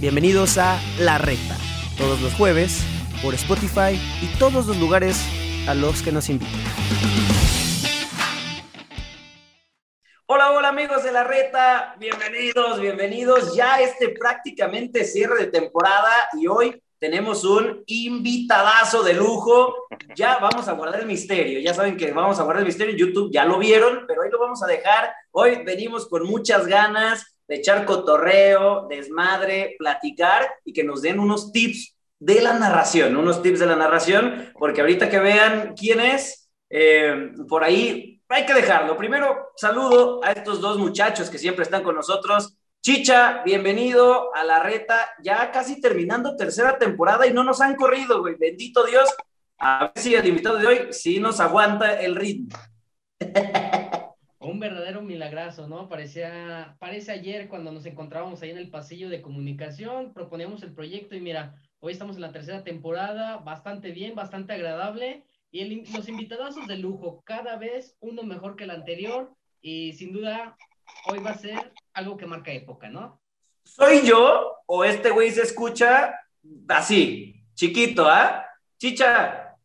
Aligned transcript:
Bienvenidos 0.00 0.56
a 0.56 0.80
La 0.98 1.18
Recta, 1.18 1.58
todos 1.98 2.22
los 2.22 2.32
jueves, 2.32 2.86
por 3.22 3.34
Spotify 3.34 4.00
y 4.22 4.34
todos 4.38 4.66
los 4.66 4.78
lugares 4.78 5.22
a 5.68 5.74
los 5.74 6.00
que 6.00 6.10
nos 6.10 6.30
invitan. 6.30 6.58
Hola, 10.24 10.52
hola 10.52 10.68
amigos 10.68 11.04
de 11.04 11.12
La 11.12 11.24
Reta, 11.24 11.96
bienvenidos, 11.98 12.80
bienvenidos. 12.80 13.54
Ya 13.54 13.78
este 13.82 14.08
prácticamente 14.08 15.04
cierre 15.04 15.36
de 15.36 15.46
temporada 15.48 16.30
y 16.32 16.46
hoy 16.46 16.82
tenemos 16.98 17.44
un 17.44 17.82
invitadazo 17.84 19.02
de 19.02 19.12
lujo. 19.12 19.86
Ya 20.16 20.38
vamos 20.38 20.66
a 20.66 20.72
guardar 20.72 21.00
el 21.00 21.06
misterio. 21.06 21.60
Ya 21.60 21.74
saben 21.74 21.98
que 21.98 22.10
vamos 22.12 22.40
a 22.40 22.44
guardar 22.44 22.62
el 22.62 22.68
misterio 22.68 22.94
en 22.94 22.98
YouTube, 22.98 23.30
ya 23.30 23.44
lo 23.44 23.58
vieron, 23.58 24.06
pero 24.08 24.22
hoy 24.22 24.30
lo 24.30 24.38
vamos 24.38 24.62
a 24.62 24.66
dejar. 24.66 25.12
Hoy 25.30 25.62
venimos 25.62 26.08
con 26.08 26.24
muchas 26.24 26.66
ganas 26.66 27.36
de 27.50 27.56
echar 27.56 27.84
cotorreo, 27.84 28.86
desmadre, 28.88 29.74
platicar 29.76 30.48
y 30.64 30.72
que 30.72 30.84
nos 30.84 31.02
den 31.02 31.18
unos 31.18 31.50
tips 31.50 31.96
de 32.20 32.40
la 32.40 32.52
narración, 32.52 33.16
unos 33.16 33.42
tips 33.42 33.58
de 33.58 33.66
la 33.66 33.74
narración, 33.74 34.52
porque 34.56 34.82
ahorita 34.82 35.10
que 35.10 35.18
vean 35.18 35.74
quién 35.76 35.98
es, 35.98 36.48
eh, 36.70 37.32
por 37.48 37.64
ahí 37.64 38.22
hay 38.28 38.46
que 38.46 38.54
dejarlo. 38.54 38.96
Primero, 38.96 39.48
saludo 39.56 40.20
a 40.22 40.30
estos 40.30 40.60
dos 40.60 40.78
muchachos 40.78 41.28
que 41.28 41.38
siempre 41.38 41.64
están 41.64 41.82
con 41.82 41.96
nosotros. 41.96 42.56
Chicha, 42.80 43.42
bienvenido 43.44 44.32
a 44.32 44.44
la 44.44 44.62
reta, 44.62 45.10
ya 45.20 45.50
casi 45.50 45.80
terminando 45.80 46.36
tercera 46.36 46.78
temporada 46.78 47.26
y 47.26 47.32
no 47.32 47.42
nos 47.42 47.60
han 47.60 47.74
corrido, 47.74 48.20
güey. 48.20 48.36
Bendito 48.36 48.84
Dios. 48.84 49.12
A 49.58 49.90
ver 49.92 49.92
si 49.96 50.14
el 50.14 50.24
invitado 50.24 50.56
de 50.56 50.66
hoy 50.68 50.78
sí 50.92 51.18
nos 51.18 51.40
aguanta 51.40 52.00
el 52.00 52.14
ritmo. 52.14 52.56
Un 54.50 54.58
verdadero 54.58 55.00
milagrazo, 55.00 55.68
¿no? 55.68 55.88
Parecía, 55.88 56.76
parece 56.80 57.12
ayer 57.12 57.48
cuando 57.48 57.70
nos 57.70 57.86
encontrábamos 57.86 58.42
ahí 58.42 58.50
en 58.50 58.58
el 58.58 58.68
pasillo 58.68 59.08
de 59.08 59.22
comunicación, 59.22 60.12
proponíamos 60.12 60.64
el 60.64 60.74
proyecto 60.74 61.14
y 61.14 61.20
mira, 61.20 61.54
hoy 61.78 61.92
estamos 61.92 62.16
en 62.16 62.22
la 62.22 62.32
tercera 62.32 62.64
temporada, 62.64 63.36
bastante 63.36 63.92
bien, 63.92 64.16
bastante 64.16 64.52
agradable 64.52 65.24
y 65.52 65.84
los 65.92 66.08
invitados 66.08 66.56
de 66.66 66.76
lujo, 66.76 67.22
cada 67.24 67.56
vez 67.58 67.96
uno 68.00 68.24
mejor 68.24 68.56
que 68.56 68.64
el 68.64 68.70
anterior 68.70 69.32
y 69.60 69.92
sin 69.92 70.12
duda 70.12 70.56
hoy 71.06 71.20
va 71.20 71.30
a 71.30 71.38
ser 71.38 71.72
algo 71.92 72.16
que 72.16 72.26
marca 72.26 72.50
época, 72.50 72.88
¿no? 72.88 73.20
¿Soy 73.62 74.04
yo 74.04 74.56
o 74.66 74.84
este 74.84 75.10
güey 75.10 75.30
se 75.30 75.42
escucha 75.42 76.12
así, 76.66 77.44
chiquito, 77.54 78.08
¿ah? 78.08 78.44
Chicha, 78.78 79.56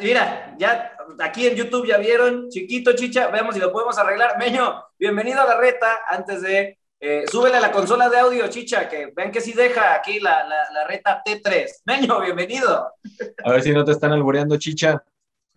mira, 0.00 0.54
ya 0.56 0.89
aquí 1.18 1.46
en 1.46 1.56
YouTube 1.56 1.86
ya 1.86 1.98
vieron, 1.98 2.48
chiquito, 2.48 2.94
chicha, 2.94 3.28
veamos 3.28 3.54
si 3.54 3.60
lo 3.60 3.72
podemos 3.72 3.98
arreglar. 3.98 4.38
Meño, 4.38 4.84
bienvenido 4.98 5.40
a 5.40 5.46
la 5.46 5.58
reta, 5.58 6.00
antes 6.08 6.42
de, 6.42 6.78
eh, 7.00 7.24
súbele 7.30 7.56
a 7.56 7.60
la 7.60 7.72
consola 7.72 8.08
de 8.08 8.18
audio, 8.18 8.48
chicha, 8.48 8.88
que 8.88 9.12
ven 9.14 9.32
que 9.32 9.40
sí 9.40 9.52
deja 9.52 9.94
aquí 9.94 10.20
la, 10.20 10.46
la, 10.46 10.86
reta 10.86 11.22
T3. 11.24 11.66
Meño, 11.86 12.20
bienvenido. 12.20 12.92
A 13.44 13.52
ver 13.52 13.62
si 13.62 13.72
no 13.72 13.84
te 13.84 13.92
están 13.92 14.12
albureando, 14.12 14.56
chicha. 14.56 15.02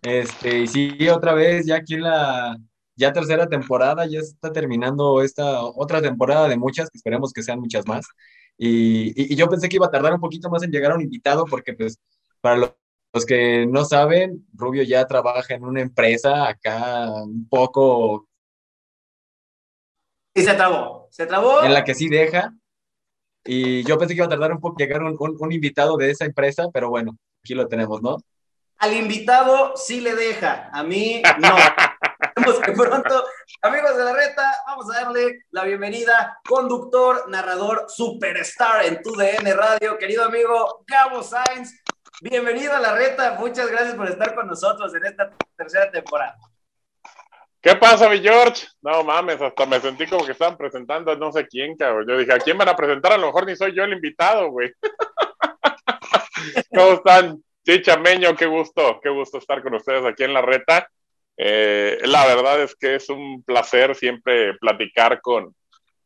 Este, 0.02 0.60
y 0.60 0.66
sí, 0.66 1.08
otra 1.08 1.34
vez, 1.34 1.66
ya 1.66 1.76
aquí 1.76 1.94
en 1.94 2.02
la, 2.02 2.56
ya 2.96 3.12
tercera 3.12 3.46
temporada, 3.46 4.06
ya 4.06 4.20
está 4.20 4.52
terminando 4.52 5.22
esta 5.22 5.62
otra 5.62 6.00
temporada 6.00 6.48
de 6.48 6.56
muchas, 6.56 6.90
que 6.90 6.98
esperemos 6.98 7.32
que 7.32 7.42
sean 7.42 7.60
muchas 7.60 7.86
más. 7.86 8.06
Y, 8.56 9.32
y, 9.32 9.36
yo 9.36 9.48
pensé 9.48 9.68
que 9.68 9.76
iba 9.76 9.86
a 9.86 9.90
tardar 9.90 10.14
un 10.14 10.20
poquito 10.20 10.48
más 10.48 10.62
en 10.62 10.70
llegar 10.70 10.92
a 10.92 10.94
un 10.94 11.02
invitado, 11.02 11.44
porque 11.44 11.74
pues 11.74 11.98
para 12.40 12.56
los 12.56 12.70
que 13.24 13.64
no 13.66 13.84
saben, 13.84 14.44
Rubio 14.54 14.82
ya 14.82 15.06
trabaja 15.06 15.54
en 15.54 15.64
una 15.64 15.80
empresa 15.80 16.48
acá 16.48 17.08
un 17.22 17.48
poco... 17.48 18.26
Y 20.34 20.42
se 20.42 20.54
trabó, 20.54 21.06
se 21.12 21.26
trabó. 21.26 21.62
En 21.62 21.72
la 21.72 21.84
que 21.84 21.94
sí 21.94 22.08
deja. 22.08 22.52
Y 23.44 23.84
yo 23.84 23.98
pensé 23.98 24.14
que 24.14 24.18
iba 24.18 24.26
a 24.26 24.30
tardar 24.30 24.50
un 24.50 24.60
poco 24.60 24.76
llegar 24.78 25.02
un, 25.02 25.14
un, 25.16 25.36
un 25.38 25.52
invitado 25.52 25.96
de 25.96 26.10
esa 26.10 26.24
empresa, 26.24 26.70
pero 26.72 26.90
bueno, 26.90 27.16
aquí 27.44 27.54
lo 27.54 27.68
tenemos, 27.68 28.02
¿no? 28.02 28.16
Al 28.78 28.94
invitado 28.94 29.76
sí 29.76 30.00
le 30.00 30.16
deja, 30.16 30.70
a 30.72 30.82
mí 30.82 31.22
no. 31.38 31.54
que 32.64 32.72
pronto, 32.72 33.24
amigos 33.62 33.96
de 33.96 34.04
la 34.04 34.12
reta, 34.12 34.54
vamos 34.66 34.86
a 34.90 35.02
darle 35.02 35.44
la 35.50 35.64
bienvenida, 35.64 36.40
conductor, 36.46 37.28
narrador, 37.28 37.86
superstar 37.88 38.84
en 38.84 39.00
tu 39.02 39.12
DN 39.12 39.54
Radio, 39.54 39.96
querido 39.98 40.24
amigo 40.24 40.84
Gabo 40.86 41.22
Sainz. 41.22 41.83
Bienvenido 42.20 42.72
a 42.72 42.80
la 42.80 42.94
reta, 42.94 43.36
muchas 43.40 43.68
gracias 43.68 43.94
por 43.96 44.08
estar 44.08 44.34
con 44.34 44.46
nosotros 44.46 44.94
en 44.94 45.04
esta 45.04 45.30
tercera 45.56 45.90
temporada. 45.90 46.36
¿Qué 47.60 47.74
pasa, 47.74 48.08
mi 48.08 48.20
George? 48.20 48.66
No 48.82 49.02
mames, 49.02 49.40
hasta 49.40 49.66
me 49.66 49.80
sentí 49.80 50.06
como 50.06 50.24
que 50.24 50.32
estaban 50.32 50.56
presentando 50.56 51.10
a 51.10 51.16
no 51.16 51.32
sé 51.32 51.46
quién, 51.48 51.76
cabrón. 51.76 52.06
Yo 52.06 52.18
dije, 52.18 52.32
¿a 52.32 52.38
quién 52.38 52.56
van 52.56 52.68
a 52.68 52.76
presentar? 52.76 53.12
A 53.12 53.18
lo 53.18 53.26
mejor 53.26 53.46
ni 53.46 53.56
soy 53.56 53.74
yo 53.74 53.82
el 53.84 53.94
invitado, 53.94 54.50
güey. 54.50 54.72
¿Cómo 56.74 56.92
están? 56.92 57.42
Chicha 57.64 57.96
Meño, 57.96 58.36
qué 58.36 58.46
gusto, 58.46 59.00
qué 59.02 59.08
gusto 59.08 59.38
estar 59.38 59.62
con 59.62 59.74
ustedes 59.74 60.04
aquí 60.04 60.22
en 60.22 60.34
la 60.34 60.42
reta. 60.42 60.88
Eh, 61.36 61.98
la 62.04 62.26
verdad 62.26 62.62
es 62.62 62.76
que 62.76 62.94
es 62.96 63.08
un 63.08 63.42
placer 63.42 63.94
siempre 63.96 64.54
platicar 64.58 65.20
con, 65.20 65.54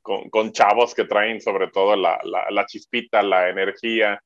con, 0.00 0.52
chavos 0.52 0.94
que 0.94 1.04
traen 1.04 1.40
sobre 1.40 1.68
todo 1.68 1.96
la, 1.96 2.18
la, 2.22 2.66
chispita, 2.66 3.22
la 3.22 3.48
energía. 3.50 4.22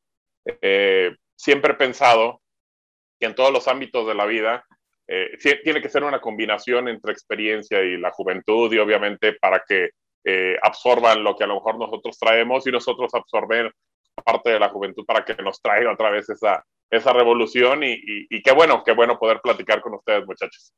Eh, 0.61 1.17
siempre 1.43 1.73
he 1.73 1.77
pensado 1.77 2.41
que 3.19 3.27
en 3.27 3.35
todos 3.35 3.53
los 3.53 3.67
ámbitos 3.67 4.07
de 4.07 4.15
la 4.15 4.27
vida 4.27 4.65
eh, 5.09 5.37
tiene 5.65 5.83
que 5.83 5.89
ser 5.89 6.05
una 6.05 6.21
combinación 6.21 6.89
entre 6.89 7.13
experiencia 7.13 7.83
y 7.83 7.97
la 7.97 8.13
juventud 8.13 8.73
y 8.73 8.79
obviamente 8.79 9.33
para 9.35 9.63
que 9.67 9.91
absorban 10.63 11.25
lo 11.25 11.35
que 11.35 11.43
a 11.43 11.49
lo 11.49 11.57
mejor 11.57 11.77
nosotros 11.77 12.17
traemos 12.17 12.65
y 12.65 12.71
nosotros 12.71 13.13
absorber 13.13 13.73
parte 14.25 14.51
de 14.51 14.61
la 14.61 14.69
juventud 14.69 15.05
para 15.05 15.25
que 15.25 15.35
nos 15.43 15.61
traiga 15.61 15.93
otra 15.93 16.11
vez 16.11 16.31
esa, 16.31 16.65
esa 16.89 17.13
revolución 17.13 17.83
y, 17.83 17.99
y, 18.05 18.43
qué 18.43 18.53
bueno, 18.53 18.85
qué 18.85 18.93
bueno 18.93 19.19
poder 19.19 19.41
platicar 19.41 19.81
con 19.81 19.95
ustedes 19.95 20.25
muchachos. 20.27 20.73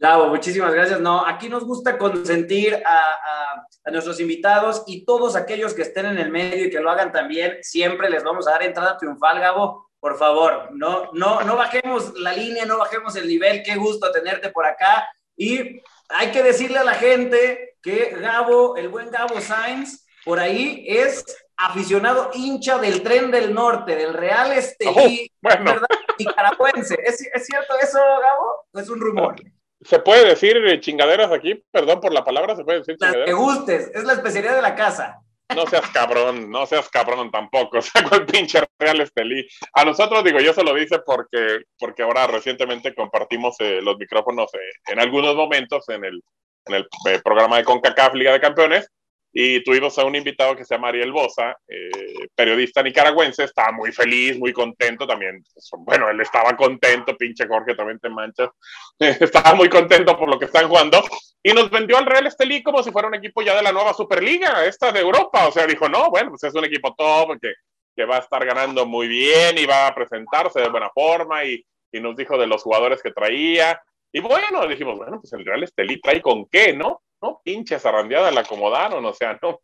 Lavo, 0.00 0.28
muchísimas 0.28 0.72
gracias. 0.72 1.00
No, 1.00 1.26
aquí 1.26 1.48
nos 1.48 1.64
gusta 1.64 1.98
consentir 1.98 2.80
a, 2.86 3.64
a, 3.84 3.90
nuestros 3.90 4.20
invitados 4.20 4.84
y 4.86 5.04
todos 5.04 5.34
aquellos 5.34 5.74
que 5.74 5.82
estén 5.82 6.06
en 6.06 6.18
el 6.18 6.30
medio 6.30 6.66
y 6.66 6.70
que 6.70 6.78
lo 6.78 6.90
hagan 6.90 7.10
también, 7.10 7.58
siempre 7.62 8.08
les 8.08 8.22
vamos 8.22 8.46
a 8.46 8.52
dar 8.52 8.62
entrada 8.62 8.96
triunfal, 8.96 9.40
Gabo. 9.40 9.88
Por 9.98 10.16
favor, 10.16 10.68
no, 10.72 11.10
no, 11.14 11.40
no 11.42 11.56
bajemos 11.56 12.16
la 12.16 12.32
línea, 12.32 12.64
no 12.64 12.78
bajemos 12.78 13.16
el 13.16 13.26
nivel. 13.26 13.64
Qué 13.64 13.74
gusto 13.74 14.12
tenerte 14.12 14.50
por 14.50 14.64
acá. 14.66 15.08
Y 15.36 15.82
hay 16.10 16.30
que 16.30 16.44
decirle 16.44 16.78
a 16.78 16.84
la 16.84 16.94
gente 16.94 17.76
que 17.82 18.16
Gabo, 18.20 18.76
el 18.76 18.88
buen 18.88 19.10
Gabo 19.10 19.40
Sainz, 19.40 20.06
por 20.24 20.38
ahí 20.38 20.84
es 20.86 21.24
aficionado 21.56 22.30
hincha 22.34 22.78
del 22.78 23.02
tren 23.02 23.32
del 23.32 23.52
norte, 23.52 23.96
del 23.96 24.14
Real 24.14 24.52
Estelí, 24.52 25.32
oh, 25.34 25.48
¿verdad? 25.48 25.88
Nicaragüense. 26.20 26.96
¿Es, 27.02 27.20
¿Es 27.34 27.46
cierto 27.46 27.74
eso, 27.82 27.98
Gabo? 27.98 28.66
¿O 28.72 28.78
es 28.78 28.88
un 28.88 29.00
rumor? 29.00 29.34
¿Se 29.80 30.00
puede 30.00 30.26
decir 30.26 30.56
chingaderas 30.80 31.30
aquí? 31.30 31.62
Perdón 31.70 32.00
por 32.00 32.12
la 32.12 32.24
palabra, 32.24 32.56
¿se 32.56 32.64
puede 32.64 32.78
decir 32.78 32.96
chingaderas? 32.96 33.26
que 33.26 33.32
gustes, 33.32 33.90
es 33.94 34.04
la 34.04 34.14
especialidad 34.14 34.56
de 34.56 34.62
la 34.62 34.74
casa. 34.74 35.20
No 35.54 35.66
seas 35.66 35.88
cabrón, 35.90 36.50
no 36.50 36.66
seas 36.66 36.90
cabrón 36.90 37.30
tampoco, 37.30 37.80
saco 37.82 38.16
el 38.16 38.26
pinche 38.26 38.60
Real 38.78 39.00
Estelí. 39.00 39.48
A 39.72 39.84
nosotros, 39.84 40.22
digo, 40.22 40.40
yo 40.40 40.52
se 40.52 40.62
lo 40.62 40.74
dice 40.74 40.98
porque, 41.06 41.60
porque 41.78 42.02
ahora 42.02 42.26
recientemente 42.26 42.94
compartimos 42.94 43.56
eh, 43.60 43.80
los 43.80 43.96
micrófonos 43.96 44.52
eh, 44.54 44.58
en 44.92 45.00
algunos 45.00 45.34
momentos 45.34 45.88
en 45.88 46.04
el, 46.04 46.22
en 46.66 46.74
el 46.74 46.88
eh, 47.06 47.20
programa 47.24 47.56
de 47.56 47.64
CONCACAF 47.64 48.14
Liga 48.14 48.32
de 48.32 48.40
Campeones 48.40 48.90
y 49.40 49.62
tuvimos 49.62 49.96
a 49.96 50.04
un 50.04 50.16
invitado 50.16 50.56
que 50.56 50.64
se 50.64 50.74
llama 50.74 50.88
Ariel 50.88 51.12
Bosa, 51.12 51.56
eh, 51.68 52.26
periodista 52.34 52.82
nicaragüense, 52.82 53.44
estaba 53.44 53.70
muy 53.70 53.92
feliz, 53.92 54.36
muy 54.36 54.52
contento 54.52 55.06
también. 55.06 55.44
Bueno, 55.78 56.10
él 56.10 56.20
estaba 56.20 56.56
contento, 56.56 57.16
pinche 57.16 57.46
Jorge, 57.46 57.76
también 57.76 58.00
te 58.00 58.08
manchas. 58.08 58.50
estaba 58.98 59.54
muy 59.54 59.68
contento 59.68 60.18
por 60.18 60.28
lo 60.28 60.40
que 60.40 60.46
están 60.46 60.66
jugando. 60.66 61.00
Y 61.40 61.52
nos 61.52 61.70
vendió 61.70 61.98
al 61.98 62.06
Real 62.06 62.26
Estelí 62.26 62.64
como 62.64 62.82
si 62.82 62.90
fuera 62.90 63.06
un 63.06 63.14
equipo 63.14 63.40
ya 63.42 63.54
de 63.54 63.62
la 63.62 63.70
nueva 63.70 63.94
Superliga, 63.94 64.66
esta 64.66 64.90
de 64.90 64.98
Europa. 64.98 65.46
O 65.46 65.52
sea, 65.52 65.68
dijo, 65.68 65.88
no, 65.88 66.10
bueno, 66.10 66.30
pues 66.30 66.42
es 66.42 66.54
un 66.54 66.64
equipo 66.64 66.92
top, 66.98 67.38
que, 67.40 67.52
que 67.94 68.04
va 68.06 68.16
a 68.16 68.20
estar 68.20 68.44
ganando 68.44 68.86
muy 68.86 69.06
bien 69.06 69.56
y 69.56 69.66
va 69.66 69.86
a 69.86 69.94
presentarse 69.94 70.60
de 70.60 70.68
buena 70.68 70.90
forma. 70.90 71.44
Y, 71.44 71.64
y 71.92 72.00
nos 72.00 72.16
dijo 72.16 72.36
de 72.38 72.48
los 72.48 72.64
jugadores 72.64 73.00
que 73.00 73.12
traía. 73.12 73.80
Y 74.10 74.18
bueno, 74.18 74.66
dijimos, 74.66 74.96
bueno, 74.98 75.20
pues 75.20 75.32
el 75.32 75.46
Real 75.46 75.62
Estelí 75.62 76.00
trae 76.00 76.20
con 76.20 76.46
qué, 76.46 76.72
¿no? 76.72 77.02
¿No? 77.20 77.40
Pinche 77.44 77.78
zarrandeada 77.78 78.30
la 78.30 78.40
acomodaron, 78.40 79.04
o 79.04 79.12
sea, 79.12 79.38
no, 79.42 79.60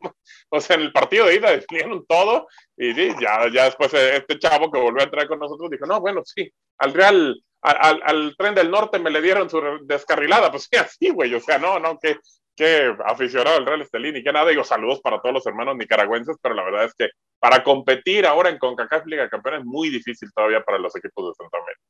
o 0.51 0.61
sea, 0.61 0.77
en 0.77 0.83
el 0.83 0.93
partido 0.93 1.27
de 1.27 1.37
ida 1.37 1.51
definieron 1.51 2.05
todo 2.07 2.47
y 2.77 2.95
ya, 2.95 3.49
ya 3.53 3.65
después 3.65 3.93
este 3.95 4.39
chavo 4.39 4.71
que 4.71 4.81
volvió 4.81 5.01
a 5.01 5.05
entrar 5.05 5.29
con 5.29 5.39
nosotros 5.39 5.71
dijo, 5.71 5.87
no, 5.87 6.01
bueno, 6.01 6.23
sí, 6.25 6.51
al 6.79 6.93
Real, 6.93 7.41
al, 7.63 8.01
al 8.05 8.35
tren 8.37 8.55
del 8.55 8.71
norte 8.71 8.99
me 8.99 9.11
le 9.11 9.23
dieron 9.23 9.49
su 9.49 9.61
descarrilada, 9.83 10.51
pues 10.51 10.69
sí, 10.71 10.77
así, 10.77 11.11
güey, 11.11 11.35
o 11.35 11.41
sea, 11.41 11.59
no, 11.59 11.79
no, 11.79 11.99
que, 11.99 12.19
que 12.57 12.95
aficionado 13.05 13.57
al 13.57 13.67
Real 13.67 13.83
Estelín 13.83 14.17
y 14.17 14.23
que 14.23 14.33
nada, 14.33 14.51
digo 14.51 14.65
saludos 14.65 15.01
para 15.01 15.21
todos 15.21 15.35
los 15.35 15.47
hermanos 15.47 15.77
nicaragüenses, 15.77 16.37
pero 16.41 16.55
la 16.55 16.65
verdad 16.65 16.85
es 16.85 16.95
que 16.95 17.09
para 17.39 17.63
competir 17.63 18.27
ahora 18.27 18.49
en 18.49 18.59
CONCACAF 18.59 19.07
Liga 19.07 19.29
Campeona 19.29 19.59
es 19.59 19.65
muy 19.65 19.91
difícil 19.91 20.31
todavía 20.35 20.63
para 20.65 20.79
los 20.79 20.95
equipos 20.97 21.29
de 21.29 21.43
Centroamérica. 21.43 21.83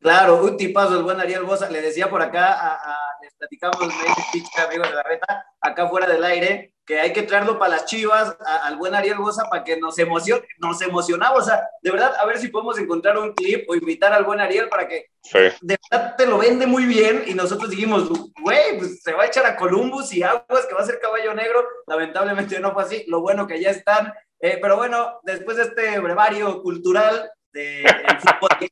Claro, 0.00 0.44
un 0.44 0.56
tipazo 0.56 0.96
el 0.96 1.02
buen 1.02 1.20
Ariel 1.20 1.42
Bosa. 1.42 1.68
Le 1.68 1.82
decía 1.82 2.08
por 2.08 2.22
acá, 2.22 2.52
a, 2.52 2.96
les 3.20 3.34
platicamos, 3.34 3.78
me 3.80 4.62
amigos 4.62 4.88
de 4.88 4.94
la 4.94 5.02
reta, 5.02 5.46
acá 5.60 5.88
fuera 5.88 6.06
del 6.06 6.22
aire, 6.22 6.74
que 6.86 7.00
hay 7.00 7.12
que 7.12 7.24
traerlo 7.24 7.58
para 7.58 7.72
las 7.72 7.84
chivas 7.84 8.36
al 8.62 8.76
buen 8.76 8.94
Ariel 8.94 9.18
Bosa 9.18 9.48
para 9.50 9.64
que 9.64 9.76
nos 9.76 9.98
emocione, 9.98 10.46
nos 10.58 10.80
emocionamos. 10.82 11.40
O 11.40 11.44
sea, 11.44 11.68
de 11.82 11.90
verdad, 11.90 12.14
a 12.16 12.24
ver 12.26 12.38
si 12.38 12.48
podemos 12.48 12.78
encontrar 12.78 13.18
un 13.18 13.34
clip 13.34 13.68
o 13.68 13.74
invitar 13.74 14.12
al 14.12 14.24
buen 14.24 14.40
Ariel 14.40 14.68
para 14.68 14.86
que 14.86 15.06
de 15.32 15.76
verdad 15.90 16.14
te 16.16 16.26
lo 16.26 16.38
vende 16.38 16.66
muy 16.66 16.84
bien. 16.84 17.24
Y 17.26 17.34
nosotros 17.34 17.70
dijimos, 17.70 18.08
güey, 18.40 18.78
pues 18.78 19.02
se 19.02 19.12
va 19.12 19.24
a 19.24 19.26
echar 19.26 19.46
a 19.46 19.56
Columbus 19.56 20.12
y 20.12 20.22
aguas 20.22 20.66
que 20.66 20.74
va 20.74 20.80
a 20.80 20.86
ser 20.86 21.00
caballo 21.00 21.34
negro. 21.34 21.66
Lamentablemente 21.88 22.60
no 22.60 22.72
fue 22.72 22.84
así. 22.84 23.04
Lo 23.08 23.20
bueno 23.20 23.48
que 23.48 23.60
ya 23.60 23.70
están. 23.70 24.12
Eh, 24.40 24.58
pero 24.62 24.76
bueno, 24.76 25.18
después 25.24 25.56
de 25.56 25.64
este 25.64 25.98
brevario 25.98 26.62
cultural 26.62 27.32
del 27.52 27.86
fútbol 28.20 28.68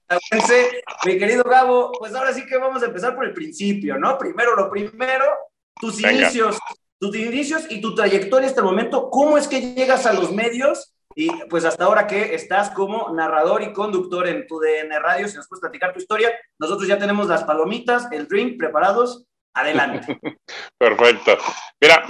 mi 1.04 1.18
querido 1.18 1.44
Gabo, 1.44 1.92
pues 1.98 2.14
ahora 2.14 2.32
sí 2.32 2.46
que 2.46 2.58
vamos 2.58 2.82
a 2.82 2.86
empezar 2.86 3.14
por 3.14 3.24
el 3.24 3.32
principio, 3.32 3.98
¿no? 3.98 4.18
Primero 4.18 4.54
lo 4.54 4.70
primero, 4.70 5.24
tus 5.80 6.00
inicios 6.00 6.58
tus 6.98 7.14
inicios 7.16 7.66
y 7.70 7.80
tu 7.80 7.94
trayectoria 7.94 8.48
hasta 8.48 8.60
el 8.60 8.66
momento, 8.66 9.10
¿cómo 9.10 9.36
es 9.36 9.48
que 9.48 9.74
llegas 9.74 10.06
a 10.06 10.12
los 10.12 10.32
medios? 10.32 10.94
Y 11.14 11.30
pues 11.48 11.64
hasta 11.64 11.84
ahora 11.84 12.06
que 12.06 12.34
estás 12.34 12.70
como 12.70 13.10
narrador 13.14 13.62
y 13.62 13.72
conductor 13.72 14.26
en 14.28 14.46
tu 14.46 14.58
DN 14.60 14.98
Radio, 14.98 15.28
si 15.28 15.36
nos 15.36 15.48
puedes 15.48 15.62
platicar 15.62 15.92
tu 15.92 15.98
historia, 15.98 16.30
nosotros 16.58 16.86
ya 16.86 16.98
tenemos 16.98 17.26
las 17.26 17.44
palomitas, 17.44 18.10
el 18.12 18.28
drink 18.28 18.58
preparados. 18.58 19.24
Adelante. 19.54 20.18
Perfecto. 20.78 21.38
Mira, 21.80 22.06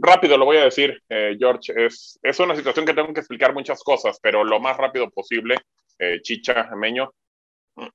rápido 0.00 0.38
lo 0.38 0.46
voy 0.46 0.56
a 0.56 0.64
decir, 0.64 0.98
eh, 1.10 1.36
George. 1.38 1.74
Es, 1.76 2.18
es 2.22 2.40
una 2.40 2.56
situación 2.56 2.86
que 2.86 2.94
tengo 2.94 3.12
que 3.12 3.20
explicar 3.20 3.52
muchas 3.52 3.82
cosas, 3.82 4.18
pero 4.22 4.42
lo 4.42 4.58
más 4.60 4.78
rápido 4.78 5.10
posible, 5.10 5.58
eh, 5.98 6.20
Chicha, 6.22 6.70
Meño. 6.76 7.12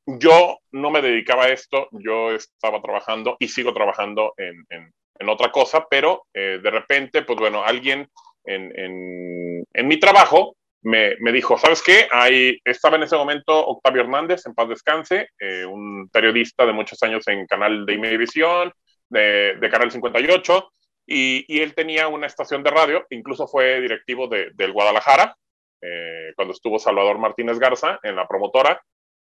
Yo 0.05 0.59
no 0.71 0.91
me 0.91 1.01
dedicaba 1.01 1.45
a 1.45 1.49
esto, 1.49 1.87
yo 1.91 2.31
estaba 2.31 2.81
trabajando 2.81 3.35
y 3.39 3.47
sigo 3.47 3.73
trabajando 3.73 4.33
en, 4.37 4.63
en 4.69 4.91
en 5.21 5.29
otra 5.29 5.51
cosa, 5.51 5.87
pero 5.89 6.25
eh, 6.33 6.59
de 6.61 6.71
repente, 6.71 7.21
pues 7.21 7.37
bueno, 7.37 7.63
alguien 7.63 8.07
en, 8.43 8.71
en, 8.77 9.63
en 9.71 9.87
mi 9.87 9.99
trabajo 9.99 10.55
me, 10.81 11.15
me, 11.19 11.31
dijo, 11.31 11.59
¿sabes 11.59 11.83
qué? 11.83 12.07
Ahí 12.11 12.59
estaba 12.65 12.97
en 12.97 13.03
ese 13.03 13.15
momento 13.15 13.53
Octavio 13.67 14.01
Hernández, 14.01 14.45
en 14.47 14.55
paz 14.55 14.67
descanse, 14.67 15.29
eh, 15.39 15.63
un 15.63 16.09
periodista 16.11 16.65
de 16.65 16.73
muchos 16.73 17.01
años 17.03 17.27
en 17.27 17.45
canal 17.45 17.85
de 17.85 17.93
Imevisión, 17.93 18.73
de, 19.09 19.57
de 19.59 19.69
Canal 19.69 19.91
58, 19.91 20.73
y, 21.05 21.45
y, 21.47 21.59
él 21.59 21.75
tenía 21.75 22.07
una 22.07 22.25
estación 22.25 22.63
de 22.63 22.71
radio, 22.71 23.05
incluso 23.11 23.47
fue 23.47 23.79
directivo 23.81 24.27
de, 24.27 24.51
del 24.53 24.71
Guadalajara, 24.71 25.35
eh, 25.81 26.33
cuando 26.35 26.53
estuvo 26.53 26.79
Salvador 26.79 27.17
Martínez 27.17 27.59
Garza 27.59 27.99
en 28.03 28.15
la 28.15 28.27
promotora, 28.27 28.81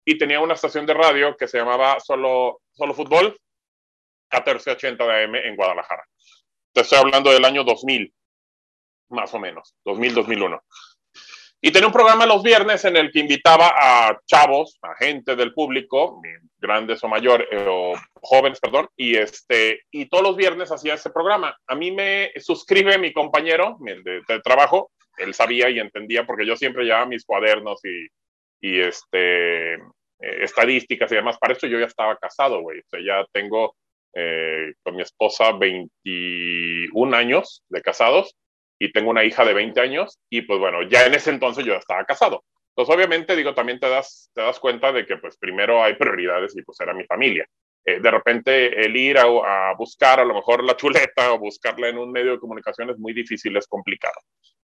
y 0.06 0.18
tenía 0.18 0.40
una 0.40 0.56
estación 0.56 0.86
de 0.86 0.94
radio 0.94 1.36
que 1.38 1.48
se 1.48 1.58
llamaba 1.58 2.00
Solo, 2.00 2.62
Solo 2.72 2.94
Fútbol, 2.94 3.38
1480 4.32 5.06
de 5.06 5.24
AM 5.24 5.36
en 5.36 5.56
Guadalajara. 5.56 6.04
Te 6.74 6.82
estoy 6.82 7.00
hablando 7.00 7.32
del 7.32 7.46
año 7.46 7.64
2000, 7.64 8.14
más 9.10 9.34
o 9.34 9.40
menos, 9.40 9.76
2000-2001. 9.86 10.62
Y 11.62 11.72
tenía 11.72 11.88
un 11.88 11.94
programa 11.94 12.26
los 12.26 12.42
viernes 12.42 12.86
en 12.86 12.96
el 12.96 13.12
que 13.12 13.20
invitaba 13.20 13.74
a 13.76 14.18
chavos, 14.26 14.80
a 14.82 14.96
gente 14.96 15.36
del 15.36 15.54
público, 15.54 16.22
grandes 16.58 17.04
o 17.04 17.10
mayores, 17.10 17.48
eh, 17.52 17.66
o 17.68 17.94
jóvenes, 18.22 18.62
perdón, 18.62 18.88
y, 18.96 19.18
este, 19.18 19.82
y 19.92 20.08
todos 20.08 20.24
los 20.24 20.38
viernes 20.38 20.72
hacía 20.72 20.94
ese 20.94 21.10
programa. 21.10 21.58
A 21.68 21.76
mí 21.76 21.92
me 21.92 22.32
suscribe 22.38 22.98
mi 22.98 23.12
compañero 23.12 23.78
de, 23.82 24.22
de 24.26 24.40
trabajo, 24.42 24.92
él 25.20 25.34
sabía 25.34 25.70
y 25.70 25.80
entendía 25.80 26.26
porque 26.26 26.46
yo 26.46 26.56
siempre 26.56 26.84
llevaba 26.84 27.06
mis 27.06 27.26
cuadernos 27.26 27.80
y, 27.86 28.08
y 28.62 28.80
este, 28.80 29.76
eh, 29.76 29.80
estadísticas 30.20 31.12
y 31.12 31.16
demás. 31.16 31.38
Para 31.38 31.54
eso 31.54 31.68
yo 31.68 31.80
ya 31.80 31.86
estaba 31.86 32.18
casado, 32.18 32.62
güey. 32.62 32.80
O 32.80 32.90
sea, 32.90 33.00
ya 33.02 33.26
tengo 33.32 33.76
eh, 34.14 34.74
con 34.84 34.96
mi 34.96 35.02
esposa 35.02 35.52
21 35.54 37.16
años 37.16 37.64
de 37.70 37.82
casados 37.82 38.36
y 38.80 38.92
tengo 38.92 39.12
una 39.12 39.24
hija 39.24 39.46
de 39.46 39.54
20 39.54 39.80
años 39.82 40.18
y 40.30 40.42
pues 40.42 40.60
bueno, 40.60 40.84
ya 40.84 41.06
en 41.06 41.14
ese 41.14 41.30
entonces 41.30 41.66
yo 41.66 41.76
estaba 41.76 42.06
casado. 42.06 42.44
Entonces 42.76 42.96
obviamente 42.96 43.36
digo, 43.36 43.54
también 43.54 43.80
te 43.80 43.90
das, 43.90 44.32
te 44.34 44.42
das 44.42 44.60
cuenta 44.60 44.92
de 44.92 45.06
que 45.06 45.18
pues 45.18 45.38
primero 45.38 45.84
hay 45.84 45.96
prioridades 45.96 46.56
y 46.58 46.64
pues 46.64 46.80
era 46.80 46.94
mi 46.94 47.04
familia. 47.06 47.46
Eh, 47.86 48.00
de 48.02 48.12
repente 48.12 48.86
el 48.86 48.96
ir 48.96 49.18
a, 49.18 49.74
buscar 49.78 50.20
a 50.20 50.26
lo 50.26 50.34
mejor 50.34 50.64
la 50.64 50.76
chuleta 50.76 51.34
o 51.34 51.40
buscarla 51.40 51.90
en 51.90 51.98
un 51.98 52.12
medio 52.12 52.32
de 52.32 52.40
comunicación 52.40 52.90
es 52.90 52.98
muy 52.98 53.14
difícil, 53.14 53.56
es 53.58 53.68
complicado. 53.68 54.16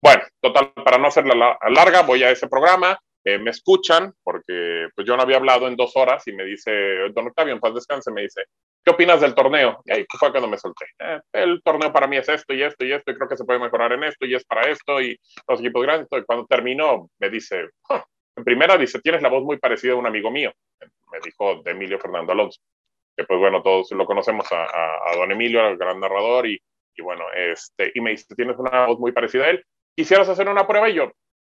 Bueno, 0.01 0.23
total, 0.41 0.73
para 0.73 0.99
no 0.99 1.09
hacerla 1.09 1.59
larga, 1.69 2.03
voy 2.03 2.23
a 2.23 2.31
ese 2.31 2.49
programa, 2.49 2.99
eh, 3.25 3.39
me 3.39 3.51
escuchan, 3.51 4.13
porque 4.25 4.89
pues 4.97 5.07
yo 5.07 5.17
no 5.17 5.23
había 5.23 5.37
hablado 5.37 5.69
en 5.69 5.77
dos 5.77 5.93
horas 5.95 6.27
y 6.27 6.33
me 6.33 6.45
dice, 6.45 6.73
don 7.15 7.29
Octavio, 7.29 7.55
en 7.55 7.61
paz 7.61 7.75
descanse, 7.75 8.11
me 8.11 8.23
dice, 8.23 8.43
¿qué 8.85 8.91
opinas 8.91 9.21
del 9.21 9.35
torneo? 9.35 9.81
Y 9.85 9.93
ahí 9.93 10.07
fue 10.19 10.33
cuando 10.33 10.49
me 10.49 10.59
solté. 10.59 10.87
Eh, 10.99 11.21
el 11.35 11.63
torneo 11.63 11.93
para 11.93 12.09
mí 12.09 12.17
es 12.17 12.29
esto 12.29 12.53
y 12.53 12.65
esto 12.65 12.85
y 12.85 12.93
esto, 12.93 13.13
y 13.13 13.15
creo 13.15 13.29
que 13.29 13.37
se 13.37 13.45
puede 13.45 13.61
mejorar 13.61 13.93
en 13.93 14.03
esto 14.05 14.27
y 14.27 14.35
es 14.35 14.45
para 14.45 14.69
esto, 14.69 15.01
y 15.01 15.17
los 15.47 15.61
equipos 15.61 15.83
grandes. 15.83 16.09
Y 16.11 16.25
cuando 16.25 16.47
terminó, 16.47 17.09
me 17.21 17.31
dice, 17.31 17.69
en 18.37 18.45
primera 18.45 18.77
dice, 18.77 19.01
tienes 19.01 19.23
la 19.23 19.29
voz 19.29 19.45
muy 19.45 19.59
parecida 19.59 19.93
a 19.93 19.97
un 19.97 20.07
amigo 20.07 20.31
mío, 20.33 20.53
me 20.81 21.19
dijo 21.25 21.63
de 21.63 21.71
Emilio 21.71 22.01
Fernando 22.01 22.33
Alonso, 22.33 22.61
que 23.17 23.25
pues 23.25 23.39
bueno, 23.39 23.63
todos 23.63 23.91
lo 23.93 24.07
conocemos 24.07 24.51
a, 24.53 24.65
a, 24.65 25.17
don 25.17 25.31
Emilio, 25.33 25.67
el 25.67 25.77
gran 25.77 26.01
narrador, 26.01 26.47
y, 26.47 26.61
y 26.95 27.03
bueno, 27.03 27.25
este, 27.35 27.93
y 27.95 28.01
me 28.01 28.11
dice, 28.11 28.35
tienes 28.35 28.57
una 28.59 28.87
voz 28.87 28.99
muy 28.99 29.13
parecida 29.13 29.45
a 29.45 29.51
él, 29.51 29.65
¿quisieras 29.97 30.29
hacer 30.29 30.49
una 30.49 30.67
prueba? 30.67 30.89
Y 30.89 30.95
yo, 30.95 31.13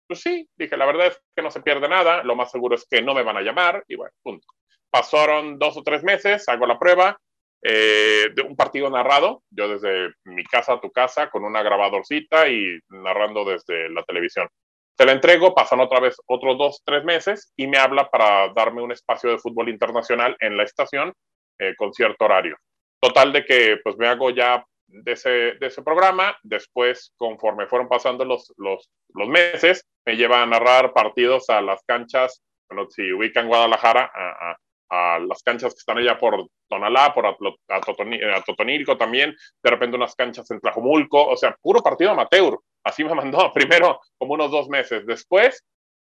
pues 0.06 0.20
sí, 0.20 0.48
dije, 0.56 0.76
la 0.76 0.86
verdad 0.86 1.08
es 1.08 1.20
que 1.34 1.42
no 1.42 1.50
se 1.50 1.62
pierde 1.62 1.88
nada, 1.88 2.22
lo 2.22 2.36
más 2.36 2.50
seguro 2.50 2.74
es 2.74 2.86
que 2.88 3.02
no 3.02 3.14
me 3.14 3.22
van 3.22 3.36
a 3.36 3.42
llamar 3.42 3.84
y 3.88 3.96
bueno, 3.96 4.12
punto. 4.22 4.46
Pasaron 4.90 5.58
dos 5.58 5.76
o 5.76 5.82
tres 5.82 6.04
meses, 6.04 6.48
hago 6.48 6.66
la 6.66 6.78
prueba 6.78 7.18
eh, 7.62 8.28
de 8.34 8.42
un 8.42 8.54
partido 8.56 8.90
narrado, 8.90 9.42
yo 9.50 9.68
desde 9.68 10.12
mi 10.24 10.44
casa 10.44 10.74
a 10.74 10.80
tu 10.80 10.90
casa 10.92 11.30
con 11.30 11.44
una 11.44 11.62
grabadorcita 11.62 12.48
y 12.48 12.78
narrando 12.90 13.44
desde 13.44 13.88
la 13.88 14.02
televisión. 14.04 14.48
Se 14.96 15.04
la 15.04 15.12
entrego, 15.12 15.54
pasan 15.54 15.80
otra 15.80 15.98
vez 15.98 16.14
otros 16.26 16.56
dos, 16.56 16.82
tres 16.84 17.04
meses 17.04 17.52
y 17.56 17.66
me 17.66 17.78
habla 17.78 18.08
para 18.10 18.52
darme 18.52 18.82
un 18.82 18.92
espacio 18.92 19.30
de 19.30 19.38
fútbol 19.38 19.68
internacional 19.68 20.36
en 20.38 20.56
la 20.56 20.62
estación 20.62 21.12
eh, 21.58 21.74
con 21.76 21.92
cierto 21.92 22.24
horario. 22.24 22.56
Total 23.00 23.32
de 23.32 23.44
que 23.44 23.78
pues 23.82 23.96
me 23.96 24.08
hago 24.08 24.30
ya 24.30 24.64
de 24.86 25.12
ese, 25.12 25.28
de 25.28 25.66
ese 25.66 25.82
programa. 25.82 26.36
Después, 26.42 27.12
conforme 27.16 27.66
fueron 27.66 27.88
pasando 27.88 28.24
los, 28.24 28.52
los, 28.56 28.88
los, 29.14 29.28
meses, 29.28 29.84
me 30.06 30.16
lleva 30.16 30.42
a 30.42 30.46
narrar 30.46 30.92
partidos 30.92 31.48
a 31.50 31.60
las 31.60 31.82
canchas, 31.86 32.42
bueno, 32.68 32.88
si 32.90 33.12
ubican 33.12 33.48
Guadalajara, 33.48 34.10
a, 34.14 34.56
a, 34.90 35.18
las 35.18 35.42
canchas 35.42 35.74
que 35.74 35.78
están 35.78 35.98
allá 35.98 36.18
por 36.18 36.46
Tonalá, 36.68 37.12
por 37.12 37.26
Atotonilco 37.26 38.96
también, 38.96 39.34
de 39.62 39.70
repente 39.70 39.96
unas 39.96 40.14
canchas 40.14 40.50
en 40.50 40.60
Tlajomulco, 40.60 41.26
o 41.26 41.36
sea, 41.36 41.56
puro 41.60 41.82
partido 41.82 42.12
amateur. 42.12 42.58
Así 42.84 43.02
me 43.02 43.14
mandó 43.14 43.52
primero 43.54 44.00
como 44.18 44.34
unos 44.34 44.50
dos 44.50 44.68
meses. 44.68 45.04
Después 45.06 45.64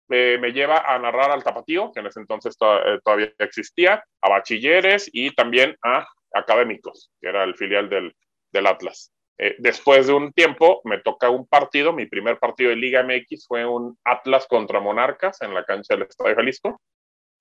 me 0.09 0.51
lleva 0.51 0.79
a 0.79 0.97
narrar 0.99 1.31
al 1.31 1.43
Tapatío, 1.43 1.91
que 1.91 1.99
en 1.99 2.07
ese 2.07 2.19
entonces 2.19 2.57
to 2.57 2.79
eh, 2.79 2.99
todavía 3.03 3.31
existía, 3.39 4.03
a 4.21 4.29
bachilleres 4.29 5.09
y 5.11 5.33
también 5.33 5.75
a 5.83 6.07
académicos, 6.33 7.11
que 7.21 7.29
era 7.29 7.43
el 7.43 7.55
filial 7.55 7.89
del, 7.89 8.15
del 8.51 8.67
Atlas. 8.67 9.11
Eh, 9.39 9.55
después 9.59 10.07
de 10.07 10.13
un 10.13 10.31
tiempo 10.33 10.81
me 10.83 10.99
toca 10.99 11.29
un 11.29 11.45
partido, 11.47 11.93
mi 11.93 12.07
primer 12.07 12.39
partido 12.39 12.71
de 12.71 12.75
Liga 12.75 13.03
MX 13.03 13.47
fue 13.47 13.65
un 13.65 13.97
Atlas 14.03 14.47
contra 14.47 14.79
Monarcas 14.79 15.41
en 15.41 15.53
la 15.53 15.63
cancha 15.63 15.93
del 15.93 16.07
Estadio 16.07 16.35
Jalisco. 16.35 16.81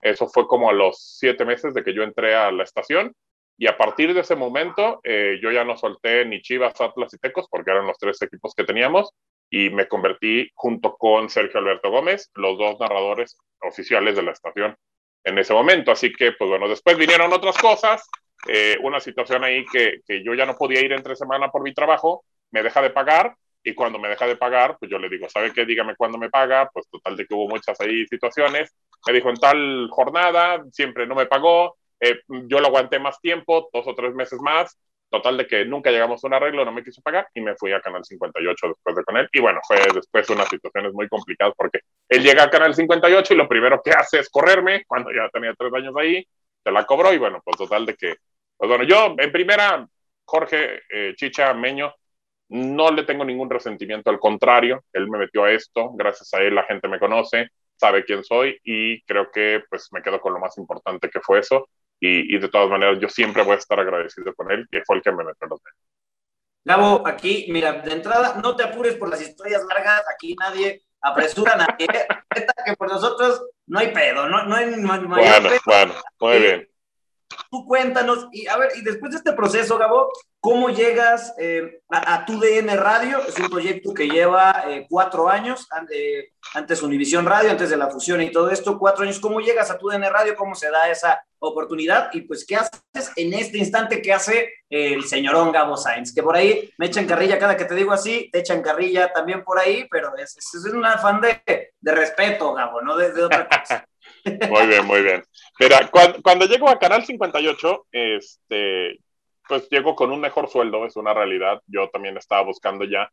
Eso 0.01 0.27
fue 0.27 0.47
como 0.47 0.69
a 0.69 0.73
los 0.73 1.17
siete 1.17 1.43
meses 1.43 1.73
de 1.73 1.83
que 1.83 1.93
yo 1.93 2.03
entré 2.03 2.35
a 2.35 2.51
la 2.51 2.63
estación 2.63 3.13
y 3.57 3.67
a 3.67 3.75
partir 3.75 4.13
de 4.13 4.21
ese 4.21 4.35
momento 4.35 4.99
eh, 5.03 5.39
yo 5.41 5.51
ya 5.51 5.63
no 5.63 5.75
solté 5.75 6.23
ni 6.25 6.41
Chivas, 6.41 6.79
Atlas 6.79 7.13
y 7.15 7.17
Tecos 7.17 7.47
porque 7.49 7.71
eran 7.71 7.87
los 7.87 7.97
tres 7.97 8.21
equipos 8.21 8.53
que 8.55 8.63
teníamos 8.63 9.11
y 9.49 9.69
me 9.69 9.87
convertí 9.87 10.49
junto 10.53 10.95
con 10.95 11.29
Sergio 11.29 11.59
Alberto 11.59 11.89
Gómez, 11.89 12.31
los 12.35 12.57
dos 12.57 12.79
narradores 12.79 13.37
oficiales 13.61 14.15
de 14.15 14.23
la 14.23 14.31
estación 14.31 14.75
en 15.23 15.37
ese 15.37 15.53
momento. 15.53 15.91
Así 15.91 16.11
que, 16.11 16.33
pues 16.33 16.49
bueno, 16.49 16.67
después 16.67 16.97
vinieron 16.97 17.31
otras 17.31 17.57
cosas, 17.57 18.07
eh, 18.47 18.77
una 18.81 18.99
situación 18.99 19.43
ahí 19.43 19.65
que, 19.65 20.01
que, 20.05 20.23
yo 20.23 20.33
ya 20.33 20.45
no 20.45 20.55
podía 20.55 20.81
ir 20.81 20.91
entre 20.91 21.15
semana 21.15 21.49
por 21.49 21.63
mi 21.63 21.73
trabajo, 21.73 22.23
me 22.51 22.63
deja 22.63 22.81
de 22.81 22.89
pagar 22.89 23.35
y 23.63 23.73
cuando 23.73 23.99
me 23.99 24.07
deja 24.07 24.27
de 24.27 24.37
pagar, 24.37 24.77
pues 24.79 24.89
yo 24.89 24.97
le 24.99 25.09
digo, 25.09 25.27
¿sabe 25.29 25.51
qué? 25.51 25.65
Dígame 25.65 25.95
cuándo 25.95 26.17
me 26.17 26.29
paga, 26.29 26.69
pues 26.71 26.87
total 26.89 27.17
de 27.17 27.25
que 27.25 27.33
hubo 27.33 27.49
muchas 27.49 27.79
ahí 27.81 28.05
situaciones, 28.07 28.73
me 29.05 29.13
dijo 29.13 29.29
en 29.29 29.35
tal 29.35 29.89
jornada, 29.91 30.63
siempre 30.71 31.05
no 31.05 31.15
me 31.15 31.25
pagó, 31.25 31.75
eh, 31.99 32.19
yo 32.27 32.59
lo 32.59 32.67
aguanté 32.67 32.99
más 32.99 33.19
tiempo, 33.19 33.69
dos 33.73 33.87
o 33.87 33.95
tres 33.95 34.13
meses 34.13 34.39
más, 34.39 34.77
total 35.09 35.37
de 35.37 35.47
que 35.47 35.65
nunca 35.65 35.91
llegamos 35.91 36.23
a 36.23 36.27
un 36.27 36.33
arreglo, 36.33 36.65
no 36.65 36.71
me 36.71 36.83
quiso 36.83 37.01
pagar 37.01 37.27
y 37.33 37.41
me 37.41 37.55
fui 37.55 37.71
a 37.71 37.81
Canal 37.81 38.03
58 38.03 38.67
después 38.67 38.95
de 38.95 39.03
con 39.03 39.17
él. 39.17 39.29
Y 39.31 39.39
bueno, 39.39 39.59
fue 39.67 39.77
después 39.93 40.29
unas 40.29 40.49
situaciones 40.49 40.93
muy 40.93 41.07
complicadas 41.07 41.53
porque 41.57 41.79
él 42.09 42.23
llega 42.23 42.43
a 42.43 42.49
Canal 42.49 42.75
58 42.75 43.33
y 43.33 43.37
lo 43.37 43.47
primero 43.47 43.81
que 43.83 43.91
hace 43.91 44.19
es 44.19 44.29
correrme 44.29 44.83
cuando 44.85 45.11
ya 45.11 45.29
tenía 45.29 45.53
tres 45.57 45.73
años 45.73 45.95
ahí, 45.97 46.25
se 46.63 46.71
la 46.71 46.85
cobró 46.85 47.13
y 47.13 47.17
bueno, 47.17 47.41
pues 47.43 47.57
total 47.57 47.85
de 47.85 47.95
que 47.95 48.15
pues 48.57 48.69
bueno, 48.69 48.83
yo 48.83 49.15
en 49.17 49.31
primera, 49.31 49.87
Jorge 50.25 50.81
eh, 50.89 51.13
Chicha 51.15 51.53
Meño, 51.53 51.93
no 52.49 52.91
le 52.91 53.03
tengo 53.03 53.23
ningún 53.23 53.49
resentimiento, 53.49 54.09
al 54.09 54.19
contrario, 54.19 54.83
él 54.93 55.09
me 55.09 55.19
metió 55.19 55.43
a 55.43 55.51
esto, 55.51 55.91
gracias 55.93 56.33
a 56.33 56.41
él 56.41 56.55
la 56.55 56.63
gente 56.63 56.87
me 56.87 56.99
conoce, 56.99 57.49
sabe 57.75 58.03
quién 58.03 58.23
soy 58.23 58.59
y 58.63 59.01
creo 59.03 59.29
que 59.31 59.63
pues 59.69 59.89
me 59.91 60.01
quedo 60.01 60.19
con 60.19 60.33
lo 60.33 60.39
más 60.39 60.57
importante 60.57 61.09
que 61.09 61.19
fue 61.21 61.39
eso 61.39 61.69
y, 61.99 62.35
y 62.35 62.39
de 62.39 62.49
todas 62.49 62.69
maneras 62.69 62.99
yo 62.99 63.09
siempre 63.09 63.43
voy 63.43 63.53
a 63.53 63.59
estar 63.59 63.79
agradecido 63.79 64.33
con 64.33 64.51
él, 64.51 64.67
que 64.71 64.83
fue 64.85 64.97
el 64.97 65.01
que 65.01 65.11
me 65.11 65.23
metió 65.23 65.47
los 65.47 65.61
dedos. 65.63 65.79
Gabo, 66.63 67.07
aquí, 67.07 67.47
mira, 67.49 67.73
de 67.73 67.93
entrada, 67.93 68.39
no 68.43 68.55
te 68.55 68.63
apures 68.63 68.95
por 68.95 69.09
las 69.09 69.21
historias 69.21 69.63
largas, 69.65 70.03
aquí 70.13 70.35
nadie 70.37 70.83
apresura 71.01 71.53
a 71.53 71.57
nadie. 71.57 71.87
que 72.65 72.75
por 72.75 72.89
nosotros 72.89 73.45
no 73.67 73.79
hay 73.79 73.93
pedo, 73.93 74.27
no, 74.27 74.43
no 74.43 74.55
hay, 74.55 74.75
no 74.75 74.91
hay 74.91 74.99
bueno, 75.05 75.49
pedo. 75.49 75.59
Bueno, 75.65 75.93
muy 76.19 76.39
bien 76.39 76.76
tú 77.49 77.65
cuéntanos, 77.65 78.27
y 78.31 78.47
a 78.47 78.57
ver, 78.57 78.71
y 78.75 78.81
después 78.81 79.11
de 79.11 79.17
este 79.17 79.33
proceso, 79.33 79.77
Gabo, 79.77 80.09
¿cómo 80.39 80.69
llegas 80.69 81.33
eh, 81.37 81.81
a, 81.89 82.25
tu 82.25 82.39
DN 82.39 82.75
Radio? 82.75 83.19
Es 83.27 83.37
un 83.39 83.49
proyecto 83.49 83.93
que 83.93 84.07
lleva 84.07 84.63
eh, 84.67 84.85
cuatro 84.89 85.29
años, 85.29 85.67
eh, 85.93 86.29
antes 86.53 86.81
Univisión 86.81 87.25
Radio, 87.25 87.51
antes 87.51 87.69
de 87.69 87.77
la 87.77 87.89
fusión 87.89 88.21
y 88.21 88.31
todo 88.31 88.49
esto, 88.49 88.77
cuatro 88.77 89.03
años. 89.03 89.19
¿Cómo 89.19 89.39
llegas 89.39 89.71
a 89.71 89.77
tu 89.77 89.89
DN 89.89 90.09
Radio? 90.09 90.35
¿Cómo 90.35 90.55
se 90.55 90.69
da 90.69 90.89
esa 90.89 91.21
oportunidad? 91.39 92.09
Y 92.13 92.21
pues, 92.21 92.45
¿qué 92.45 92.55
haces 92.55 93.11
en 93.15 93.33
este 93.33 93.57
instante? 93.57 94.01
¿Qué 94.01 94.13
hace 94.13 94.53
el 94.69 95.03
señorón 95.05 95.51
Gabo 95.51 95.77
Sainz? 95.77 96.13
Que 96.13 96.23
por 96.23 96.35
ahí 96.35 96.69
me 96.77 96.87
echan 96.87 97.05
carrilla 97.05 97.39
cada 97.39 97.57
que 97.57 97.65
te 97.65 97.75
digo 97.75 97.91
así, 97.91 98.29
te 98.31 98.39
echan 98.39 98.61
carrilla 98.61 99.11
también 99.13 99.43
por 99.43 99.59
ahí, 99.59 99.87
pero 99.89 100.15
es, 100.17 100.37
es, 100.37 100.65
un 100.65 100.85
afán 100.85 101.21
de, 101.21 101.71
de, 101.79 101.95
respeto, 101.95 102.53
Gabo, 102.53 102.81
no 102.81 102.97
de, 102.97 103.11
de 103.11 103.23
otra 103.23 103.47
cosa. 103.47 103.85
Muy 104.49 104.67
bien, 104.67 104.85
muy 104.85 105.01
bien. 105.01 105.23
Mira, 105.59 105.89
cuando, 105.89 106.21
cuando, 106.21 106.45
llego 106.45 106.69
a 106.69 106.79
Canal 106.79 107.05
58, 107.05 107.87
este, 107.91 108.99
pues 109.47 109.67
llego 109.69 109.95
con 109.95 110.11
un 110.11 110.19
mejor 110.19 110.49
sueldo, 110.49 110.85
es 110.85 110.95
una 110.95 111.13
realidad. 111.13 111.61
Yo 111.67 111.89
también 111.89 112.17
estaba 112.17 112.41
buscando 112.41 112.85
ya. 112.85 113.09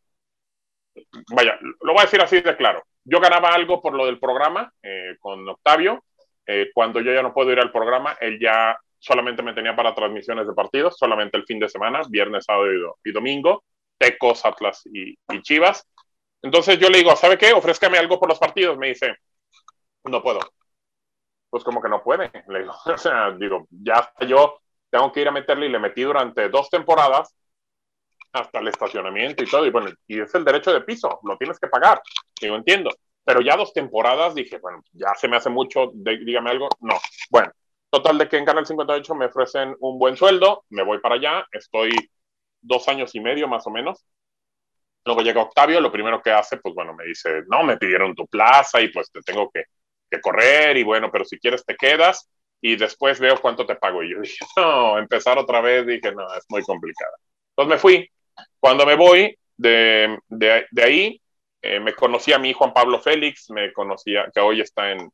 Vaya, 1.35 1.59
lo 1.61 1.93
voy 1.93 2.01
a 2.01 2.05
decir 2.05 2.21
así 2.21 2.41
de 2.41 2.57
claro. 2.57 2.83
Yo 3.05 3.21
ganaba 3.21 3.51
algo 3.51 3.83
por 3.83 3.95
lo 3.95 4.07
del 4.07 4.19
programa 4.19 4.73
eh, 4.83 5.17
con 5.21 5.49
Octavio. 5.49 6.05
Eh, 6.47 6.71
cuando 6.75 7.01
yo 7.01 7.13
ya 7.13 7.23
no 7.23 7.33
puedo 7.33 7.53
ir 7.53 7.59
al 7.59 7.73
programa, 7.73 8.17
él 8.21 8.39
ya 8.41 8.77
solamente 8.99 9.43
me 9.43 9.55
tenía 9.55 9.77
para 9.77 9.95
transmisiones 9.95 10.47
de 10.47 10.55
partidos, 10.55 10.97
solamente 10.99 11.37
el 11.37 11.45
fin 11.45 11.59
de 11.59 11.69
semana, 11.69 12.03
viernes, 12.09 12.45
sábado 12.45 12.67
y, 13.05 13.13
domingo, 13.13 13.65
Tecos, 13.99 14.45
Atlas 14.45 14.83
y, 14.87 15.13
y 15.13 15.43
Chivas. 15.43 15.87
Entonces 16.43 16.79
yo 16.79 16.89
le 16.89 16.99
digo, 16.99 17.15
¿sabe 17.17 17.39
qué? 17.39 17.53
Ofrézcame 17.53 17.99
algo 17.99 18.19
por 18.19 18.29
los 18.29 18.39
partidos. 18.39 18.79
Me 18.79 18.89
dice, 18.89 19.17
no 20.05 20.23
puedo 20.23 20.41
pues 21.55 21.63
como 21.63 21.81
que 21.81 21.89
no 21.89 22.03
puede. 22.03 22.33
Le 22.49 22.63
digo, 22.63 22.75
o 22.85 22.99
sea, 22.99 23.31
digo, 23.31 23.69
ya 23.71 24.13
yo 24.27 24.59
tengo 24.91 25.13
que 25.13 25.21
ir 25.21 25.29
a 25.29 25.31
meterle 25.31 25.67
y 25.67 25.69
le 25.69 25.79
metí 25.79 26.03
durante 26.03 26.49
dos 26.49 26.69
temporadas 26.69 27.33
hasta 28.33 28.59
el 28.59 28.67
estacionamiento 28.67 29.45
y 29.45 29.47
todo. 29.47 29.65
Y 29.65 29.71
bueno, 29.71 29.93
y 30.09 30.21
es 30.21 30.35
el 30.35 30.45
derecho 30.45 30.73
de 30.73 30.81
piso, 30.81 31.21
lo 31.23 31.39
tienes 31.39 31.61
que 31.61 31.69
pagar. 31.69 32.03
Digo, 32.41 32.57
entiendo. 32.57 32.91
Pero 33.23 33.41
ya 33.41 33.57
dos 33.57 33.73
temporadas 33.73 34.35
dije, 34.35 34.59
bueno, 34.59 34.83
ya 34.95 35.15
se 35.15 35.29
me 35.29 35.37
hace 35.37 35.49
mucho, 35.49 35.93
dígame 35.95 36.51
algo. 36.51 36.69
No. 36.81 36.97
Bueno, 37.31 37.53
total 37.89 38.19
de 38.19 38.29
que 38.29 38.37
en 38.37 38.47
Canal 38.47 38.67
58 38.67 39.15
me 39.15 39.27
ofrecen 39.27 39.77
un 39.79 39.97
buen 39.97 40.17
sueldo, 40.17 40.65
me 40.71 40.83
voy 40.83 40.99
para 40.99 41.15
allá, 41.15 41.47
estoy 41.53 41.93
dos 42.61 42.89
años 42.89 43.15
y 43.15 43.21
medio 43.21 43.47
más 43.47 43.65
o 43.69 43.71
menos. 43.71 44.05
Luego 45.05 45.23
llega 45.23 45.43
Octavio, 45.43 45.81
lo 45.81 45.93
primero 45.93 46.21
que 46.21 46.33
hace, 46.33 46.57
pues 46.57 46.75
bueno, 46.75 46.95
me 46.95 47.05
dice, 47.05 47.45
no, 47.47 47.63
me 47.63 47.77
pidieron 47.77 48.13
tu 48.17 48.27
plaza 48.27 48.81
y 48.81 48.89
pues 48.89 49.09
te 49.13 49.21
tengo 49.21 49.49
que 49.53 49.63
correr 50.21 50.77
y 50.77 50.83
bueno, 50.83 51.11
pero 51.11 51.25
si 51.25 51.39
quieres 51.39 51.65
te 51.65 51.77
quedas 51.77 52.29
y 52.61 52.77
después 52.77 53.21
veo 53.21 53.41
cuánto 53.41 53.67
te 53.67 53.77
pago. 53.77 54.03
Y 54.03 54.13
yo 54.13 54.21
dije, 54.21 54.45
no, 54.57 54.99
empezar 54.99 55.39
otra 55.39 55.61
vez, 55.61 55.87
dije, 55.87 56.13
no, 56.13 56.27
es 56.35 56.45
muy 56.49 56.63
complicada. 56.63 57.17
Entonces 57.51 57.75
me 57.75 57.79
fui. 57.79 58.11
Cuando 58.59 58.87
me 58.87 58.97
voy 58.97 59.37
de, 59.57 60.19
de, 60.29 60.67
de 60.71 60.83
ahí, 60.83 61.21
eh, 61.67 61.81
me 61.81 61.95
conocí 61.95 62.31
a 62.31 62.39
mi 62.39 62.53
Juan 62.53 62.75
Pablo 62.75 63.01
Félix, 63.01 63.49
me 63.49 63.73
conocía, 63.73 64.31
que 64.35 64.41
hoy 64.41 64.61
está 64.61 64.93
en, 64.93 65.11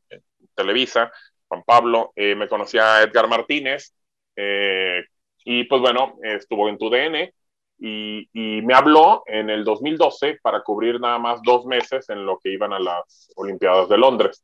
Televisa, 0.53 1.09
Juan 1.47 1.63
Pablo, 1.63 2.11
eh, 2.13 2.35
me 2.35 2.49
conocía 2.49 2.95
a 2.95 3.03
Edgar 3.03 3.29
Martínez, 3.29 3.93
eh, 4.35 5.01
y 5.45 5.63
pues 5.63 5.79
bueno, 5.79 6.17
estuvo 6.21 6.67
en 6.67 6.77
tu 6.77 6.89
DN, 6.89 7.33
y, 7.79 8.27
y, 8.33 8.61
me 8.63 8.73
habló 8.73 9.23
en 9.27 9.49
el 9.49 9.63
2012 9.63 10.39
para 10.41 10.61
cubrir 10.61 10.99
nada 10.99 11.17
más 11.17 11.41
dos 11.41 11.65
meses 11.65 12.09
en 12.09 12.25
lo 12.25 12.37
que 12.37 12.51
iban 12.51 12.73
a 12.73 12.79
las 12.79 13.31
Olimpiadas 13.37 13.87
de 13.87 13.97
Londres. 13.97 14.43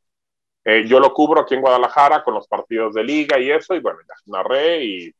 Eh, 0.70 0.86
yo 0.86 1.00
lo 1.00 1.14
cubro 1.14 1.40
aquí 1.40 1.54
en 1.54 1.62
Guadalajara 1.62 2.22
con 2.22 2.34
los 2.34 2.46
partidos 2.46 2.92
de 2.92 3.02
liga 3.02 3.38
y 3.38 3.50
eso, 3.50 3.74
y 3.74 3.80
bueno, 3.80 4.00
ya 4.06 4.14
narré 4.26 4.84
y, 4.84 5.14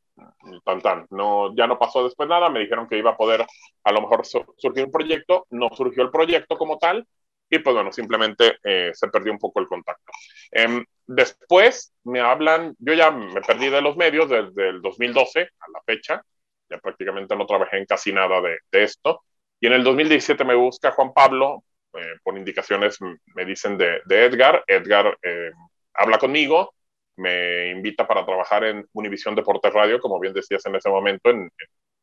tan 0.62 0.83
tan. 0.83 1.07
No, 1.09 1.57
ya 1.57 1.67
no 1.67 1.78
pasó 1.78 2.05
después 2.05 2.28
nada, 2.28 2.50
me 2.50 2.61
dijeron 2.61 2.87
que 2.87 2.99
iba 2.99 3.12
a 3.12 3.17
poder 3.17 3.47
a 3.83 3.93
lo 3.93 4.02
mejor 4.02 4.26
surgir 4.26 4.85
un 4.85 4.93
proyecto, 4.93 5.47
no 5.49 5.71
surgió 5.75 6.02
el 6.02 6.11
proyecto 6.11 6.59
como 6.59 6.76
tal, 6.76 7.07
y 7.49 7.61
pues 7.61 7.75
bueno, 7.75 7.90
simplemente 7.93 8.59
eh, 8.62 8.90
se 8.93 9.09
perdió 9.09 9.33
un 9.33 9.38
poco 9.38 9.61
el 9.61 9.69
contacto. 9.69 10.12
Eh, 10.52 10.85
después 11.07 11.95
me 12.05 12.21
hablan, 12.21 12.76
yo 12.78 12.93
ya 12.93 13.11
me 13.11 13.40
perdí 13.40 13.71
de 13.71 13.81
los 13.81 13.97
medios 13.97 14.28
desde 14.28 14.69
el 14.69 14.83
2012 14.83 15.40
a 15.40 15.71
la 15.73 15.81
fecha, 15.87 16.23
ya 16.69 16.76
prácticamente 16.76 17.35
no 17.35 17.47
trabajé 17.47 17.78
en 17.78 17.87
casi 17.87 18.12
nada 18.12 18.43
de, 18.43 18.59
de 18.71 18.83
esto, 18.85 19.23
y 19.61 19.67
en 19.67 19.73
el 19.73 19.83
2017 19.83 20.45
me 20.45 20.57
busca 20.57 20.90
Juan 20.90 21.14
Pablo 21.14 21.64
eh, 21.99 22.19
por 22.23 22.37
indicaciones 22.37 22.99
me 23.35 23.45
dicen 23.45 23.76
de, 23.76 24.00
de 24.05 24.25
Edgar. 24.25 24.64
Edgar 24.67 25.19
eh, 25.23 25.50
habla 25.95 26.19
conmigo, 26.19 26.75
me 27.17 27.71
invita 27.71 28.07
para 28.07 28.25
trabajar 28.25 28.64
en 28.64 28.87
Univisión 28.93 29.35
Deportes 29.35 29.73
Radio, 29.73 30.00
como 30.00 30.21
bien 30.21 30.33
decías 30.33 30.64
en 30.67 30.76
ese 30.76 30.88
momento, 30.88 31.31
en, 31.31 31.50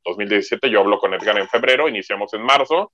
2017. 0.05 0.69
Yo 0.69 0.81
hablo 0.81 0.99
con 0.99 1.13
Edgar 1.13 1.37
en 1.37 1.49
febrero, 1.49 1.89
iniciamos 1.89 2.33
en 2.33 2.41
marzo. 2.43 2.91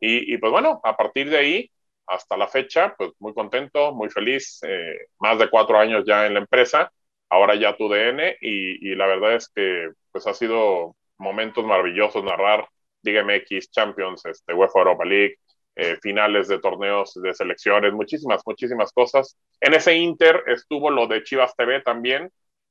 Y, 0.00 0.34
y, 0.34 0.38
pues 0.38 0.50
bueno, 0.50 0.80
a 0.82 0.96
partir 0.96 1.30
de 1.30 1.38
ahí 1.38 1.70
hasta 2.06 2.36
la 2.36 2.48
fecha, 2.48 2.94
pues 2.96 3.12
muy 3.18 3.34
contento, 3.34 3.92
muy 3.92 4.10
feliz, 4.10 4.60
eh, 4.62 5.08
más 5.18 5.38
de 5.38 5.48
cuatro 5.48 5.78
años 5.78 6.04
ya 6.06 6.26
en 6.26 6.34
la 6.34 6.40
empresa, 6.40 6.92
ahora 7.28 7.54
ya 7.56 7.76
tu 7.76 7.88
DN 7.88 8.36
y, 8.40 8.90
y, 8.90 8.94
la 8.94 9.06
verdad 9.06 9.34
es 9.34 9.48
que 9.48 9.90
pues 10.12 10.26
ha 10.26 10.34
sido 10.34 10.94
momentos 11.18 11.64
maravillosos 11.64 12.22
narrar 12.22 12.68
Liga 13.02 13.24
MX, 13.24 13.70
Champions, 13.70 14.24
este, 14.26 14.54
UEFA 14.54 14.78
Europa 14.80 15.04
League, 15.04 15.36
eh, 15.76 15.96
finales 16.02 16.48
de 16.48 16.58
torneos 16.58 17.14
de 17.14 17.34
selecciones, 17.34 17.92
muchísimas, 17.92 18.42
muchísimas 18.46 18.92
cosas. 18.92 19.36
En 19.60 19.74
ese 19.74 19.94
Inter 19.94 20.42
estuvo 20.46 20.90
lo 20.90 21.06
de 21.06 21.22
Chivas 21.22 21.54
TV 21.56 21.82
también. 21.82 22.30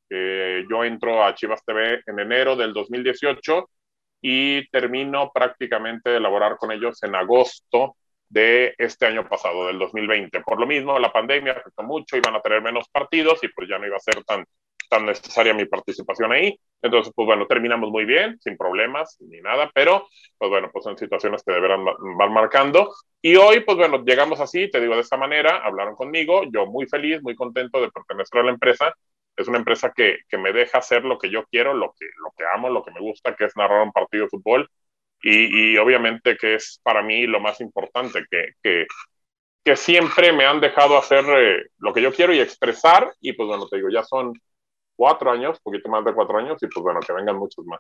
yo 0.09 0.83
entro 0.83 1.23
a 1.23 1.33
Chivas 1.33 1.63
TV 1.65 2.01
en 2.05 2.19
enero 2.19 2.55
del 2.55 2.73
2018 2.73 3.69
y 4.21 4.67
termino 4.69 5.31
prácticamente 5.33 6.09
de 6.09 6.17
elaborar 6.17 6.57
con 6.57 6.71
ellos 6.71 7.01
en 7.03 7.15
agosto 7.15 7.95
de 8.29 8.73
este 8.77 9.05
año 9.05 9.27
pasado, 9.27 9.67
del 9.67 9.79
2020. 9.79 10.41
Por 10.41 10.59
lo 10.59 10.65
mismo, 10.65 10.97
la 10.99 11.11
pandemia 11.11 11.53
afectó 11.53 11.83
mucho, 11.83 12.17
iban 12.17 12.35
a 12.35 12.41
tener 12.41 12.61
menos 12.61 12.89
partidos 12.89 13.43
y 13.43 13.49
pues 13.49 13.69
ya 13.69 13.77
no 13.77 13.85
iba 13.87 13.97
a 13.97 13.99
ser 13.99 14.23
tan, 14.23 14.43
tan 14.89 15.05
necesaria 15.05 15.53
mi 15.53 15.65
participación 15.65 16.31
ahí. 16.31 16.59
Entonces, 16.81 17.11
pues 17.15 17.25
bueno, 17.25 17.47
terminamos 17.47 17.89
muy 17.89 18.05
bien, 18.05 18.37
sin 18.39 18.57
problemas 18.57 19.17
ni 19.19 19.41
nada, 19.41 19.71
pero 19.73 20.07
pues 20.37 20.49
bueno, 20.49 20.69
pues 20.71 20.83
son 20.83 20.97
situaciones 20.97 21.43
que 21.43 21.53
deberán 21.53 21.83
van 22.17 22.33
marcando. 22.33 22.93
Y 23.21 23.35
hoy, 23.37 23.61
pues 23.61 23.77
bueno, 23.77 24.03
llegamos 24.05 24.39
así, 24.39 24.69
te 24.69 24.79
digo 24.79 24.95
de 24.95 25.01
esta 25.01 25.17
manera, 25.17 25.65
hablaron 25.65 25.95
conmigo, 25.95 26.43
yo 26.51 26.67
muy 26.67 26.85
feliz, 26.85 27.21
muy 27.23 27.35
contento 27.35 27.81
de 27.81 27.91
pertenecer 27.91 28.41
a 28.41 28.43
la 28.43 28.51
empresa. 28.51 28.93
Es 29.35 29.47
una 29.47 29.57
empresa 29.57 29.91
que, 29.95 30.19
que 30.29 30.37
me 30.37 30.53
deja 30.53 30.77
hacer 30.77 31.03
lo 31.03 31.17
que 31.17 31.29
yo 31.29 31.43
quiero, 31.51 31.73
lo 31.73 31.93
que, 31.99 32.05
lo 32.23 32.31
que 32.37 32.45
amo, 32.53 32.69
lo 32.69 32.83
que 32.83 32.91
me 32.91 33.01
gusta, 33.01 33.35
que 33.35 33.45
es 33.45 33.57
narrar 33.57 33.81
un 33.81 33.91
partido 33.91 34.25
de 34.25 34.29
fútbol. 34.29 34.69
Y, 35.21 35.73
y 35.73 35.77
obviamente 35.77 36.37
que 36.37 36.55
es 36.55 36.79
para 36.83 37.01
mí 37.01 37.25
lo 37.25 37.39
más 37.39 37.59
importante, 37.61 38.25
que, 38.29 38.49
que, 38.61 38.85
que 39.63 39.75
siempre 39.75 40.31
me 40.31 40.45
han 40.45 40.61
dejado 40.61 40.97
hacer 40.97 41.25
eh, 41.35 41.63
lo 41.79 41.93
que 41.93 42.01
yo 42.01 42.13
quiero 42.13 42.33
y 42.33 42.39
expresar. 42.39 43.11
Y 43.21 43.33
pues 43.33 43.47
bueno, 43.47 43.67
te 43.67 43.77
digo, 43.77 43.89
ya 43.89 44.03
son 44.03 44.33
cuatro 44.95 45.31
años, 45.31 45.59
poquito 45.61 45.89
más 45.89 46.03
de 46.05 46.13
cuatro 46.13 46.37
años, 46.37 46.61
y 46.61 46.67
pues 46.67 46.83
bueno, 46.83 46.99
que 46.99 47.13
vengan 47.13 47.37
muchos 47.37 47.65
más. 47.65 47.79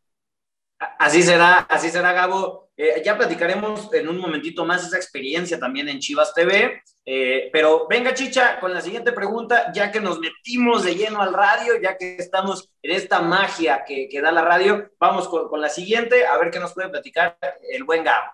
Así 0.77 1.23
será, 1.23 1.59
así 1.69 1.89
será, 1.89 2.11
Gabo. 2.11 2.69
Eh, 2.75 3.01
ya 3.03 3.17
platicaremos 3.17 3.93
en 3.93 4.09
un 4.09 4.17
momentito 4.17 4.65
más 4.65 4.85
esa 4.85 4.97
experiencia 4.97 5.57
también 5.57 5.87
en 5.87 5.99
Chivas 5.99 6.33
TV. 6.33 6.81
Eh, 7.05 7.49
pero 7.53 7.87
venga, 7.87 8.13
Chicha, 8.13 8.59
con 8.59 8.73
la 8.73 8.81
siguiente 8.81 9.13
pregunta, 9.13 9.71
ya 9.73 9.91
que 9.91 10.01
nos 10.01 10.19
metimos 10.19 10.83
de 10.83 10.95
lleno 10.95 11.21
al 11.21 11.33
radio, 11.33 11.79
ya 11.81 11.97
que 11.97 12.17
estamos 12.17 12.69
en 12.81 12.91
esta 12.91 13.21
magia 13.21 13.85
que, 13.87 14.09
que 14.09 14.21
da 14.21 14.31
la 14.31 14.41
radio, 14.41 14.91
vamos 14.99 15.29
con, 15.29 15.47
con, 15.47 15.61
la 15.61 15.69
siguiente, 15.69 16.25
a 16.25 16.37
ver 16.37 16.51
qué 16.51 16.59
nos 16.59 16.73
puede 16.73 16.89
platicar 16.89 17.37
el 17.71 17.83
buen 17.83 18.03
Gabo. 18.03 18.31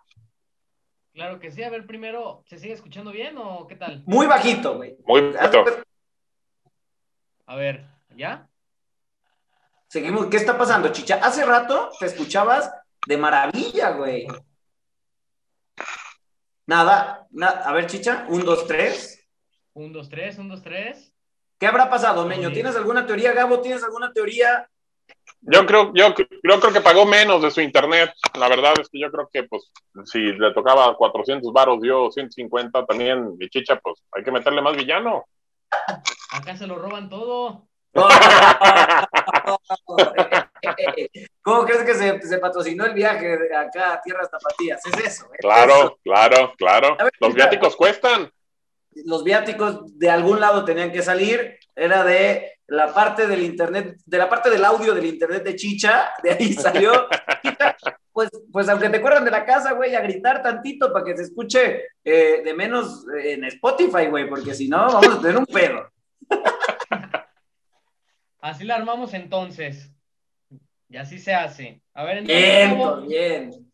Claro 1.14 1.40
que 1.40 1.52
sí, 1.52 1.62
a 1.62 1.70
ver, 1.70 1.86
primero, 1.86 2.44
¿se 2.48 2.58
sigue 2.58 2.74
escuchando 2.74 3.12
bien 3.12 3.38
o 3.38 3.68
qué 3.68 3.76
tal? 3.76 4.02
Muy 4.06 4.26
bajito, 4.26 4.78
güey. 4.78 4.96
Muy 5.06 5.32
bajito. 5.32 5.66
A 7.46 7.56
ver, 7.56 7.86
¿ya? 8.16 8.48
Seguimos. 9.92 10.28
¿Qué 10.28 10.38
está 10.38 10.58
pasando, 10.58 10.88
Chicha? 10.94 11.20
Hace 11.22 11.44
rato 11.44 11.92
te 12.00 12.06
escuchabas 12.06 12.74
de 13.06 13.18
maravilla, 13.18 13.90
güey. 13.90 14.26
Nada, 16.66 17.28
a 17.66 17.74
ver, 17.74 17.88
Chicha, 17.88 18.26
un, 18.30 18.46
dos, 18.46 18.66
tres. 18.68 19.28
Un, 19.74 19.92
dos, 19.92 20.08
tres, 20.08 20.38
un, 20.38 20.48
dos, 20.48 20.62
tres. 20.62 21.14
¿Qué 21.60 21.68
habrá 21.68 21.90
pasado, 21.90 22.26
Meño? 22.26 22.54
¿Tienes 22.54 22.78
alguna 22.78 23.06
teoría, 23.06 23.34
Gabo? 23.34 23.60
¿Tienes 23.60 23.84
alguna 23.84 24.14
teoría? 24.14 24.66
Yo 25.42 25.66
creo, 25.66 25.92
yo, 25.94 26.16
yo 26.16 26.60
creo 26.62 26.72
que 26.72 26.80
pagó 26.80 27.06
menos 27.06 27.42
de 27.42 27.52
su 27.52 27.60
internet. 27.60 28.14
La 28.40 28.48
verdad 28.48 28.76
es 28.80 28.88
que 28.88 28.98
yo 28.98 29.12
creo 29.12 29.30
que, 29.30 29.44
pues, 29.44 29.74
si 30.06 30.20
le 30.20 30.54
tocaba 30.54 30.96
400 30.96 31.52
varos, 31.52 31.82
dio 31.82 32.10
150 32.10 32.86
también, 32.86 33.38
mi 33.38 33.50
chicha, 33.50 33.78
pues 33.84 34.02
hay 34.14 34.24
que 34.24 34.32
meterle 34.32 34.62
más 34.62 34.78
villano. 34.78 35.26
Acá 36.32 36.56
se 36.56 36.66
lo 36.66 36.80
roban 36.80 37.10
todo. 37.10 37.68
¿Cómo 41.42 41.66
crees 41.66 41.84
que 41.84 41.94
se, 41.94 42.22
se, 42.22 42.38
patrocinó 42.38 42.86
el 42.86 42.94
viaje 42.94 43.38
de 43.38 43.54
acá 43.56 43.94
a 43.94 44.02
Tierras 44.02 44.30
Tapatías? 44.32 44.86
Es 44.86 44.94
eso. 45.06 45.26
Es 45.34 45.40
claro, 45.40 45.74
eso. 45.74 46.00
claro, 46.04 46.54
claro. 46.58 46.96
Ver, 46.98 47.12
los 47.20 47.34
viáticos 47.34 47.76
cuestan. 47.76 48.32
Los 49.06 49.24
viáticos 49.24 49.98
de 49.98 50.10
algún 50.10 50.40
lado 50.40 50.64
tenían 50.64 50.92
que 50.92 51.02
salir. 51.02 51.58
Era 51.76 52.06
de 52.06 52.60
la 52.68 52.94
parte 52.94 53.28
del 53.28 53.44
internet, 53.44 53.98
de 54.06 54.18
la 54.18 54.30
parte 54.30 54.50
del 54.50 54.64
audio 54.64 54.94
del 54.94 55.06
internet 55.06 55.44
de 55.44 55.58
Chicha. 55.58 56.12
De 56.24 56.32
ahí 56.32 56.54
salió. 56.54 57.10
pues, 58.14 58.30
pues 58.52 58.70
aunque 58.70 58.90
te 58.90 58.98
acuerdan 58.98 59.26
de 59.26 59.32
la 59.32 59.44
casa, 59.44 59.74
güey, 59.74 59.96
a 59.96 60.02
gritar 60.02 60.42
tantito 60.42 60.94
para 60.94 61.04
que 61.04 61.18
se 61.18 61.24
escuche 61.24 61.88
eh, 62.06 62.42
de 62.44 62.54
menos 62.54 63.06
en 63.22 63.44
Spotify, 63.46 64.06
güey, 64.06 64.30
porque 64.30 64.54
si 64.54 64.70
no, 64.70 64.78
vamos 64.78 65.18
a 65.18 65.22
tener 65.22 65.38
un 65.38 65.46
pedo. 65.46 65.90
Así 68.42 68.64
la 68.64 68.76
armamos 68.76 69.14
entonces. 69.14 69.92
Y 70.90 70.98
así 70.98 71.20
se 71.20 71.34
hace. 71.34 71.82
A 71.94 72.04
ver, 72.04 72.18
entonces, 72.18 73.08
bien, 73.08 73.08
bien. 73.08 73.72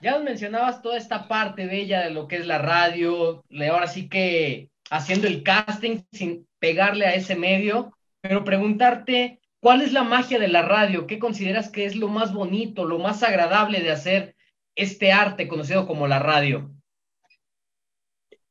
Ya 0.00 0.12
nos 0.12 0.24
mencionabas 0.24 0.80
toda 0.80 0.96
esta 0.96 1.28
parte 1.28 1.66
bella 1.66 2.00
de 2.00 2.10
lo 2.10 2.26
que 2.26 2.36
es 2.36 2.46
la 2.46 2.58
radio, 2.58 3.44
ahora 3.70 3.86
sí 3.86 4.08
que 4.08 4.70
haciendo 4.90 5.26
el 5.26 5.42
casting 5.42 6.00
sin 6.10 6.48
pegarle 6.58 7.06
a 7.06 7.14
ese 7.14 7.36
medio, 7.36 7.96
pero 8.22 8.42
preguntarte, 8.42 9.40
¿cuál 9.60 9.82
es 9.82 9.92
la 9.92 10.02
magia 10.02 10.38
de 10.38 10.48
la 10.48 10.62
radio? 10.62 11.06
¿Qué 11.06 11.18
consideras 11.18 11.68
que 11.68 11.84
es 11.84 11.96
lo 11.96 12.08
más 12.08 12.32
bonito, 12.32 12.86
lo 12.86 12.98
más 12.98 13.22
agradable 13.22 13.80
de 13.80 13.90
hacer 13.90 14.36
este 14.74 15.12
arte 15.12 15.46
conocido 15.46 15.86
como 15.86 16.08
la 16.08 16.18
radio? 16.18 16.70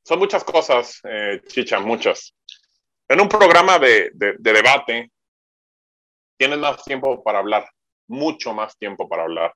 Son 0.03 0.20
muchas 0.20 0.44
cosas, 0.44 1.01
eh, 1.03 1.41
Chicha, 1.48 1.79
muchas. 1.79 2.36
En 3.08 3.20
un 3.20 3.27
programa 3.27 3.79
de, 3.79 4.12
de, 4.13 4.36
de 4.38 4.53
debate, 4.53 5.12
tienes 6.39 6.58
más 6.58 6.84
tiempo 6.84 7.22
para 7.22 7.39
hablar, 7.39 7.69
mucho 8.08 8.53
más 8.53 8.77
tiempo 8.77 9.08
para 9.10 9.24
hablar. 9.24 9.53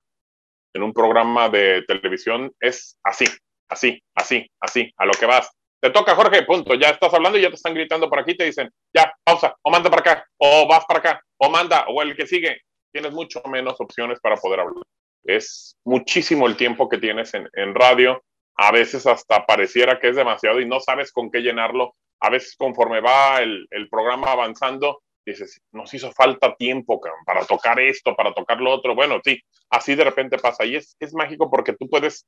En 0.76 0.84
un 0.84 0.94
programa 0.94 1.50
de 1.50 1.84
televisión 1.88 2.52
es 2.60 3.00
así, 3.04 3.26
así, 3.70 4.04
así, 4.14 4.46
así, 4.60 4.94
a 4.98 5.06
lo 5.06 5.14
que 5.14 5.26
vas. 5.26 5.50
Te 5.82 5.90
toca, 5.90 6.16
Jorge, 6.16 6.44
punto. 6.44 6.76
Ya 6.76 6.90
estás 6.90 7.14
hablando 7.14 7.38
y 7.38 7.42
ya 7.42 7.50
te 7.50 7.56
están 7.56 7.74
gritando 7.74 8.10
por 8.10 8.20
aquí, 8.20 8.36
te 8.36 8.46
dicen, 8.46 8.70
ya, 8.94 9.14
pausa, 9.24 9.56
o 9.62 9.72
manda 9.72 9.90
para 9.90 10.02
acá, 10.02 10.28
o 10.38 10.68
vas 10.68 10.86
para 10.86 11.00
acá, 11.00 11.22
o 11.38 11.50
manda, 11.50 11.86
o 11.88 12.02
el 12.02 12.16
que 12.16 12.28
sigue. 12.28 12.62
Tienes 12.92 13.14
mucho 13.14 13.42
menos 13.46 13.80
opciones 13.80 14.20
para 14.20 14.36
poder 14.36 14.62
hablar. 14.62 14.84
Es 15.24 15.78
muchísimo 15.86 16.48
el 16.48 16.58
tiempo 16.58 16.90
que 16.90 16.98
tienes 16.98 17.34
en, 17.34 17.50
en 17.54 17.74
radio. 17.76 18.22
A 18.56 18.72
veces 18.72 19.08
hasta 19.08 19.46
pareciera 19.46 20.00
que 20.00 20.10
es 20.10 20.16
demasiado 20.16 20.60
y 20.60 20.66
no 20.66 20.80
sabes 20.80 21.12
con 21.12 21.32
qué 21.32 21.40
llenarlo. 21.40 21.96
A 22.20 22.30
veces 22.30 22.56
conforme 22.58 23.02
va 23.02 23.42
el, 23.42 23.68
el 23.72 23.90
programa 23.90 24.32
avanzando, 24.32 25.03
dices, 25.26 25.62
nos 25.72 25.94
hizo 25.94 26.12
falta 26.12 26.56
tiempo 26.56 27.00
para 27.26 27.46
tocar 27.46 27.80
esto, 27.80 28.16
para 28.16 28.34
tocar 28.34 28.60
lo 28.60 28.72
otro. 28.72 28.96
Bueno, 28.96 29.20
sí, 29.24 29.42
así 29.70 29.96
de 29.96 30.04
repente 30.04 30.38
pasa. 30.38 30.66
Y 30.66 30.76
es, 30.76 30.96
es 31.00 31.14
mágico 31.14 31.50
porque 31.50 31.74
tú 31.74 31.90
puedes, 31.90 32.28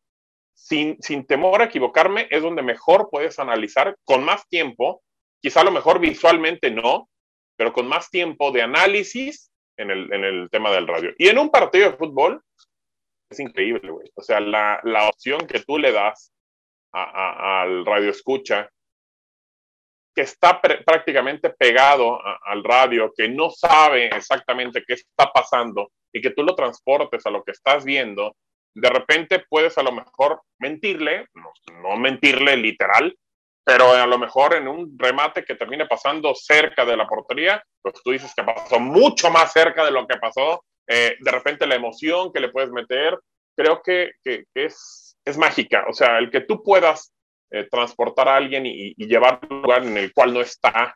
sin, 0.54 1.02
sin 1.02 1.25
temor 1.25 1.62
a 1.62 1.66
equivocarme, 1.66 2.28
es 2.30 2.42
donde 2.42 2.62
mejor 2.62 3.10
puedes 3.12 3.40
analizar 3.40 3.96
con 4.06 4.24
más 4.24 4.48
tiempo, 4.48 5.02
quizá 5.42 5.62
a 5.62 5.66
lo 5.66 5.72
mejor 5.72 6.00
visualmente 6.00 6.72
no, 6.72 7.10
pero 7.58 7.74
con 7.74 7.88
más 7.88 8.10
tiempo 8.10 8.52
de 8.52 8.62
análisis 8.62 9.52
en 9.78 9.92
el, 9.92 10.12
en 10.14 10.24
el 10.24 10.50
tema 10.50 10.72
del 10.72 10.88
radio. 10.88 11.12
Y 11.18 11.28
en 11.28 11.38
un 11.38 11.50
partido 11.50 11.92
de 11.92 11.98
fútbol, 11.98 12.42
es 13.30 13.40
increíble, 13.40 13.92
güey. 13.92 14.10
O 14.16 14.22
sea, 14.22 14.40
la, 14.40 14.80
la 14.84 15.10
opción 15.10 15.46
que 15.48 15.60
tú 15.60 15.78
le 15.78 15.92
das 15.92 16.32
al 16.94 17.86
radio 17.86 18.10
escucha 18.10 18.70
que 20.15 20.22
está 20.22 20.62
prácticamente 20.62 21.50
pegado 21.50 22.19
al 22.45 22.63
radio, 22.63 23.12
que 23.15 23.27
no 23.27 23.50
sabe 23.50 24.07
exactamente 24.07 24.84
qué 24.88 24.93
está 24.93 25.29
pasando 25.31 25.91
y 26.13 26.22
que 26.22 26.29
tú 26.29 26.41
lo 26.41 26.55
transportes 26.55 27.25
a 27.25 27.29
lo 27.29 27.43
que 27.43 27.51
estás 27.51 27.84
viendo, 27.84 28.34
de 28.74 28.89
repente 28.89 29.43
puedes 29.50 29.77
a 29.77 29.84
lo 29.84 29.91
mejor 29.91 30.41
mentirle, 30.60 31.27
no, 31.34 31.98
mentirle 31.98 32.55
literal, 32.55 33.13
pero 33.65 33.91
a 33.91 34.05
lo 34.05 34.17
mejor 34.17 34.53
en 34.53 34.67
un 34.67 34.95
remate 34.98 35.43
que 35.43 35.55
termine 35.55 35.86
pasando 35.86 36.34
cerca 36.34 36.86
de 36.86 36.95
la 36.95 37.07
portería, 37.07 37.62
pues 37.81 37.95
tú 38.01 38.12
dices 38.12 38.31
que 38.36 38.43
pasó 38.43 38.79
mucho 38.79 39.29
más 39.29 39.51
cerca 39.51 39.83
de 39.83 39.92
lo 39.92 40.07
que 40.07 40.18
pasó, 40.18 40.63
eh, 40.87 41.18
de 41.20 41.31
repente 41.31 41.68
la 41.68 41.75
emoción 41.75 42.31
que 42.31 42.40
le 42.40 42.50
puedes 42.50 42.72
meter, 42.72 43.18
creo 43.55 43.81
que, 43.81 44.11
es 44.24 45.37
mágica, 45.37 45.85
o 45.90 45.94
sea, 45.94 46.20
el 46.20 46.29
que 46.29 46.42
tú 46.42 46.61
puedas 46.61 47.15
eh, 47.51 47.68
transportar 47.70 48.27
a 48.27 48.36
alguien 48.36 48.66
y, 48.66 48.94
llevarlo 48.96 49.40
a 49.50 49.53
un 49.53 49.62
lugar 49.62 49.84
en 49.84 49.98
el 49.98 50.14
cual 50.14 50.34
no 50.34 50.42
está 50.42 50.96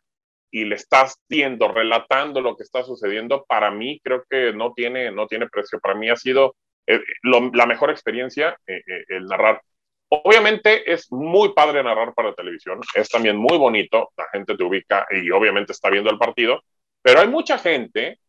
y 0.51 0.65
le 0.65 0.75
estás 0.75 1.15
viendo, 1.29 1.67
relatando 1.67 2.41
lo 2.41 2.55
que 2.57 2.63
está 2.63 2.83
sucediendo, 2.83 3.45
para 3.47 3.69
mí 3.69 3.99
creo 4.03 4.23
que 4.29 4.51
no 4.51 4.73
tiene, 4.73 5.11
no 5.11 5.27
tiene 5.27 5.47
precio. 5.47 5.79
Para 5.79 5.95
mí 5.95 6.09
ha 6.09 6.15
sido 6.15 6.55
eh, 6.87 6.99
la 7.23 7.65
mejor 7.65 7.91
experiencia 7.91 8.57
eh, 8.65 8.81
el 9.09 9.25
narrar. 9.27 9.61
Obviamente 10.09 10.91
es 10.91 11.11
muy 11.11 11.53
padre 11.53 11.83
narrar 11.83 12.15
para 12.15 12.33
televisión, 12.33 12.79
es 12.95 13.09
también 13.09 13.37
muy 13.37 13.59
bonito, 13.59 14.09
la 14.17 14.27
gente 14.31 14.57
te 14.57 14.63
ubica 14.63 15.05
y 15.11 15.29
obviamente 15.29 15.71
está 15.71 15.91
viendo 15.91 16.09
el 16.09 16.17
partido, 16.17 16.63
pero 17.03 17.19
hay 17.19 17.27
mucha 17.27 17.59
gente 17.59 18.19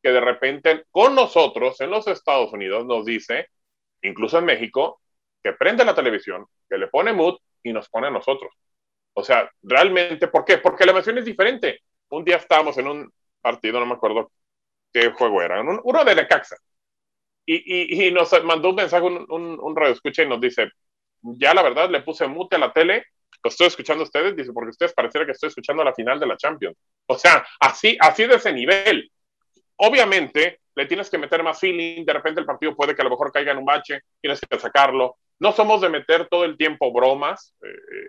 que 0.00 0.12
de 0.12 0.20
repente 0.20 0.84
con 0.92 1.16
nosotros 1.16 1.80
en 1.80 1.90
los 1.90 2.06
Estados 2.06 2.52
Unidos 2.52 2.86
nos 2.86 3.04
dice, 3.04 3.48
incluso 4.02 4.38
en 4.38 4.44
México, 4.44 5.00
que 5.42 5.52
prende 5.52 5.84
la 5.84 5.96
televisión, 5.96 6.46
que 6.68 6.78
le 6.78 6.86
pone 6.86 7.12
mood 7.12 7.36
y 7.68 7.72
nos 7.72 7.88
pone 7.88 8.06
a 8.06 8.10
nosotros. 8.10 8.52
O 9.14 9.24
sea, 9.24 9.50
realmente, 9.62 10.28
¿por 10.28 10.44
qué? 10.44 10.58
Porque 10.58 10.84
la 10.84 10.92
emoción 10.92 11.18
es 11.18 11.24
diferente. 11.24 11.80
Un 12.10 12.24
día 12.24 12.36
estábamos 12.36 12.76
en 12.78 12.86
un 12.86 13.12
partido, 13.40 13.80
no 13.80 13.86
me 13.86 13.94
acuerdo 13.94 14.30
qué 14.92 15.10
juego 15.10 15.42
era, 15.42 15.60
un, 15.60 15.80
uno 15.82 16.04
de 16.04 16.14
Necaxa. 16.14 16.56
Y, 17.44 17.56
y, 17.56 18.06
y, 18.06 18.10
nos 18.12 18.32
mandó 18.44 18.70
un 18.70 18.76
mensaje, 18.76 19.04
un, 19.04 19.24
un, 19.28 19.58
un 19.60 19.76
radio 19.76 19.92
escucha 19.92 20.22
y 20.22 20.28
nos 20.28 20.40
dice, 20.40 20.68
ya 21.22 21.54
la 21.54 21.62
verdad 21.62 21.88
le 21.90 22.02
puse 22.02 22.26
mute 22.26 22.56
a 22.56 22.58
la 22.58 22.72
tele, 22.72 23.04
lo 23.42 23.48
estoy 23.48 23.68
escuchando 23.68 24.02
a 24.02 24.06
ustedes, 24.06 24.34
dice, 24.34 24.52
porque 24.52 24.70
ustedes 24.70 24.92
pareciera 24.92 25.24
que 25.24 25.32
estoy 25.32 25.48
escuchando 25.48 25.84
la 25.84 25.94
final 25.94 26.18
de 26.18 26.26
la 26.26 26.36
Champions. 26.36 26.76
O 27.06 27.16
sea, 27.16 27.46
así, 27.60 27.96
así 28.00 28.26
de 28.26 28.36
ese 28.36 28.52
nivel. 28.52 29.10
Obviamente, 29.76 30.60
le 30.74 30.86
tienes 30.86 31.08
que 31.08 31.18
meter 31.18 31.42
más 31.42 31.58
feeling, 31.58 32.04
de 32.04 32.12
repente 32.12 32.40
el 32.40 32.46
partido 32.46 32.74
puede 32.74 32.94
que 32.94 33.02
a 33.02 33.04
lo 33.04 33.10
mejor 33.10 33.32
caiga 33.32 33.52
en 33.52 33.58
un 33.58 33.64
bache, 33.64 34.00
tienes 34.20 34.40
que 34.40 34.58
sacarlo. 34.58 35.16
No 35.38 35.52
somos 35.52 35.80
de 35.80 35.88
meter 35.88 36.28
todo 36.28 36.44
el 36.44 36.56
tiempo 36.56 36.92
bromas 36.92 37.54
eh, 37.62 37.68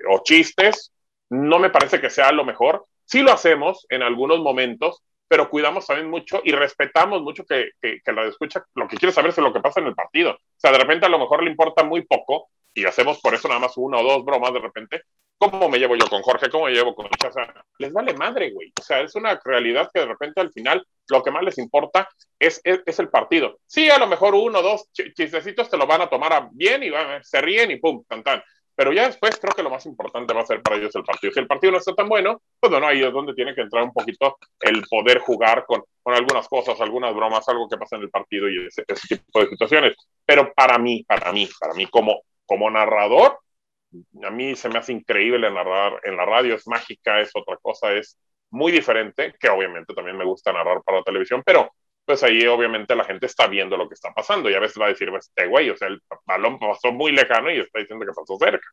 o 0.09 0.21
chistes, 0.23 0.93
no 1.29 1.59
me 1.59 1.69
parece 1.69 1.99
que 1.99 2.09
sea 2.09 2.31
lo 2.31 2.45
mejor. 2.45 2.85
Sí 3.05 3.21
lo 3.21 3.31
hacemos 3.31 3.85
en 3.89 4.01
algunos 4.01 4.39
momentos, 4.39 5.03
pero 5.27 5.49
cuidamos 5.49 5.85
también 5.85 6.09
mucho 6.09 6.41
y 6.43 6.51
respetamos 6.51 7.21
mucho 7.21 7.43
que, 7.45 7.71
que, 7.81 7.99
que 8.03 8.11
la 8.13 8.25
escucha 8.25 8.63
lo 8.75 8.87
que 8.87 8.97
quiere 8.97 9.13
saber 9.13 9.31
es 9.31 9.37
lo 9.37 9.53
que 9.53 9.59
pasa 9.59 9.79
en 9.79 9.87
el 9.87 9.95
partido. 9.95 10.31
O 10.31 10.39
sea, 10.59 10.71
de 10.71 10.79
repente 10.79 11.05
a 11.05 11.09
lo 11.09 11.19
mejor 11.19 11.43
le 11.43 11.51
importa 11.51 11.83
muy 11.83 12.05
poco 12.05 12.49
y 12.73 12.85
hacemos 12.85 13.19
por 13.19 13.33
eso 13.33 13.47
nada 13.47 13.59
más 13.59 13.75
una 13.77 13.97
o 13.99 14.03
dos 14.03 14.23
bromas 14.25 14.53
de 14.53 14.59
repente. 14.59 15.01
¿Cómo 15.37 15.69
me 15.69 15.77
llevo 15.77 15.95
yo 15.95 16.07
con 16.07 16.21
Jorge? 16.23 16.49
¿Cómo 16.49 16.65
me 16.65 16.71
llevo 16.71 16.95
con 16.95 17.07
sea, 17.31 17.53
les 17.77 17.93
vale 17.93 18.13
madre, 18.15 18.51
güey. 18.51 18.71
O 18.79 18.83
sea, 18.83 19.01
es 19.01 19.15
una 19.15 19.39
realidad 19.43 19.89
que 19.93 19.99
de 19.99 20.07
repente 20.07 20.41
al 20.41 20.51
final 20.51 20.85
lo 21.09 21.23
que 21.23 21.31
más 21.31 21.43
les 21.43 21.57
importa 21.59 22.09
es, 22.39 22.59
es, 22.63 22.81
es 22.85 22.99
el 22.99 23.09
partido. 23.09 23.59
Sí, 23.67 23.89
a 23.89 23.99
lo 23.99 24.07
mejor 24.07 24.33
uno 24.33 24.61
dos 24.61 24.89
ch 24.91 25.13
chistecitos 25.13 25.69
te 25.69 25.77
lo 25.77 25.85
van 25.85 26.01
a 26.01 26.09
tomar 26.09 26.33
a 26.33 26.49
bien 26.51 26.83
y 26.83 26.89
van, 26.89 27.23
se 27.23 27.39
ríen 27.41 27.71
y 27.71 27.77
pum, 27.77 28.03
tan 28.07 28.23
tan. 28.23 28.41
Pero 28.75 28.93
ya 28.93 29.07
después 29.07 29.39
creo 29.39 29.55
que 29.55 29.63
lo 29.63 29.71
más 29.71 29.85
importante 29.87 30.33
va 30.33 30.41
a 30.41 30.45
ser 30.45 30.61
para 30.61 30.75
ellos 30.75 30.95
el 30.95 31.03
partido. 31.03 31.33
Si 31.33 31.39
el 31.39 31.47
partido 31.47 31.71
no 31.71 31.79
está 31.79 31.95
tan 31.95 32.07
bueno, 32.07 32.41
pues 32.59 32.69
bueno, 32.69 32.85
ahí 32.85 33.03
es 33.03 33.11
donde 33.11 33.33
tiene 33.33 33.55
que 33.55 33.61
entrar 33.61 33.83
un 33.83 33.91
poquito 33.91 34.37
el 34.59 34.83
poder 34.87 35.17
jugar 35.19 35.65
con, 35.65 35.83
con 36.03 36.13
algunas 36.13 36.47
cosas, 36.47 36.79
algunas 36.79 37.13
bromas, 37.15 37.47
algo 37.49 37.67
que 37.67 37.77
pasa 37.77 37.95
en 37.95 38.03
el 38.03 38.11
partido 38.11 38.47
y 38.47 38.67
ese, 38.67 38.83
ese 38.87 39.17
tipo 39.17 39.39
de 39.39 39.49
situaciones. 39.49 39.95
Pero 40.23 40.53
para 40.53 40.77
mí, 40.77 41.03
para 41.07 41.31
mí, 41.31 41.49
para 41.59 41.73
mí 41.73 41.87
como, 41.87 42.21
como 42.45 42.69
narrador, 42.69 43.39
a 44.23 44.29
mí 44.29 44.55
se 44.55 44.69
me 44.69 44.79
hace 44.79 44.93
increíble 44.93 45.49
narrar 45.51 45.99
en 46.03 46.17
la 46.17 46.25
radio, 46.25 46.55
es 46.55 46.67
mágica, 46.67 47.19
es 47.21 47.31
otra 47.33 47.57
cosa, 47.57 47.93
es 47.93 48.17
muy 48.49 48.71
diferente, 48.71 49.35
que 49.39 49.49
obviamente 49.49 49.93
también 49.93 50.17
me 50.17 50.25
gusta 50.25 50.53
narrar 50.53 50.81
para 50.83 50.99
la 50.99 51.03
televisión, 51.03 51.43
pero 51.45 51.71
pues 52.05 52.23
ahí 52.23 52.47
obviamente 52.47 52.95
la 52.95 53.03
gente 53.03 53.25
está 53.25 53.47
viendo 53.47 53.75
lo 53.75 53.89
que 53.89 53.95
está 53.95 54.13
pasando 54.13 54.49
y 54.49 54.53
a 54.53 54.61
veces 54.61 54.81
va 54.81 54.85
a 54.85 54.89
decir, 54.89 55.09
pues, 55.09 55.27
este 55.27 55.47
güey, 55.47 55.69
o 55.69 55.75
sea, 55.75 55.89
el 55.89 56.01
balón 56.25 56.57
pasó 56.57 56.91
muy 56.93 57.11
lejano 57.11 57.51
y 57.51 57.59
está 57.59 57.79
diciendo 57.79 58.05
que 58.05 58.13
pasó 58.13 58.37
cerca. 58.37 58.65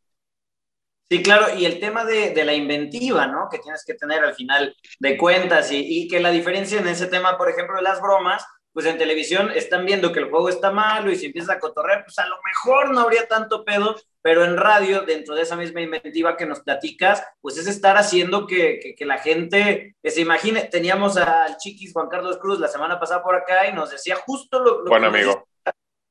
Sí, 1.10 1.22
claro, 1.22 1.54
y 1.54 1.66
el 1.66 1.80
tema 1.80 2.04
de, 2.04 2.32
la 2.44 2.54
inventiva, 2.54 3.26
¿no? 3.26 3.48
Que 3.50 3.58
tienes 3.58 3.84
que 3.84 3.94
tener 3.94 4.24
al 4.24 4.34
final 4.34 4.74
de 4.98 5.18
cuentas 5.18 5.68
y, 5.70 6.08
que 6.08 6.18
la 6.18 6.30
diferencia 6.30 6.80
en 6.80 6.88
ese 6.88 7.08
tema, 7.08 7.36
por 7.36 7.50
ejemplo, 7.50 7.76
de 7.76 7.82
las 7.82 8.00
bromas, 8.00 8.46
pues 8.74 8.86
en 8.86 8.98
televisión 8.98 9.52
están 9.54 9.86
viendo 9.86 10.12
que 10.12 10.18
el 10.18 10.28
juego 10.28 10.48
está 10.48 10.72
malo 10.72 11.12
y 11.12 11.16
si 11.16 11.26
empiezas 11.26 11.56
a 11.56 11.60
cotorrear, 11.60 12.04
pues 12.04 12.18
a 12.18 12.26
lo 12.26 12.34
mejor 12.44 12.92
no 12.92 13.00
habría 13.00 13.28
tanto 13.28 13.64
pedo, 13.64 13.94
pero 14.20 14.44
en 14.44 14.56
radio, 14.56 15.02
dentro 15.02 15.36
de 15.36 15.42
esa 15.42 15.54
misma 15.54 15.80
inventiva 15.80 16.36
que 16.36 16.44
nos 16.44 16.60
platicas, 16.60 17.22
pues 17.40 17.56
es 17.56 17.68
estar 17.68 17.96
haciendo 17.96 18.48
que, 18.48 18.80
que, 18.82 18.96
que 18.96 19.06
la 19.06 19.18
gente 19.18 19.94
se 20.02 20.20
imagine. 20.20 20.64
Teníamos 20.64 21.16
al 21.16 21.56
chiquis 21.56 21.92
Juan 21.92 22.08
Carlos 22.08 22.38
Cruz 22.38 22.58
la 22.58 22.66
semana 22.66 22.98
pasada 22.98 23.22
por 23.22 23.36
acá 23.36 23.68
y 23.68 23.72
nos 23.72 23.90
decía 23.90 24.16
justo 24.16 24.58
lo, 24.58 24.82
lo 24.82 24.90
Buen 24.90 25.02
que 25.02 25.08
amigo. 25.08 25.46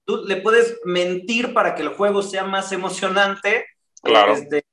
Tú 0.06 0.24
le 0.26 0.38
puedes 0.38 0.80
mentir 0.86 1.54
para 1.54 1.76
que 1.76 1.82
el 1.82 1.90
juego 1.90 2.22
sea 2.22 2.46
más 2.46 2.72
emocionante. 2.72 3.66
Claro. 4.02 4.34
Este, 4.34 4.64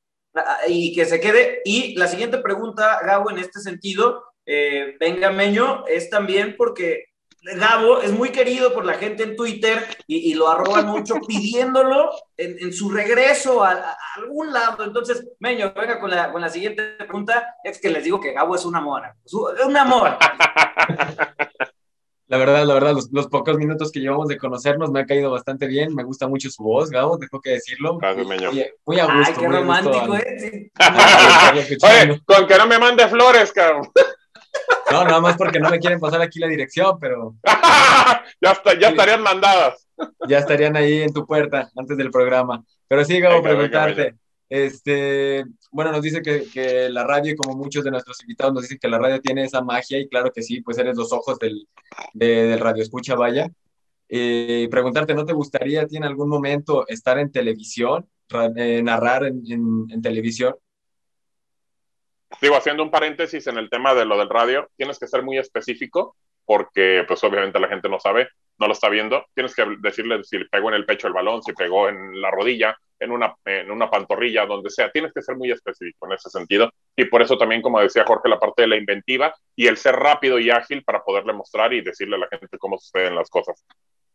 y 0.69 0.95
que 0.95 1.07
se 1.07 1.21
quede. 1.21 1.61
Y 1.65 1.97
la 1.97 2.07
siguiente 2.07 2.39
pregunta, 2.39 3.01
Gabo, 3.05 3.31
en 3.31 3.39
este 3.39 3.59
sentido, 3.61 4.25
eh, 4.47 4.97
venga 5.01 5.31
Meño, 5.31 5.85
es 5.87 6.09
también 6.09 6.55
porque 6.57 7.10
Gabo 7.43 8.03
es 8.03 8.13
muy 8.13 8.31
querido 8.31 8.75
por 8.75 8.85
la 8.85 8.95
gente 8.95 9.23
en 9.23 9.37
Twitter 9.37 9.87
y, 10.07 10.35
lo 10.35 10.49
arroban 10.49 10.87
mucho 10.87 11.15
pidiéndolo 11.27 12.11
en, 12.37 12.73
su 12.73 12.91
regreso 12.91 13.65
a, 13.65 13.97
algún 14.17 14.53
lado. 14.53 14.85
Entonces, 14.85 15.27
Meño, 15.39 15.73
venga 15.75 15.99
con 15.99 16.11
la, 16.11 16.31
con 16.33 16.41
la 16.41 16.49
siguiente 16.49 16.83
pregunta. 16.99 17.57
Es 17.65 17.81
que 17.81 17.91
les 17.91 18.05
digo 18.05 18.21
que 18.21 18.33
Gabo 18.33 18.55
es 18.55 18.65
un 18.65 18.77
amor. 18.77 19.03
Es 19.25 19.33
un 19.35 19.77
amor. 19.77 20.17
La 22.31 22.37
verdad, 22.37 22.65
la 22.65 22.75
verdad, 22.75 22.95
los, 23.11 23.27
pocos 23.27 23.57
minutos 23.57 23.91
que 23.91 23.99
llevamos 23.99 24.29
de 24.29 24.39
conocernos 24.39 24.93
me 24.93 25.01
ha 25.01 25.05
caído 25.05 25.33
bastante 25.33 25.67
bien. 25.67 25.93
Me 25.97 26.05
gusta 26.05 26.29
mucho 26.29 26.49
su 26.49 26.63
voz, 26.63 26.89
Gabo, 26.89 27.19
tengo 27.19 27.41
que 27.41 27.51
decirlo. 27.51 27.99
Gracias, 27.99 28.25
Meño. 28.25 28.53
Muy, 28.87 29.01
a 29.01 29.07
gusto. 29.07 29.19
Ay, 29.27 29.35
qué 29.37 29.49
romántico, 29.49 30.15
¿eh? 30.15 30.71
Oye, 31.83 32.23
con 32.25 32.47
que 32.47 32.57
no 32.57 32.69
me 32.69 32.79
mande 32.79 33.09
flores, 33.09 33.51
cabrón. 33.51 33.91
No, 34.91 35.05
nada 35.05 35.21
más 35.21 35.37
porque 35.37 35.61
no 35.61 35.71
me 35.71 35.79
quieren 35.79 36.01
pasar 36.01 36.21
aquí 36.21 36.39
la 36.39 36.49
dirección, 36.49 36.99
pero. 36.99 37.37
ya, 38.41 38.53
está, 38.53 38.79
ya 38.79 38.89
estarían 38.89 39.23
mandadas. 39.23 39.87
ya 40.29 40.39
estarían 40.39 40.77
ahí 40.77 41.03
en 41.03 41.13
tu 41.13 41.27
puerta 41.27 41.71
antes 41.77 41.97
del 41.97 42.11
programa. 42.11 42.65
Pero 42.89 43.05
sí, 43.05 43.21
Gabo, 43.21 43.43
preguntarte. 43.43 44.17
Este, 44.49 45.45
bueno, 45.71 45.93
nos 45.93 46.03
dice 46.03 46.23
que, 46.23 46.89
la 46.91 47.05
radio, 47.05 47.33
y 47.33 47.37
como 47.37 47.57
muchos 47.57 47.85
de 47.85 47.93
nuestros 47.93 48.21
invitados 48.23 48.53
nos 48.53 48.63
dicen 48.63 48.79
que 48.81 48.89
la 48.89 48.99
radio 48.99 49.21
tiene 49.21 49.45
esa 49.45 49.63
magia, 49.63 49.99
y 49.99 50.09
claro 50.09 50.33
que 50.33 50.43
sí, 50.43 50.61
pues 50.61 50.77
eres 50.79 50.97
los 50.97 51.13
ojos 51.13 51.39
del, 51.39 51.69
del 52.13 52.59
radio 52.59 52.83
escucha, 52.83 53.15
vaya. 53.15 53.49
Y 54.09 54.67
preguntarte, 54.67 55.15
¿no 55.15 55.25
te 55.25 55.33
gustaría 55.33 55.83
a 55.83 55.87
en 55.89 56.05
algún 56.05 56.29
momento 56.29 56.85
estar 56.89 57.17
en 57.19 57.31
televisión, 57.31 58.09
eh, 58.57 58.83
narrar 58.83 59.25
en, 59.25 59.45
en 59.89 60.03
televisión? 60.03 60.57
Digo, 62.41 62.57
haciendo 62.57 62.83
un 62.83 62.91
paréntesis 62.91 63.47
en 63.47 63.59
el 63.59 63.71
tema 63.71 63.95
de 63.95 64.05
lo 64.05 64.19
del 64.19 64.29
radio, 64.29 64.69
tienes 64.77 64.99
que 64.99 65.07
ser 65.07 65.23
muy 65.23 65.39
específico 65.39 66.17
porque 66.45 67.05
pues 67.07 67.23
obviamente 67.23 67.61
la 67.61 67.69
gente 67.69 67.89
no 67.89 68.01
sabe, 68.01 68.29
no 68.59 68.67
lo 68.67 68.73
está 68.73 68.89
viendo. 68.89 69.25
Tienes 69.35 69.55
que 69.55 69.65
decirle 69.79 70.25
si 70.25 70.39
pegó 70.45 70.69
en 70.69 70.75
el 70.75 70.85
pecho 70.85 71.07
el 71.07 71.13
balón, 71.13 71.43
si 71.43 71.53
pegó 71.53 71.89
en 71.89 72.21
la 72.21 72.31
rodilla, 72.31 72.77
en 72.99 73.13
una, 73.13 73.35
en 73.45 73.71
una 73.71 73.89
pantorrilla, 73.89 74.47
donde 74.47 74.69
sea. 74.69 74.91
Tienes 74.91 75.13
que 75.13 75.23
ser 75.23 75.37
muy 75.37 75.51
específico 75.51 76.07
en 76.07 76.13
ese 76.15 76.29
sentido. 76.29 76.73
Y 76.97 77.05
por 77.05 77.23
eso 77.23 77.39
también, 77.39 77.63
como 77.63 77.81
decía 77.81 78.05
Jorge, 78.05 78.29
la 78.29 78.41
parte 78.41 78.63
de 78.63 78.69
la 78.69 78.77
inventiva 78.77 79.33
y 79.55 79.69
el 79.69 79.77
ser 79.77 79.95
rápido 79.95 80.39
y 80.41 80.51
ágil 80.51 80.83
para 80.83 81.05
poderle 81.05 81.33
mostrar 81.33 81.73
y 81.73 81.83
decirle 81.83 82.17
a 82.17 82.21
la 82.21 82.29
gente 82.29 82.59
cómo 82.59 82.79
suceden 82.79 83.15
las 83.15 83.31
cosas. 83.31 83.65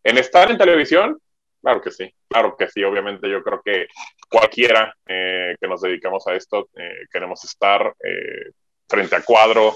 En 0.04 0.18
estar 0.18 0.52
en 0.52 0.58
televisión, 0.58 1.18
Claro 1.66 1.82
que 1.82 1.90
sí, 1.90 2.14
claro 2.28 2.56
que 2.56 2.70
sí. 2.70 2.84
Obviamente 2.84 3.28
yo 3.28 3.42
creo 3.42 3.60
que 3.66 3.88
cualquiera 4.30 4.96
eh, 5.08 5.56
que 5.60 5.68
nos 5.68 5.82
dedicamos 5.82 6.28
a 6.28 6.36
esto 6.36 6.70
eh, 6.76 7.08
queremos 7.12 7.44
estar 7.44 7.92
eh, 8.04 8.52
frente 8.88 9.16
a 9.16 9.24
cuadro, 9.24 9.74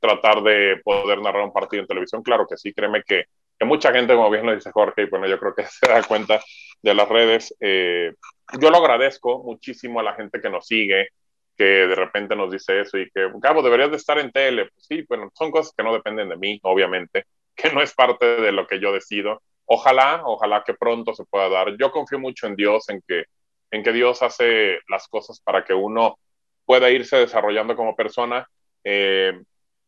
tratar 0.00 0.42
de 0.42 0.80
poder 0.82 1.20
narrar 1.20 1.44
un 1.44 1.52
partido 1.52 1.82
en 1.82 1.86
televisión. 1.86 2.24
Claro 2.24 2.44
que 2.44 2.56
sí, 2.56 2.74
créeme 2.74 3.04
que, 3.04 3.26
que, 3.56 3.64
mucha 3.64 3.92
gente, 3.92 4.16
como 4.16 4.30
bien 4.30 4.44
lo 4.44 4.52
dice 4.52 4.72
Jorge, 4.72 5.02
y 5.02 5.04
bueno, 5.08 5.28
yo 5.28 5.38
creo 5.38 5.54
que 5.54 5.64
se 5.70 5.86
da 5.88 6.02
cuenta 6.02 6.40
de 6.82 6.94
las 6.94 7.08
redes. 7.08 7.54
yo 7.60 8.70
lo 8.70 8.76
agradezco 8.76 9.44
muchísimo 9.44 10.00
a 10.00 10.02
la 10.02 10.14
gente 10.14 10.40
que 10.40 10.50
nos 10.50 10.66
sigue, 10.66 11.10
que 11.56 11.86
de 11.86 11.94
repente 11.94 12.34
nos 12.34 12.50
dice 12.50 12.80
eso 12.80 12.98
y 12.98 13.08
que, 13.10 13.30
Cabo, 13.40 13.62
deberías 13.62 13.92
de 13.92 13.96
estar 13.96 14.18
en 14.18 14.32
tele. 14.32 14.70
Pues 14.74 14.86
sí, 14.88 15.04
bueno, 15.08 15.30
son 15.34 15.52
cosas 15.52 15.72
que 15.76 15.84
no 15.84 15.94
dependen 15.94 16.30
de 16.30 16.36
mí, 16.36 16.58
obviamente, 16.64 17.26
que 17.54 17.70
no 17.70 17.80
es 17.80 17.94
parte 17.94 18.26
de 18.40 18.50
lo 18.50 18.66
que 18.66 18.80
yo 18.80 18.92
decido 18.92 19.40
ojalá, 19.66 20.22
ojalá 20.24 20.62
que 20.64 20.74
pronto 20.74 21.14
se 21.14 21.24
pueda 21.24 21.48
dar. 21.48 21.76
Yo 21.78 21.90
confío 21.92 22.18
mucho 22.18 22.46
en 22.46 22.56
Dios, 22.56 22.88
en 22.88 23.02
que, 23.06 23.24
en 23.70 23.82
que 23.82 23.92
Dios 23.92 24.22
hace 24.22 24.78
las 24.88 25.08
cosas 25.08 25.40
para 25.40 25.64
que 25.64 25.74
uno 25.74 26.18
pueda 26.64 26.90
irse 26.90 27.16
desarrollando 27.16 27.76
como 27.76 27.96
persona. 27.96 28.46
Eh, 28.84 29.40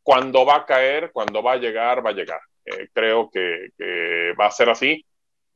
cuando 0.02 0.44
va 0.44 0.56
a 0.56 0.66
caer, 0.66 1.10
cuando 1.12 1.42
va 1.42 1.52
a 1.52 1.56
llegar, 1.56 2.04
va 2.04 2.10
a 2.10 2.14
llegar. 2.14 2.40
Eh, 2.64 2.88
creo 2.92 3.30
que, 3.30 3.68
va 4.40 4.46
a 4.46 4.50
ser 4.50 4.68
así 4.68 5.04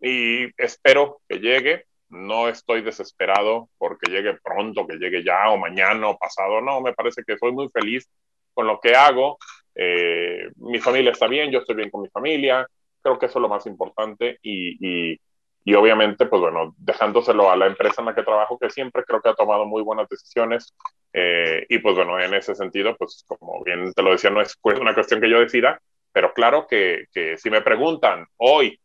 y 0.00 0.44
espero 0.56 1.20
que 1.28 1.38
llegue. 1.38 1.84
No 2.08 2.48
estoy 2.48 2.82
desesperado 2.82 3.68
porque 3.78 4.10
llegue 4.10 4.34
pronto, 4.34 4.86
que 4.86 4.96
llegue 4.96 5.24
ya 5.24 5.50
o 5.50 5.56
mañana 5.56 6.08
o 6.08 6.16
pasado. 6.16 6.60
No, 6.60 6.80
me 6.80 6.92
parece 6.92 7.22
que 7.26 7.36
soy 7.36 7.52
muy 7.52 7.68
feliz 7.70 8.08
con 8.54 8.66
lo 8.66 8.78
que 8.80 8.94
hago. 8.94 9.38
Eh, 9.74 10.48
mi 10.56 10.78
familia 10.78 11.10
está 11.10 11.26
bien, 11.26 11.50
yo 11.50 11.58
estoy 11.58 11.74
bien 11.74 11.90
con 11.90 12.02
mi 12.02 12.08
familia. 12.08 12.66
Creo 13.06 13.20
que 13.20 13.26
eso 13.26 13.38
es 13.38 13.42
lo 13.42 13.48
más 13.48 13.66
importante 13.66 14.40
y, 14.42 15.12
y, 15.12 15.20
y, 15.64 15.74
obviamente, 15.74 16.26
pues 16.26 16.42
bueno, 16.42 16.74
dejándoselo 16.76 17.48
a 17.48 17.56
la 17.56 17.66
empresa 17.66 18.02
en 18.02 18.06
la 18.06 18.16
que 18.16 18.24
trabajo, 18.24 18.58
que 18.58 18.68
siempre 18.68 19.04
creo 19.04 19.22
que 19.22 19.28
ha 19.28 19.34
tomado 19.34 19.64
muy 19.64 19.80
buenas 19.80 20.08
decisiones. 20.08 20.74
Eh, 21.12 21.64
y 21.68 21.78
pues 21.78 21.94
bueno, 21.94 22.18
en 22.18 22.34
ese 22.34 22.56
sentido, 22.56 22.96
pues 22.96 23.24
como 23.28 23.62
bien 23.62 23.92
te 23.92 24.02
lo 24.02 24.10
decía, 24.10 24.30
no 24.30 24.40
es 24.40 24.58
una 24.80 24.92
cuestión 24.92 25.20
que 25.20 25.30
yo 25.30 25.38
decida, 25.38 25.80
pero 26.12 26.32
claro 26.32 26.66
que, 26.66 27.04
que 27.12 27.38
si 27.38 27.48
me 27.48 27.62
preguntan 27.62 28.26
hoy, 28.38 28.80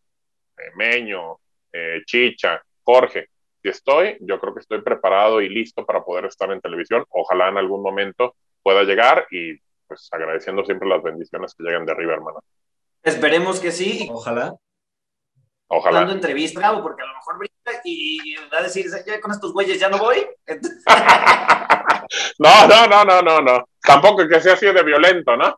eh, 0.57 0.71
Meño, 0.75 1.39
eh, 1.73 2.03
Chicha, 2.05 2.61
Jorge, 2.83 3.29
si 3.63 3.69
estoy, 3.69 4.17
yo 4.21 4.39
creo 4.39 4.53
que 4.53 4.59
estoy 4.59 4.81
preparado 4.83 5.41
y 5.41 5.49
listo 5.49 5.83
para 5.83 6.03
poder 6.03 6.25
estar 6.25 6.51
en 6.51 6.61
televisión. 6.61 7.05
Ojalá 7.09 7.49
en 7.49 7.57
algún 7.57 7.81
momento 7.81 8.35
pueda 8.61 8.83
llegar 8.83 9.25
y 9.31 9.57
pues 9.87 10.09
agradeciendo 10.11 10.63
siempre 10.63 10.87
las 10.87 11.01
bendiciones 11.01 11.55
que 11.55 11.63
llegan 11.63 11.87
de 11.87 11.91
arriba, 11.93 12.13
hermano. 12.13 12.41
Esperemos 13.03 13.59
que 13.59 13.71
sí. 13.71 14.09
Ojalá. 14.11 14.55
Ojalá. 15.67 15.99
Dando 15.99 16.13
entrevista, 16.13 16.81
porque 16.81 17.01
a 17.01 17.05
lo 17.05 17.13
mejor 17.13 17.37
brinca 17.37 17.81
y 17.85 18.35
va 18.53 18.57
a 18.59 18.63
decir, 18.63 18.85
ya 19.05 19.21
con 19.21 19.31
estos 19.31 19.53
güeyes 19.53 19.79
ya 19.79 19.87
no 19.87 19.99
voy. 19.99 20.27
no, 22.39 22.67
no, 22.67 22.87
no, 22.87 23.05
no, 23.05 23.21
no, 23.21 23.41
no. 23.41 23.65
Tampoco 23.81 24.27
que 24.27 24.41
sea 24.41 24.53
así 24.53 24.65
de 24.65 24.83
violento, 24.83 25.37
¿no? 25.37 25.57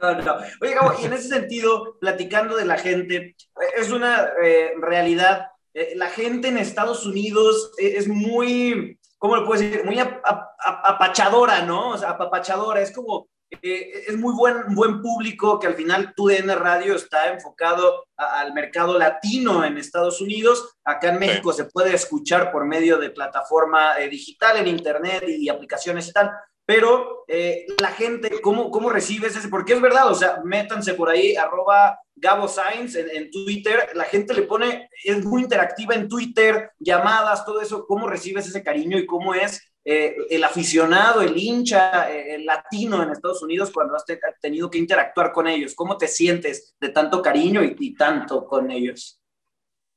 No, 0.00 0.14
no. 0.14 0.36
Oye, 0.60 0.74
Gabo, 0.74 0.94
y 1.00 1.06
en 1.06 1.12
ese 1.12 1.28
sentido, 1.28 1.98
platicando 1.98 2.56
de 2.56 2.66
la 2.66 2.78
gente, 2.78 3.34
es 3.76 3.90
una 3.90 4.28
eh, 4.42 4.74
realidad. 4.78 5.48
Eh, 5.72 5.94
la 5.96 6.08
gente 6.08 6.48
en 6.48 6.58
Estados 6.58 7.04
Unidos 7.04 7.72
es 7.78 8.06
muy, 8.06 9.00
¿cómo 9.18 9.36
lo 9.36 9.44
puedo 9.44 9.60
decir? 9.60 9.84
Muy 9.84 9.98
apachadora, 9.98 11.62
¿no? 11.62 11.90
O 11.90 11.98
sea, 11.98 12.10
apapachadora. 12.10 12.80
Es 12.80 12.92
como, 12.92 13.28
eh, 13.50 14.04
es 14.08 14.16
muy 14.16 14.34
buen, 14.34 14.74
buen 14.74 15.00
público 15.00 15.58
que 15.58 15.66
al 15.66 15.74
final 15.74 16.14
TUDN 16.14 16.50
Radio 16.58 16.96
está 16.96 17.32
enfocado 17.32 18.04
al 18.16 18.52
mercado 18.52 18.98
latino 18.98 19.64
en 19.64 19.78
Estados 19.78 20.20
Unidos. 20.20 20.76
Acá 20.84 21.10
en 21.10 21.18
México 21.18 21.52
se 21.52 21.64
puede 21.66 21.94
escuchar 21.94 22.52
por 22.52 22.66
medio 22.66 22.98
de 22.98 23.10
plataforma 23.10 23.98
eh, 24.00 24.08
digital 24.08 24.56
en 24.56 24.68
Internet 24.68 25.24
y, 25.26 25.48
aplicaciones 25.48 26.08
y 26.08 26.12
tal. 26.12 26.30
Pero 26.66 27.24
eh, 27.28 27.66
la 27.80 27.88
gente, 27.88 28.40
¿cómo, 28.40 28.70
¿cómo 28.70 28.88
recibes 28.88 29.36
ese? 29.36 29.48
Porque 29.48 29.74
es 29.74 29.80
verdad, 29.82 30.10
o 30.10 30.14
sea, 30.14 30.40
métanse 30.44 30.94
por 30.94 31.10
ahí, 31.10 31.36
arroba 31.36 31.98
Gabo 32.16 32.48
Sainz 32.48 32.94
en, 32.94 33.10
en, 33.10 33.30
Twitter, 33.30 33.90
la 33.94 34.04
gente 34.04 34.32
le 34.32 34.42
pone, 34.42 34.88
es 35.04 35.22
muy 35.26 35.42
interactiva 35.42 35.94
en 35.94 36.08
Twitter, 36.08 36.70
llamadas, 36.78 37.44
todo 37.44 37.60
eso, 37.60 37.84
¿cómo 37.86 38.06
recibes 38.06 38.46
ese 38.46 38.62
cariño 38.62 38.96
y 38.96 39.04
cómo 39.04 39.34
es 39.34 39.73
eh, 39.86 40.16
el 40.30 40.42
aficionado, 40.42 41.20
el 41.20 41.36
hincha, 41.36 42.10
eh, 42.10 42.36
el 42.36 42.46
latino 42.46 43.02
en 43.02 43.10
Estados 43.10 43.42
Unidos 43.42 43.70
cuando 43.70 43.94
has 43.94 44.04
tenido 44.40 44.70
que 44.70 44.78
interactuar 44.78 45.30
con 45.32 45.46
ellos? 45.46 45.74
¿Cómo 45.74 45.98
te 45.98 46.08
sientes 46.08 46.74
de 46.80 46.88
tanto 46.88 47.20
cariño 47.20 47.62
y, 47.62 47.94
tanto 47.94 48.46
con 48.46 48.70
ellos? 48.70 49.20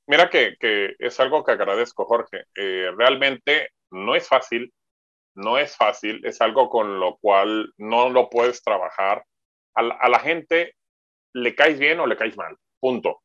Mira 0.08 0.30
que, 0.30 0.58
es 1.00 1.19
algo 1.19 1.43
que 1.43 1.54
agradezco, 1.54 2.06
Jorge. 2.06 2.45
Eh, 2.56 2.91
realmente 2.97 3.69
no 3.91 4.15
es 4.15 4.28
fácil, 4.28 4.73
no 5.36 5.58
es 5.58 5.76
fácil, 5.76 6.26
es 6.26 6.41
algo 6.41 6.69
con 6.69 7.00
lo 7.00 7.17
cual 7.17 7.71
no 7.78 8.10
lo 8.10 8.30
puedes 8.30 8.62
trabajar. 8.62 9.23
A 9.76 9.82
a 9.82 10.10
la 10.10 10.19
gente 10.19 10.76
le 11.34 11.56
caes 11.56 11.80
bien 11.80 12.00
o 12.00 12.08
le 12.08 12.17
caes 12.17 12.36
mal, 12.36 12.58
punto. 12.80 13.21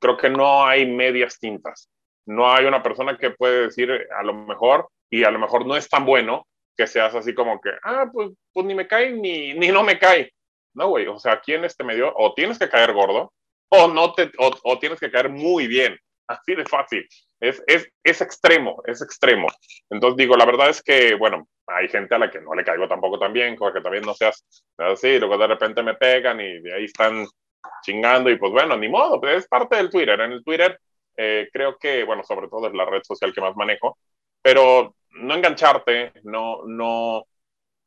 Creo 0.00 0.16
que 0.16 0.30
no 0.30 0.64
hay 0.64 0.86
medias 0.86 1.38
tintas. 1.38 1.90
No 2.26 2.50
hay 2.50 2.64
una 2.64 2.82
persona 2.82 3.16
que 3.18 3.30
puede 3.30 3.66
decir, 3.66 3.90
a 4.16 4.22
lo 4.22 4.34
mejor, 4.34 4.88
y 5.10 5.24
a 5.24 5.30
lo 5.30 5.38
mejor 5.38 5.66
no 5.66 5.76
es 5.76 5.88
tan 5.88 6.04
bueno 6.04 6.46
que 6.76 6.86
seas 6.86 7.14
así 7.14 7.34
como 7.34 7.60
que, 7.60 7.70
ah, 7.82 8.06
pues, 8.12 8.30
pues 8.52 8.66
ni 8.66 8.74
me 8.74 8.86
cae 8.86 9.12
ni, 9.12 9.54
ni 9.54 9.68
no 9.68 9.82
me 9.82 9.98
cae. 9.98 10.32
No, 10.74 10.88
güey, 10.88 11.06
o 11.06 11.18
sea, 11.18 11.32
aquí 11.32 11.54
en 11.54 11.64
este 11.64 11.84
medio 11.84 12.12
o 12.14 12.34
tienes 12.34 12.58
que 12.58 12.68
caer 12.68 12.92
gordo 12.92 13.32
o, 13.70 13.88
no 13.88 14.12
te, 14.12 14.30
o, 14.38 14.78
tienes 14.78 15.00
que 15.00 15.10
caer 15.10 15.30
muy 15.30 15.66
bien. 15.66 15.98
Así 16.28 16.54
de 16.56 16.64
fácil. 16.64 17.06
Es, 17.40 17.62
es, 17.66 17.88
es 18.02 18.20
extremo, 18.20 18.82
es 18.84 19.00
extremo. 19.00 19.46
Entonces 19.88 20.16
digo, 20.16 20.36
la 20.36 20.44
verdad 20.44 20.68
es 20.70 20.82
que, 20.82 21.14
bueno, 21.14 21.48
hay 21.68 21.88
gente 21.88 22.14
a 22.14 22.18
la 22.18 22.30
que 22.30 22.40
no 22.40 22.54
le 22.54 22.64
caigo 22.64 22.88
tampoco 22.88 23.18
tan 23.18 23.32
bien, 23.32 23.56
que 23.56 23.80
también 23.80 24.04
no 24.04 24.14
seas 24.14 24.44
así, 24.78 25.18
luego 25.18 25.38
de 25.38 25.46
repente 25.46 25.82
me 25.82 25.94
pegan 25.94 26.40
y 26.40 26.60
de 26.60 26.74
ahí 26.74 26.84
están 26.84 27.26
chingando 27.82 28.30
y 28.30 28.36
pues 28.36 28.52
bueno, 28.52 28.76
ni 28.76 28.88
modo, 28.88 29.20
pues 29.20 29.38
es 29.38 29.48
parte 29.48 29.76
del 29.76 29.90
Twitter. 29.90 30.20
En 30.20 30.32
el 30.32 30.44
Twitter 30.44 30.78
eh, 31.16 31.48
creo 31.52 31.76
que, 31.78 32.04
bueno, 32.04 32.22
sobre 32.24 32.48
todo 32.48 32.68
es 32.68 32.74
la 32.74 32.84
red 32.84 33.02
social 33.02 33.32
que 33.32 33.40
más 33.40 33.56
manejo, 33.56 33.98
pero 34.46 34.94
no 35.10 35.34
engancharte, 35.34 36.12
no, 36.22 36.60
no, 36.66 37.26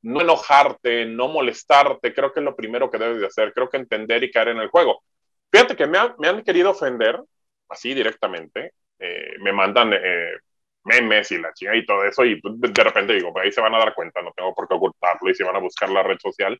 no 0.01 0.21
enojarte, 0.21 1.05
no 1.05 1.29
molestarte, 1.29 2.13
creo 2.13 2.33
que 2.33 2.41
es 2.41 2.43
lo 2.43 2.53
primero 2.53 2.91
que 2.91 2.97
debes 2.97 3.21
de 3.21 3.27
hacer, 3.27 3.53
creo 3.53 3.69
que 3.69 3.77
entender 3.77 4.21
y 4.25 4.29
caer 4.29 4.49
en 4.49 4.57
el 4.57 4.67
juego. 4.67 5.01
Fíjate 5.49 5.77
que 5.77 5.87
me, 5.87 5.97
han 5.97 6.43
querido 6.43 6.71
ofender, 6.71 7.17
así 7.69 7.93
directamente, 7.93 8.73
eh, 8.99 9.35
me 9.39 9.53
mandan 9.53 9.93
eh, 9.93 10.33
memes 10.83 11.31
y 11.31 11.37
la 11.37 11.53
chingada 11.53 11.77
y 11.77 11.85
todo 11.85 12.03
eso, 12.03 12.25
y 12.25 12.41
pues, 12.41 12.55
de 12.59 12.83
repente 12.83 13.13
digo, 13.13 13.31
ahí 13.39 13.53
se 13.53 13.61
van 13.61 13.75
a 13.75 13.79
dar 13.79 13.93
cuenta, 13.93 14.21
no 14.21 14.33
tengo 14.35 14.53
por 14.53 14.67
qué 14.67 14.73
ocultarlo, 14.73 15.29
y 15.29 15.35
si 15.35 15.43
van 15.43 15.55
a 15.55 15.59
buscar 15.59 15.89
la 15.89 16.03
red 16.03 16.17
social, 16.19 16.59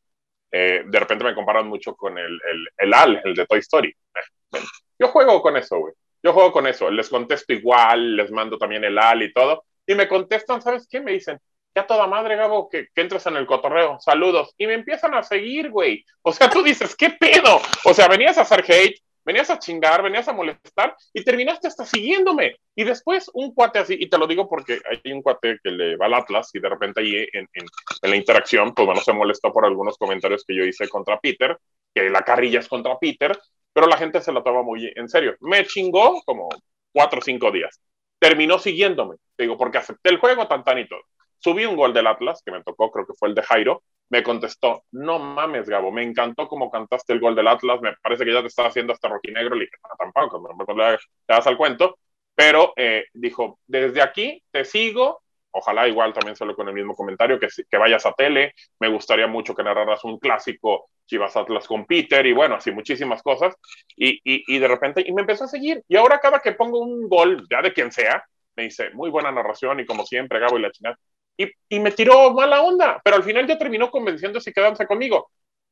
eh, 0.49 0.83
de 0.85 0.99
repente 0.99 1.25
me 1.25 1.35
comparan 1.35 1.67
mucho 1.67 1.93
con 1.93 2.17
el, 2.17 2.39
el, 2.49 2.67
el, 2.77 2.93
AL, 2.93 3.21
el 3.25 3.35
de 3.35 3.45
Toy 3.45 3.59
Story. 3.59 3.89
Eh, 3.89 4.59
yo 4.97 5.09
juego 5.09 5.41
con 5.41 5.57
eso, 5.57 5.77
güey. 5.77 5.93
Yo 6.23 6.31
juego 6.31 6.53
con 6.53 6.67
eso. 6.67 6.89
Les 6.89 7.09
contesto 7.09 7.51
igual, 7.51 8.15
les 8.15 8.31
mando 8.31 8.57
también 8.57 8.85
el 8.85 8.97
AL 8.97 9.23
y 9.23 9.33
todo. 9.33 9.65
Y 9.89 9.95
me 9.95 10.07
contestan, 10.07 10.61
¿sabes 10.61 10.87
qué? 10.87 11.01
Me 11.01 11.13
dicen, 11.13 11.39
ya 11.73 11.87
toda 11.87 12.05
madre, 12.05 12.35
Gabo, 12.35 12.69
que, 12.69 12.89
que 12.93 13.01
entres 13.01 13.25
en 13.25 13.37
el 13.37 13.47
cotorreo. 13.47 13.99
Saludos. 13.99 14.53
Y 14.55 14.67
me 14.67 14.75
empiezan 14.75 15.15
a 15.15 15.23
seguir, 15.23 15.71
güey. 15.71 16.05
O 16.21 16.31
sea, 16.31 16.47
tú 16.47 16.61
dices, 16.61 16.95
¿qué 16.95 17.09
pedo? 17.09 17.59
O 17.83 17.91
sea, 17.95 18.07
venías 18.07 18.37
a 18.37 18.41
hacer 18.41 18.63
hate, 18.67 19.01
venías 19.25 19.49
a 19.49 19.57
chingar, 19.57 20.03
venías 20.03 20.27
a 20.27 20.33
molestar 20.33 20.95
y 21.11 21.23
terminaste 21.23 21.69
hasta 21.69 21.87
siguiéndome. 21.87 22.57
Y 22.75 22.83
después 22.83 23.31
un 23.33 23.51
cuate 23.51 23.79
así, 23.79 23.97
y 23.99 24.07
te 24.07 24.19
lo 24.19 24.27
digo 24.27 24.47
porque 24.47 24.79
hay 24.85 25.11
un 25.11 25.23
cuate 25.23 25.57
que 25.63 25.71
le 25.71 25.97
va 25.97 26.05
al 26.05 26.13
Atlas 26.13 26.51
y 26.53 26.59
de 26.59 26.69
repente 26.69 27.01
ahí 27.01 27.15
en, 27.15 27.47
en, 27.53 27.65
en, 28.03 28.11
la 28.11 28.15
interacción, 28.15 28.75
pues 28.75 28.85
bueno, 28.85 29.01
se 29.01 29.11
molestó 29.11 29.51
por 29.51 29.65
algunos 29.65 29.97
comentarios 29.97 30.45
que 30.45 30.55
yo 30.55 30.65
hice 30.65 30.87
contra 30.87 31.19
Peter, 31.19 31.57
que 31.95 32.11
la 32.11 32.21
carrilla 32.21 32.59
es 32.59 32.67
contra 32.67 32.99
Peter, 32.99 33.35
pero 33.73 33.87
la 33.87 33.97
gente 33.97 34.21
se 34.21 34.31
lo 34.31 34.43
toma 34.43 34.61
muy 34.61 34.93
en 34.95 35.09
serio. 35.09 35.35
Me 35.39 35.65
chingó 35.65 36.21
como 36.27 36.47
cuatro 36.93 37.17
o 37.17 37.23
cinco 37.23 37.49
días. 37.49 37.81
Terminó 38.19 38.59
siguiéndome, 38.59 39.15
digo, 39.37 39.57
porque 39.57 39.77
acepté 39.77 40.09
el 40.09 40.17
juego 40.17 40.47
tan 40.47 40.63
tan 40.63 40.79
y 40.79 40.87
todo. 40.87 41.01
Subí 41.39 41.65
un 41.65 41.77
gol 41.77 41.93
del 41.93 42.07
Atlas, 42.07 42.41
que 42.45 42.51
me 42.51 42.63
tocó, 42.63 42.91
creo 42.91 43.05
que 43.07 43.13
fue 43.13 43.29
el 43.29 43.35
de 43.35 43.43
Jairo, 43.43 43.83
me 44.09 44.23
contestó, 44.23 44.83
no 44.91 45.19
mames, 45.19 45.69
Gabo, 45.69 45.91
me 45.91 46.03
encantó 46.03 46.47
cómo 46.47 46.69
cantaste 46.69 47.13
el 47.13 47.19
gol 47.19 47.35
del 47.35 47.47
Atlas, 47.47 47.79
me 47.81 47.93
parece 48.01 48.25
que 48.25 48.33
ya 48.33 48.41
te 48.41 48.47
estaba 48.47 48.69
haciendo 48.69 48.91
hasta 48.91 49.07
rojinegro, 49.07 49.55
le 49.55 49.65
dije, 49.65 49.77
tampoco, 49.97 50.41
no 50.75 50.85
das 51.27 51.47
al 51.47 51.57
cuento, 51.57 51.97
pero 52.35 52.73
eh, 52.75 53.05
dijo, 53.13 53.59
desde 53.67 54.01
aquí 54.01 54.43
te 54.51 54.65
sigo, 54.65 55.21
ojalá 55.51 55.87
igual 55.87 56.13
también 56.13 56.35
solo 56.35 56.55
con 56.55 56.67
el 56.67 56.73
mismo 56.73 56.95
comentario, 56.95 57.39
que, 57.39 57.47
que 57.69 57.77
vayas 57.77 58.05
a 58.05 58.13
tele, 58.13 58.53
me 58.79 58.87
gustaría 58.87 59.27
mucho 59.27 59.55
que 59.55 59.63
narraras 59.63 60.03
un 60.03 60.19
clásico 60.19 60.89
Chivas 61.05 61.35
Atlas 61.35 61.67
con 61.67 61.85
Peter, 61.85 62.25
y 62.25 62.33
bueno, 62.33 62.55
así 62.55 62.71
muchísimas 62.71 63.23
cosas, 63.23 63.55
y, 63.95 64.19
y, 64.23 64.43
y 64.47 64.59
de 64.59 64.67
repente, 64.67 65.03
y 65.05 65.11
me 65.11 65.21
empezó 65.21 65.45
a 65.45 65.47
seguir, 65.47 65.83
y 65.87 65.95
ahora 65.95 66.19
cada 66.19 66.39
que 66.39 66.51
pongo 66.51 66.79
un 66.79 67.09
gol, 67.09 67.45
ya 67.49 67.61
de 67.61 67.73
quien 67.73 67.91
sea, 67.91 68.23
me 68.55 68.63
dice, 68.63 68.91
muy 68.91 69.09
buena 69.09 69.31
narración, 69.31 69.79
y 69.79 69.85
como 69.85 70.05
siempre, 70.05 70.39
Gabo 70.39 70.57
y 70.59 70.61
la 70.61 70.71
chingada, 70.71 70.97
y, 71.37 71.49
y, 71.69 71.79
me 71.79 71.91
tiró 71.91 72.33
mala 72.33 72.61
onda, 72.61 72.99
pero 73.03 73.15
al 73.15 73.23
final 73.23 73.47
ya 73.47 73.57
terminó 73.57 73.89
convenciéndose 73.89 74.49
y 74.49 74.53
quedándose 74.53 74.85
conmigo. 74.85 75.31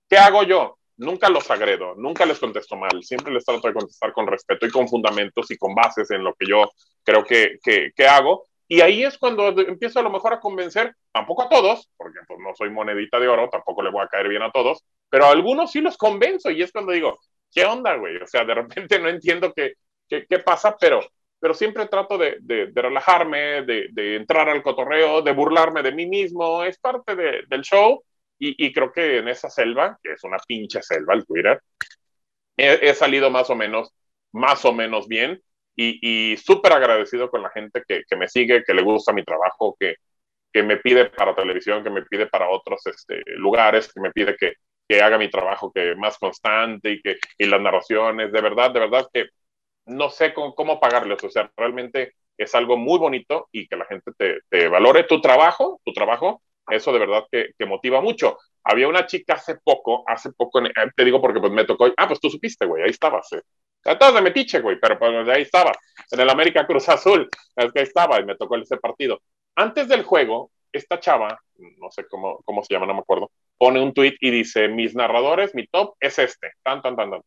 ¿Qué 0.09 0.17
hago 0.17 0.43
yo? 0.43 0.77
Nunca 0.95 1.29
los 1.29 1.51
agredo, 1.51 1.93
nunca 1.95 2.25
les 2.25 2.39
contesto 2.39 2.77
mal, 2.77 3.03
siempre 3.03 3.33
les 3.33 3.43
trato 3.43 3.67
de 3.67 3.73
contestar 3.73 4.13
con 4.13 4.25
respeto 4.25 4.65
y 4.65 4.71
con 4.71 4.87
fundamentos 4.87 5.51
y 5.51 5.57
con 5.57 5.75
bases 5.75 6.09
en 6.11 6.23
lo 6.23 6.33
que 6.33 6.47
yo 6.47 6.71
creo 7.03 7.23
que, 7.23 7.59
que, 7.61 7.91
que 7.93 8.07
hago. 8.07 8.45
Y 8.67 8.81
ahí 8.81 9.03
es 9.03 9.17
cuando 9.17 9.47
empiezo 9.47 9.99
a 9.99 10.03
lo 10.03 10.09
mejor 10.09 10.33
a 10.33 10.39
convencer, 10.39 10.93
tampoco 11.11 11.43
a 11.43 11.49
todos, 11.49 11.89
porque 11.95 12.19
pues, 12.27 12.39
no 12.39 12.53
soy 12.55 12.69
monedita 12.69 13.19
de 13.19 13.27
oro, 13.27 13.49
tampoco 13.49 13.81
le 13.81 13.91
voy 13.91 14.03
a 14.03 14.07
caer 14.07 14.27
bien 14.27 14.41
a 14.41 14.51
todos, 14.51 14.83
pero 15.09 15.25
a 15.25 15.31
algunos 15.31 15.71
sí 15.71 15.81
los 15.81 15.97
convenzo 15.97 16.51
y 16.51 16.61
es 16.61 16.71
cuando 16.71 16.91
digo, 16.91 17.19
¿qué 17.53 17.65
onda, 17.65 17.95
güey? 17.95 18.17
O 18.17 18.27
sea, 18.27 18.43
de 18.43 18.53
repente 18.53 18.99
no 18.99 19.09
entiendo 19.09 19.53
qué, 19.53 19.73
qué, 20.09 20.25
qué 20.27 20.39
pasa, 20.39 20.75
pero 20.79 21.01
pero 21.39 21.53
siempre 21.53 21.87
trato 21.87 22.17
de, 22.17 22.37
de, 22.41 22.67
de 22.67 22.81
relajarme, 22.81 23.61
de, 23.63 23.89
de, 23.91 24.15
entrar 24.15 24.49
al 24.49 24.63
cotorreo, 24.63 25.21
de 25.21 25.33
burlarme 25.33 25.83
de 25.83 25.91
mí 25.91 26.07
mismo, 26.07 26.63
es 26.63 26.79
parte 26.79 27.15
del 27.15 27.61
show 27.61 28.03
y, 28.39 28.65
y, 28.65 28.73
creo 28.73 28.91
que 28.91 29.19
en 29.19 29.27
esa 29.27 29.49
selva, 29.49 29.99
que 30.01 30.13
es 30.13 30.23
una 30.23 30.37
pinche 30.47 30.81
selva 30.81 31.13
el 31.13 31.25
Twitter, 31.25 31.61
he, 32.57 32.89
he 32.89 32.93
salido 32.95 33.29
más 33.29 33.49
o 33.49 33.55
menos, 33.55 33.93
más 34.31 34.65
o 34.65 34.73
menos 34.73 35.07
bien 35.07 35.41
y, 35.77 36.33
y 36.33 36.37
súper 36.37 36.73
agradecido 36.73 37.29
con 37.29 37.43
la 37.43 37.51
gente 37.51 37.83
que, 37.87 38.03
que, 38.09 38.15
me 38.17 38.27
sigue, 38.27 38.63
que 38.65 38.73
le 38.73 38.81
gusta 38.81 39.13
mi 39.13 39.23
trabajo, 39.23 39.77
que, 39.79 39.95
que 40.51 40.63
me 40.63 40.77
pide 40.77 41.05
para 41.11 41.35
televisión, 41.35 41.83
que 41.83 41.91
me 41.91 42.01
pide 42.03 42.27
para 42.27 42.49
otros 42.49 42.85
este, 42.87 43.21
lugares, 43.37 43.93
que 43.93 44.01
me 44.01 44.11
pide 44.11 44.35
que, 44.35 44.53
que 44.87 45.01
haga 45.01 45.17
mi 45.17 45.29
trabajo 45.29 45.71
que 45.71 45.95
más 45.95 46.17
constante 46.17 46.91
y 46.91 47.01
que 47.01 47.17
y 47.37 47.45
las 47.45 47.61
narraciones, 47.61 48.31
de 48.31 48.41
verdad, 48.41 48.71
de 48.71 48.79
verdad 48.79 49.07
que 49.13 49.27
no 49.85 50.09
sé 50.09 50.33
cómo, 50.33 50.55
cómo, 50.55 50.79
pagarles, 50.79 51.23
o 51.23 51.29
sea, 51.29 51.51
realmente 51.55 52.13
es 52.37 52.55
algo 52.55 52.77
muy 52.77 52.99
bonito 52.99 53.47
y 53.51 53.67
que 53.67 53.75
la 53.77 53.85
gente 53.85 54.11
te, 54.17 54.39
te 54.49 54.67
valore 54.67 55.03
tu 55.03 55.21
trabajo, 55.21 55.79
tu 55.85 55.93
trabajo, 55.93 56.41
eso 56.69 56.91
de 56.91 56.99
verdad 56.99 57.25
que, 57.31 57.51
que, 57.57 57.65
motiva 57.65 58.01
mucho. 58.01 58.37
Había 58.63 58.87
una 58.87 59.05
chica 59.05 59.35
hace 59.35 59.55
poco, 59.63 60.03
hace 60.07 60.31
poco, 60.33 60.61
te 60.95 61.05
digo 61.05 61.21
porque 61.21 61.39
pues 61.39 61.51
me 61.53 61.65
tocó, 61.65 61.87
ah, 61.95 62.07
pues 62.07 62.19
tú 62.19 62.29
supiste, 62.29 62.65
güey, 62.65 62.83
ahí 62.83 62.89
estabas, 62.89 63.31
eh. 63.33 63.41
Estabas 63.91 64.15
de 64.15 64.21
metiche, 64.21 64.59
güey, 64.59 64.77
pero 64.79 64.99
pues 64.99 65.27
ahí 65.29 65.43
estaba, 65.43 65.71
en 66.11 66.19
el 66.19 66.29
América 66.29 66.67
Cruz 66.67 66.89
Azul, 66.89 67.29
ahí 67.55 67.69
estaba 67.75 68.19
y 68.19 68.25
me 68.25 68.35
tocó 68.35 68.57
ese 68.57 68.77
partido. 68.77 69.21
Antes 69.55 69.87
del 69.87 70.03
juego, 70.03 70.51
esta 70.71 70.99
chava, 70.99 71.39
no 71.77 71.89
sé 71.89 72.05
cómo, 72.07 72.41
cómo 72.43 72.63
se 72.63 72.73
llama, 72.73 72.85
no 72.85 72.93
me 72.93 72.99
acuerdo, 72.99 73.31
pone 73.57 73.81
un 73.81 73.93
tweet 73.93 74.15
y 74.19 74.29
dice, 74.29 74.67
mis 74.67 74.93
narradores, 74.93 75.55
mi 75.55 75.67
top 75.67 75.95
es 75.99 76.19
este, 76.19 76.51
tan, 76.63 76.81
tan, 76.81 76.95
tan, 76.95 77.11
tan. 77.11 77.21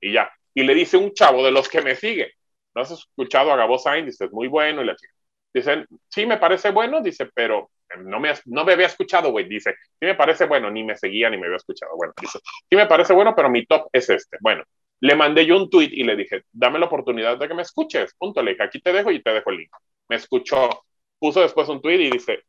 Y 0.00 0.12
ya, 0.12 0.30
y 0.54 0.62
le 0.62 0.74
dice 0.74 0.96
un 0.96 1.12
chavo 1.12 1.44
de 1.44 1.50
los 1.50 1.68
que 1.68 1.82
me 1.82 1.96
sigue, 1.96 2.32
¿no 2.74 2.82
has 2.82 2.90
escuchado 2.92 3.52
a 3.52 3.56
Gabo 3.56 3.78
Sainz? 3.78 4.06
Dice, 4.06 4.26
es 4.26 4.32
muy 4.32 4.48
bueno, 4.48 4.82
y 4.82 4.86
la 4.86 4.96
chica, 4.96 5.12
dicen, 5.52 5.86
sí, 6.08 6.24
me 6.24 6.38
parece 6.38 6.70
bueno, 6.70 7.02
dice, 7.02 7.28
pero 7.34 7.70
no 7.98 8.20
me, 8.20 8.32
no 8.44 8.64
me 8.64 8.74
había 8.74 8.86
escuchado, 8.86 9.30
güey, 9.30 9.48
dice, 9.48 9.74
sí 9.98 10.06
me 10.06 10.14
parece 10.14 10.46
bueno, 10.46 10.70
ni 10.70 10.84
me 10.84 10.96
seguía, 10.96 11.30
ni 11.30 11.36
me 11.36 11.46
había 11.46 11.56
escuchado, 11.56 11.96
bueno, 11.96 12.14
dice, 12.20 12.38
sí 12.68 12.76
me 12.76 12.86
parece 12.86 13.12
bueno, 13.12 13.34
pero 13.34 13.50
mi 13.50 13.66
top 13.66 13.88
es 13.92 14.08
este, 14.08 14.38
bueno, 14.40 14.64
le 15.00 15.14
mandé 15.14 15.46
yo 15.46 15.56
un 15.56 15.70
tweet 15.70 15.90
y 15.92 16.04
le 16.04 16.16
dije, 16.16 16.44
dame 16.52 16.78
la 16.78 16.86
oportunidad 16.86 17.38
de 17.38 17.48
que 17.48 17.54
me 17.54 17.62
escuches, 17.62 18.14
punto, 18.14 18.42
le 18.42 18.52
dije, 18.52 18.62
aquí 18.62 18.80
te 18.80 18.92
dejo 18.92 19.10
y 19.10 19.22
te 19.22 19.32
dejo 19.32 19.50
el 19.50 19.58
link, 19.58 19.70
me 20.08 20.16
escuchó, 20.16 20.84
puso 21.18 21.40
después 21.40 21.68
un 21.68 21.80
tweet 21.80 22.00
y 22.00 22.10
dice, 22.10 22.44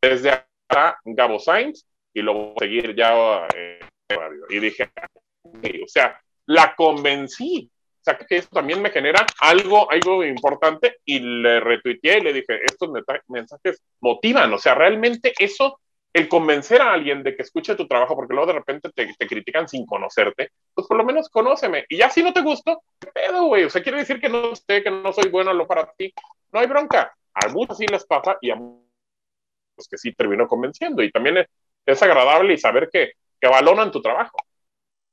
desde 0.00 0.30
acá, 0.30 0.98
Gabo 1.04 1.38
Sainz, 1.38 1.86
y 2.14 2.22
lo 2.22 2.32
voy 2.32 2.54
a 2.56 2.60
seguir 2.60 2.94
ya 2.96 3.46
eh, 3.54 3.80
y 4.48 4.58
dije, 4.58 4.90
o 5.44 5.88
sea, 5.88 6.20
la 6.46 6.74
convencí. 6.74 7.70
O 8.00 8.04
sea, 8.06 8.16
que 8.16 8.36
eso 8.36 8.48
también 8.52 8.80
me 8.80 8.90
genera 8.90 9.26
algo, 9.40 9.90
algo 9.90 10.24
importante 10.24 10.98
y 11.04 11.18
le 11.18 11.58
retuiteé 11.58 12.18
y 12.18 12.20
le 12.22 12.32
dije, 12.32 12.60
estos 12.64 12.90
mensajes 13.26 13.82
motivan, 14.00 14.52
o 14.52 14.58
sea, 14.58 14.76
realmente 14.76 15.34
eso, 15.36 15.80
el 16.16 16.28
convencer 16.28 16.80
a 16.80 16.94
alguien 16.94 17.22
de 17.22 17.36
que 17.36 17.42
escuche 17.42 17.74
tu 17.74 17.86
trabajo, 17.86 18.16
porque 18.16 18.32
luego 18.32 18.46
de 18.46 18.58
repente 18.58 18.90
te, 18.90 19.14
te 19.18 19.26
critican 19.26 19.68
sin 19.68 19.84
conocerte, 19.84 20.50
pues 20.72 20.86
por 20.86 20.96
lo 20.96 21.04
menos 21.04 21.28
conóceme. 21.28 21.84
Y 21.90 21.98
ya 21.98 22.08
si 22.08 22.22
no 22.22 22.32
te 22.32 22.40
gustó, 22.40 22.82
¿qué 22.98 23.08
pedo, 23.12 23.44
güey? 23.48 23.64
O 23.64 23.70
sea, 23.70 23.82
quiere 23.82 23.98
decir 23.98 24.18
que 24.18 24.30
no 24.30 24.56
sé, 24.56 24.82
que 24.82 24.90
no 24.90 25.12
soy 25.12 25.28
bueno 25.28 25.52
lo 25.52 25.66
para 25.66 25.92
ti. 25.92 26.14
No 26.52 26.60
hay 26.60 26.66
bronca. 26.68 27.14
A 27.34 27.48
muchos 27.48 27.76
sí 27.76 27.86
les 27.86 28.06
pasa 28.06 28.38
y 28.40 28.50
a 28.50 28.56
muchos 28.56 28.86
que 29.90 29.98
sí 29.98 30.14
termino 30.14 30.48
convenciendo. 30.48 31.02
Y 31.02 31.12
también 31.12 31.36
es, 31.36 31.48
es 31.84 32.02
agradable 32.02 32.54
y 32.54 32.58
saber 32.58 32.88
que, 32.90 33.12
que 33.38 33.48
valoran 33.48 33.90
tu 33.90 34.00
trabajo. 34.00 34.38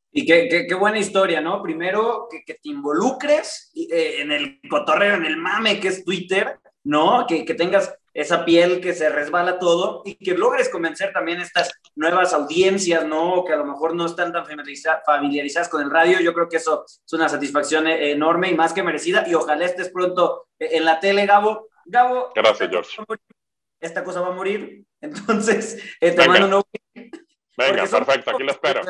Y 0.10 0.26
qué, 0.26 0.48
qué, 0.48 0.68
qué, 0.68 0.74
buena 0.74 1.00
historia, 1.00 1.42
¿no? 1.42 1.62
Primero, 1.62 2.30
que, 2.32 2.46
que 2.46 2.54
te 2.54 2.70
involucres 2.70 3.74
eh, 3.76 4.22
en 4.22 4.32
el 4.32 4.62
cotorreo, 4.70 5.16
en 5.16 5.26
el 5.26 5.36
mame 5.36 5.82
que 5.82 5.90
es 5.90 6.06
Twitter, 6.06 6.60
¿no? 6.86 7.26
Que, 7.28 7.44
que, 7.44 7.56
tengas 7.56 7.94
esa 8.14 8.46
piel 8.46 8.80
que 8.80 8.94
se 8.94 9.10
resbala 9.10 9.58
todo 9.60 10.04
y 10.06 10.16
que 10.16 10.38
logres 10.38 10.70
convencer 10.70 11.12
también 11.14 11.42
estas 11.42 11.72
nuevas 11.96 12.34
audiencias, 12.34 13.06
¿no? 13.06 13.44
Que 13.44 13.54
a 13.54 13.58
lo 13.58 13.66
mejor 13.66 13.96
no 13.96 14.06
están 14.06 14.32
tan 14.32 14.46
familiarizadas 14.46 15.70
con 15.70 15.82
el 15.82 15.90
radio. 15.90 16.20
Yo 16.20 16.34
creo 16.34 16.48
que 16.48 16.58
eso 16.58 16.86
es 16.86 17.14
una 17.14 17.28
satisfacción 17.28 17.88
eh, 17.88 18.12
enorme 18.12 18.50
y 18.50 18.56
más 18.56 18.74
que 18.74 18.84
merecida. 18.84 19.26
Y 19.28 19.34
ojalá 19.34 19.66
estés 19.66 19.90
pronto 19.90 20.48
eh, 20.60 20.70
en 20.74 20.86
la 20.86 21.00
tele, 21.00 21.26
Gabo. 21.26 21.68
Gabo. 21.86 22.32
Gracias, 22.36 22.70
George. 22.70 22.98
Esta 23.80 24.04
cosa 24.04 24.22
va 24.22 24.28
a 24.28 24.32
morir. 24.32 24.86
Entonces, 25.02 25.76
eh, 26.00 26.12
te 26.12 26.18
Venga. 26.18 26.40
mando 26.40 26.58
un 26.58 26.64
Venga, 27.56 27.86
perfecto, 27.86 28.32
aquí 28.32 28.44
lo 28.44 28.52
espero. 28.52 28.82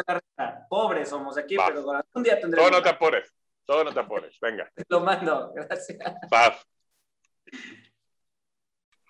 Pobres 0.69 1.09
somos 1.09 1.37
aquí, 1.37 1.55
Va. 1.57 1.67
pero 1.67 1.83
un 2.13 2.23
día 2.23 2.39
tendremos. 2.39 2.69
Todo 2.69 2.79
no 2.79 2.83
te 2.83 2.89
apures, 2.89 3.33
todo 3.65 3.83
no 3.83 3.93
te 3.93 3.99
apures, 3.99 4.39
venga. 4.39 4.71
Te 4.75 4.85
lo 4.87 5.01
mando, 5.01 5.51
gracias. 5.53 5.97
Paz. 6.29 6.65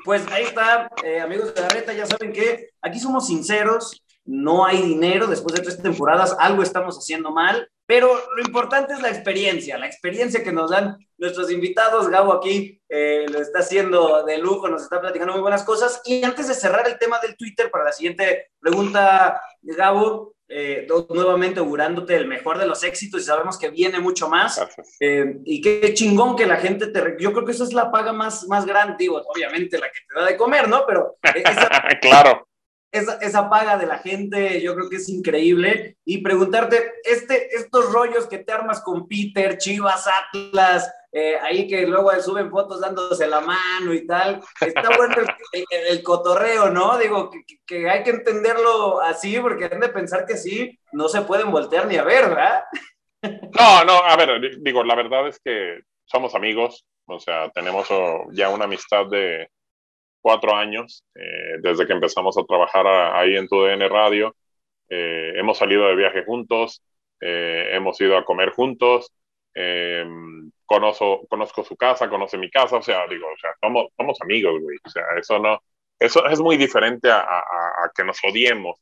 Pues 0.03 0.25
ahí 0.31 0.43
está, 0.43 0.89
eh, 1.03 1.19
amigos 1.21 1.53
de 1.53 1.61
la 1.61 1.69
reta, 1.69 1.93
ya 1.93 2.05
saben 2.05 2.33
que 2.33 2.69
aquí 2.81 2.99
somos 2.99 3.27
sinceros, 3.27 4.03
no 4.25 4.65
hay 4.65 4.81
dinero 4.81 5.27
después 5.27 5.55
de 5.55 5.61
tres 5.61 5.81
temporadas, 5.81 6.35
algo 6.39 6.61
estamos 6.61 6.97
haciendo 6.97 7.31
mal, 7.31 7.69
pero 7.85 8.13
lo 8.35 8.41
importante 8.43 8.93
es 8.93 9.01
la 9.01 9.09
experiencia, 9.09 9.77
la 9.77 9.87
experiencia 9.87 10.43
que 10.43 10.51
nos 10.51 10.71
dan 10.71 10.97
nuestros 11.17 11.51
invitados. 11.51 12.09
Gabo 12.09 12.33
aquí 12.33 12.81
eh, 12.87 13.25
lo 13.29 13.39
está 13.39 13.59
haciendo 13.59 14.23
de 14.23 14.37
lujo, 14.37 14.69
nos 14.69 14.83
está 14.83 15.01
platicando 15.01 15.33
muy 15.33 15.41
buenas 15.41 15.63
cosas. 15.63 16.01
Y 16.05 16.23
antes 16.23 16.47
de 16.47 16.53
cerrar 16.53 16.87
el 16.87 16.97
tema 16.97 17.19
del 17.19 17.35
Twitter, 17.35 17.69
para 17.69 17.85
la 17.85 17.91
siguiente 17.91 18.51
pregunta, 18.59 19.41
Gabo, 19.61 20.35
eh, 20.55 20.87
nuevamente 21.09 21.59
augurándote 21.59 22.15
el 22.15 22.27
mejor 22.27 22.59
de 22.59 22.67
los 22.67 22.83
éxitos 22.83 23.21
y 23.21 23.25
sabemos 23.25 23.57
que 23.57 23.69
viene 23.69 23.99
mucho 23.99 24.29
más. 24.29 24.61
Eh, 24.99 25.37
y 25.45 25.61
qué 25.61 25.93
chingón 25.93 26.35
que 26.35 26.45
la 26.45 26.57
gente 26.57 26.87
te... 26.87 27.15
Yo 27.19 27.33
creo 27.33 27.45
que 27.45 27.53
esa 27.53 27.63
es 27.63 27.73
la 27.73 27.91
paga 27.91 28.13
más, 28.13 28.47
más 28.47 28.65
grande, 28.65 28.95
digo, 28.99 29.21
obviamente 29.25 29.79
la 29.79 29.87
que 29.87 29.99
te 30.07 30.19
da 30.19 30.27
de 30.27 30.37
comer, 30.37 30.67
¿no? 30.69 30.85
Pero... 30.85 31.17
Esa... 31.23 31.69
claro 32.01 32.47
esa, 32.93 33.15
esa, 33.15 33.49
paga 33.49 33.75
de 33.77 33.87
la 33.87 33.97
gente, 33.97 34.61
yo 34.61 34.75
creo 34.75 34.87
que 34.87 34.97
es 34.97 35.09
increíble. 35.09 35.97
Y 36.05 36.19
preguntarte, 36.19 36.93
este, 37.03 37.55
estos 37.55 37.91
rollos 37.91 38.27
que 38.27 38.37
te 38.37 38.53
armas 38.53 38.81
con 38.81 39.07
Peter, 39.07 39.57
Chivas, 39.57 40.05
Atlas, 40.07 40.89
eh, 41.15 41.38
ahí 41.39 41.67
que 41.67 41.86
luego 41.86 42.12
suben 42.19 42.49
fotos 42.49 42.82
dándose 42.82 43.28
la 43.28 43.39
mano 43.39 43.93
y 43.93 44.08
tal. 44.08 44.41
Está 44.60 44.97
bueno 44.97 45.15
el, 45.69 46.02
cotorreo, 46.02 46.71
¿no? 46.71 46.97
Digo, 46.97 47.30
que, 47.67 47.88
hay 47.88 48.04
que 48.04 48.10
entenderlo 48.10 48.99
así, 48.99 49.39
porque 49.39 49.65
han 49.65 49.80
de 49.80 49.89
pensar 49.89 50.26
que 50.26 50.38
sí, 50.38 50.80
no 50.91 51.08
se 51.08 51.21
pueden 51.21 51.52
voltear 51.52 51.86
ni 51.86 51.97
a 51.97 52.04
ver, 52.04 52.30
¿verdad? 52.30 52.63
No, 53.21 53.86
no, 53.86 53.93
a 54.04 54.17
ver, 54.17 54.58
digo, 54.60 54.84
la 54.84 54.95
verdad 54.95 55.28
es 55.28 55.39
que 55.39 55.82
somos 56.04 56.34
amigos, 56.34 56.84
o 57.06 57.19
sea, 57.19 57.49
tenemos 57.52 57.89
oh, 57.91 58.26
ya 58.32 58.49
una 58.49 58.65
amistad 58.65 59.06
de 59.06 59.47
cuatro 60.19 60.56
años, 60.56 61.06
eh, 61.13 61.60
desde 61.62 61.86
que 61.86 61.93
empezamos 61.93 62.38
a 62.38 62.43
trabajar 62.43 62.88
ahí 62.88 63.38
en 63.38 63.47
tu 63.47 63.62
DN 63.62 63.88
Radio. 63.88 64.36
Eh, 64.89 65.34
hemos 65.36 65.60
salido 65.60 65.88
de 65.88 65.95
viaje 65.95 66.26
juntos, 66.26 66.82
hemos 67.19 68.02
ido 68.02 68.17
a 68.17 68.26
comer 68.26 68.49
juntos, 68.49 69.13
eh, 69.56 70.04
conozco, 70.73 71.27
conozco 71.29 71.63
su 71.63 71.75
casa, 71.75 72.09
conoce 72.09 72.38
mi 72.38 72.49
casa, 72.49 72.77
o 72.77 72.81
sea, 72.81 73.05
digo, 73.07 73.27
o 73.27 73.38
sea, 73.38 73.51
somos, 73.62 73.88
somos 73.95 74.19
amigos, 74.21 74.59
güey, 74.59 74.77
o 74.83 74.89
sea, 74.89 75.03
eso 75.19 75.38
no, 75.38 75.59
eso 75.99 76.25
es 76.25 76.39
muy 76.39 76.57
diferente 76.57 77.12
a, 77.12 77.19
a, 77.19 77.91
que 77.95 78.03
nos 78.03 78.17
odiemos. 78.27 78.79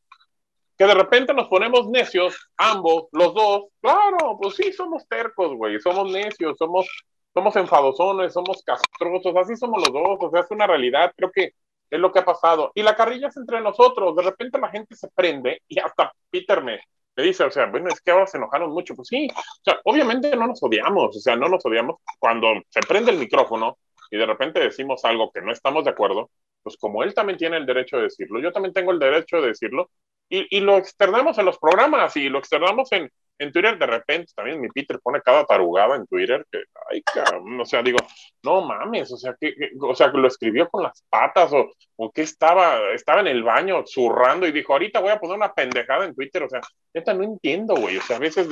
Que 0.77 0.86
de 0.86 0.93
repente 0.93 1.34
nos 1.34 1.49
ponemos 1.49 1.89
necios, 1.89 2.49
ambos, 2.56 3.08
los 3.12 3.34
dos, 3.34 3.65
claro, 3.82 4.38
pues 4.41 4.56
sí, 4.56 4.71
somos 4.71 5.06
tercos, 5.08 5.54
güey, 5.54 5.80
somos 5.82 6.10
necios, 6.10 6.58
somos, 6.58 6.88
somos 7.34 7.56
enfadosones, 7.58 8.32
somos 8.32 8.63
castrosos, 8.63 9.36
así 9.36 9.58
somos 9.58 9.82
los 9.82 9.91
dos, 9.91 10.17
o 10.21 10.32
sea, 10.32 10.41
es 10.41 10.51
una 10.51 10.67
realidad, 10.67 11.13
creo 11.17 11.32
que 11.32 11.54
es 11.89 11.99
lo 11.99 12.13
que 12.13 12.19
ha 12.19 12.25
pasado. 12.25 12.71
Y 12.73 12.84
la 12.84 12.95
carrilla 12.95 13.27
es 13.27 13.36
entre 13.36 13.60
nosotros, 13.60 14.15
de 14.15 14.23
repente 14.23 14.58
la 14.58 14.69
gente 14.69 14.95
se 14.95 15.10
prende 15.10 15.62
y 15.67 15.77
hasta 15.80 16.13
Peter 16.30 16.63
me, 16.63 16.80
me 17.15 17.24
dice, 17.24 17.43
o 17.43 17.52
sea, 17.52 17.65
bueno, 17.67 17.89
es 17.89 18.02
que 18.02 18.12
ahora 18.12 18.28
se 18.28 18.38
enojaron 18.38 18.71
mucho. 18.71 18.95
Pues 18.95 19.08
sí, 19.10 19.28
o 19.30 19.63
sea, 19.63 19.80
obviamente 19.86 20.36
no 20.36 20.47
nos 20.47 20.62
odiamos, 20.63 21.15
o 21.15 21.19
sea, 21.19 21.36
no 21.36 21.47
nos 21.47 21.65
odiamos 21.65 21.97
cuando 22.19 22.47
se 22.69 22.82
prende 22.82 23.12
el 23.12 23.17
micrófono 23.17 23.78
y 24.10 24.17
de 24.17 24.26
repente 24.26 24.60
decimos 24.60 25.04
algo 25.06 25.32
que 25.32 25.41
no 25.41 25.52
estamos 25.52 25.86
de 25.86 25.91
acuerdo, 25.91 26.30
pues 26.63 26.78
como 26.78 27.04
él 27.04 27.13
también 27.13 27.38
tiene 27.38 27.58
el 27.58 27.65
derecho 27.65 27.97
de 27.97 28.04
decirlo, 28.04 28.39
yo 28.39 28.52
también 28.52 28.74
tengo 28.74 28.91
el 28.91 29.00
derecho 29.00 29.41
de 29.41 29.47
decirlo, 29.47 29.89
y, 30.30 30.58
y 30.58 30.60
lo 30.62 30.78
externamos 30.78 31.38
en 31.38 31.45
los 31.45 31.58
programas 31.58 32.15
y 32.17 32.30
lo 32.30 32.39
externamos 32.39 32.91
en, 32.91 33.10
en 33.41 33.51
Twitter 33.51 33.77
de 33.77 33.88
repente 33.88 34.32
también 34.36 34.62
mi 34.62 34.69
Peter 34.69 34.99
pone 35.01 35.19
cada 35.21 35.43
tarugada 35.45 35.95
en 35.95 36.06
Twitter 36.06 36.45
que, 36.51 36.63
ay, 36.91 37.01
cabrón, 37.01 37.60
o 37.60 37.65
sea, 37.65 37.82
digo, 37.82 37.97
no 38.43 38.62
mames, 38.62 39.12
o 39.12 39.17
sea, 39.17 39.36
que, 39.39 39.54
o 39.80 39.95
sea, 39.95 40.08
lo 40.08 40.27
escribió 40.27 40.69
con 40.69 40.84
las 40.84 41.04
patas 41.10 41.51
o, 41.51 41.71
o 41.95 42.12
que 42.12 42.21
estaba, 42.21 42.91
estaba 42.93 43.21
en 43.21 43.27
el 43.27 43.43
baño 43.43 43.84
zurrando 43.86 44.45
y 44.45 44.51
dijo, 44.51 44.73
ahorita 44.73 44.99
voy 44.99 45.10
a 45.10 45.19
poner 45.19 45.38
una 45.38 45.54
pendejada 45.54 46.06
en 46.06 46.13
Twitter, 46.13 46.43
o 46.43 46.49
sea, 46.49 46.62
neta 46.93 47.15
no 47.15 47.23
entiendo, 47.23 47.73
güey, 47.75 47.97
o 47.97 48.01
sea, 48.01 48.17
a 48.17 48.19
veces 48.19 48.47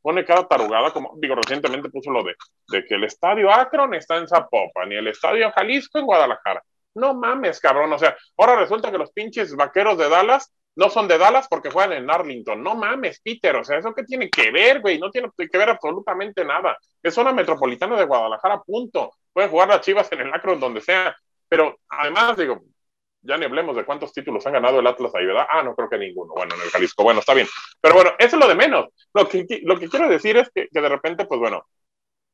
pone 0.00 0.24
cada 0.24 0.48
tarugada, 0.48 0.90
como, 0.90 1.12
digo, 1.18 1.34
recientemente 1.34 1.90
puso 1.90 2.10
lo 2.10 2.22
de, 2.22 2.34
de 2.68 2.84
que 2.86 2.94
el 2.94 3.04
estadio 3.04 3.52
Akron 3.52 3.92
está 3.92 4.16
en 4.16 4.26
Zapopan 4.26 4.90
y 4.90 4.96
el 4.96 5.08
estadio 5.08 5.52
Jalisco 5.52 5.98
en 5.98 6.06
Guadalajara. 6.06 6.62
No 6.94 7.14
mames, 7.14 7.60
cabrón, 7.60 7.92
o 7.92 7.98
sea, 7.98 8.16
ahora 8.38 8.56
resulta 8.56 8.90
que 8.90 8.98
los 8.98 9.12
pinches 9.12 9.54
vaqueros 9.54 9.98
de 9.98 10.08
Dallas 10.08 10.50
no 10.76 10.88
son 10.88 11.08
de 11.08 11.18
Dallas 11.18 11.46
porque 11.48 11.70
juegan 11.70 11.92
en 11.92 12.10
Arlington. 12.10 12.62
No 12.62 12.74
mames, 12.74 13.20
Peter, 13.20 13.56
o 13.56 13.64
sea, 13.64 13.78
¿eso 13.78 13.94
qué 13.94 14.04
tiene 14.04 14.30
que 14.30 14.50
ver, 14.50 14.80
güey? 14.80 14.98
No 14.98 15.10
tiene 15.10 15.28
que 15.36 15.58
ver 15.58 15.70
absolutamente 15.70 16.44
nada. 16.44 16.76
Es 17.02 17.14
zona 17.14 17.32
metropolitana 17.32 17.96
de 17.96 18.06
Guadalajara, 18.06 18.62
punto. 18.62 19.12
Pueden 19.32 19.50
jugar 19.50 19.68
las 19.68 19.80
chivas 19.80 20.10
en 20.12 20.20
el 20.20 20.34
Akron, 20.34 20.60
donde 20.60 20.80
sea. 20.80 21.14
Pero 21.48 21.78
además, 21.88 22.36
digo, 22.36 22.62
ya 23.22 23.36
ni 23.36 23.44
hablemos 23.44 23.76
de 23.76 23.84
cuántos 23.84 24.12
títulos 24.12 24.46
han 24.46 24.52
ganado 24.54 24.80
el 24.80 24.86
Atlas 24.86 25.14
ahí, 25.14 25.26
¿verdad? 25.26 25.46
Ah, 25.50 25.62
no 25.62 25.74
creo 25.74 25.88
que 25.88 25.98
ninguno. 25.98 26.32
Bueno, 26.34 26.54
en 26.54 26.62
el 26.62 26.70
Jalisco, 26.70 27.02
bueno, 27.02 27.20
está 27.20 27.34
bien. 27.34 27.48
Pero 27.80 27.94
bueno, 27.94 28.12
eso 28.18 28.36
es 28.36 28.40
lo 28.40 28.48
de 28.48 28.54
menos. 28.54 28.86
Lo 29.12 29.28
que, 29.28 29.44
lo 29.62 29.78
que 29.78 29.88
quiero 29.88 30.08
decir 30.08 30.36
es 30.36 30.50
que, 30.54 30.68
de 30.70 30.88
repente, 30.88 31.26
pues 31.26 31.40
bueno, 31.40 31.66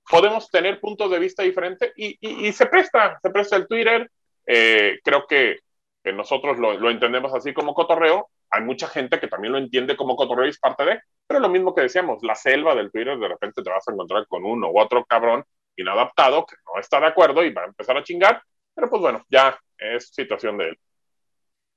podemos 0.08 0.48
tener 0.50 0.78
puntos 0.78 1.10
de 1.10 1.18
vista 1.18 1.42
diferentes 1.42 1.92
y, 1.96 2.16
y, 2.20 2.48
y 2.48 2.52
se 2.52 2.66
presta, 2.66 3.18
se 3.20 3.30
presta 3.30 3.56
el 3.56 3.66
Twitter. 3.66 4.10
Eh, 4.46 5.00
creo 5.02 5.26
que 5.26 5.58
que 6.06 6.12
nosotros 6.12 6.56
lo, 6.60 6.74
lo, 6.74 6.88
entendemos 6.88 7.34
así 7.34 7.52
como 7.52 7.74
cotorreo, 7.74 8.30
hay 8.50 8.62
mucha 8.62 8.86
gente 8.86 9.18
que 9.18 9.26
también 9.26 9.50
lo 9.50 9.58
entiende 9.58 9.96
como 9.96 10.14
cotorreo 10.14 10.46
y 10.46 10.50
es 10.50 10.58
parte 10.60 10.84
de, 10.84 11.00
pero 11.26 11.40
lo 11.40 11.48
mismo 11.48 11.74
que 11.74 11.80
decíamos, 11.80 12.22
la 12.22 12.36
selva 12.36 12.76
del 12.76 12.92
Twitter, 12.92 13.18
de 13.18 13.26
repente 13.26 13.60
te 13.60 13.70
vas 13.70 13.88
a 13.88 13.92
encontrar 13.92 14.24
con 14.28 14.44
uno 14.44 14.70
u 14.70 14.78
otro 14.78 15.04
cabrón 15.04 15.44
inadaptado 15.74 16.46
que 16.46 16.54
no 16.64 16.80
está 16.80 17.00
de 17.00 17.06
acuerdo 17.06 17.42
y 17.42 17.52
va 17.52 17.62
a 17.62 17.66
empezar 17.66 17.96
a 17.96 18.04
chingar, 18.04 18.40
pero 18.72 18.88
pues 18.88 19.02
bueno, 19.02 19.24
ya 19.28 19.58
es 19.78 20.06
situación 20.14 20.56
de 20.58 20.68
él. 20.68 20.78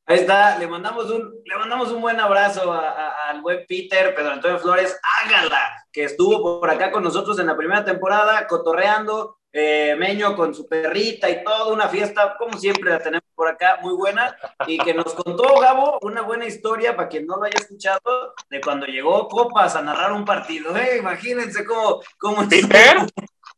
Ahí 0.05 0.19
está, 0.19 0.59
le 0.59 0.67
mandamos 0.67 1.09
un, 1.09 1.41
le 1.43 1.57
mandamos 1.57 1.91
un 1.91 1.99
buen 1.99 2.19
abrazo 2.19 2.71
al 2.71 3.41
buen 3.41 3.65
Peter, 3.67 4.13
Pedro 4.13 4.33
Antonio 4.33 4.59
Flores, 4.59 4.95
hágala, 5.23 5.85
que 5.91 6.03
estuvo 6.03 6.59
por 6.59 6.69
acá 6.69 6.91
con 6.91 7.03
nosotros 7.03 7.39
en 7.39 7.47
la 7.47 7.57
primera 7.57 7.83
temporada, 7.83 8.45
cotorreando, 8.45 9.38
eh, 9.51 9.95
Meño 9.97 10.35
con 10.35 10.53
su 10.53 10.67
perrita 10.67 11.29
y 11.29 11.43
todo, 11.43 11.73
una 11.73 11.87
fiesta, 11.87 12.35
como 12.37 12.57
siempre 12.57 12.91
la 12.91 12.99
tenemos 12.99 13.27
por 13.33 13.47
acá, 13.47 13.79
muy 13.81 13.95
buena, 13.95 14.37
y 14.67 14.77
que 14.77 14.93
nos 14.93 15.13
contó 15.13 15.59
Gabo 15.59 15.99
una 16.01 16.21
buena 16.21 16.45
historia, 16.45 16.95
para 16.95 17.09
quien 17.09 17.25
no 17.25 17.37
lo 17.37 17.43
haya 17.43 17.57
escuchado, 17.57 18.33
de 18.49 18.61
cuando 18.61 18.85
llegó 18.85 19.27
Copas 19.27 19.75
a 19.75 19.81
narrar 19.81 20.11
un 20.11 20.25
partido. 20.25 20.75
Eh, 20.77 20.97
imagínense 20.99 21.65
cómo... 21.65 22.01
cómo 22.17 22.47
¿Peter? 22.47 22.97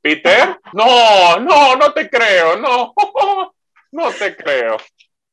¿Peter? 0.01 0.59
No, 0.73 1.39
no, 1.39 1.75
no 1.75 1.93
te 1.93 2.09
creo, 2.09 2.57
no, 2.57 2.93
no 3.91 4.11
te 4.11 4.35
creo. 4.35 4.77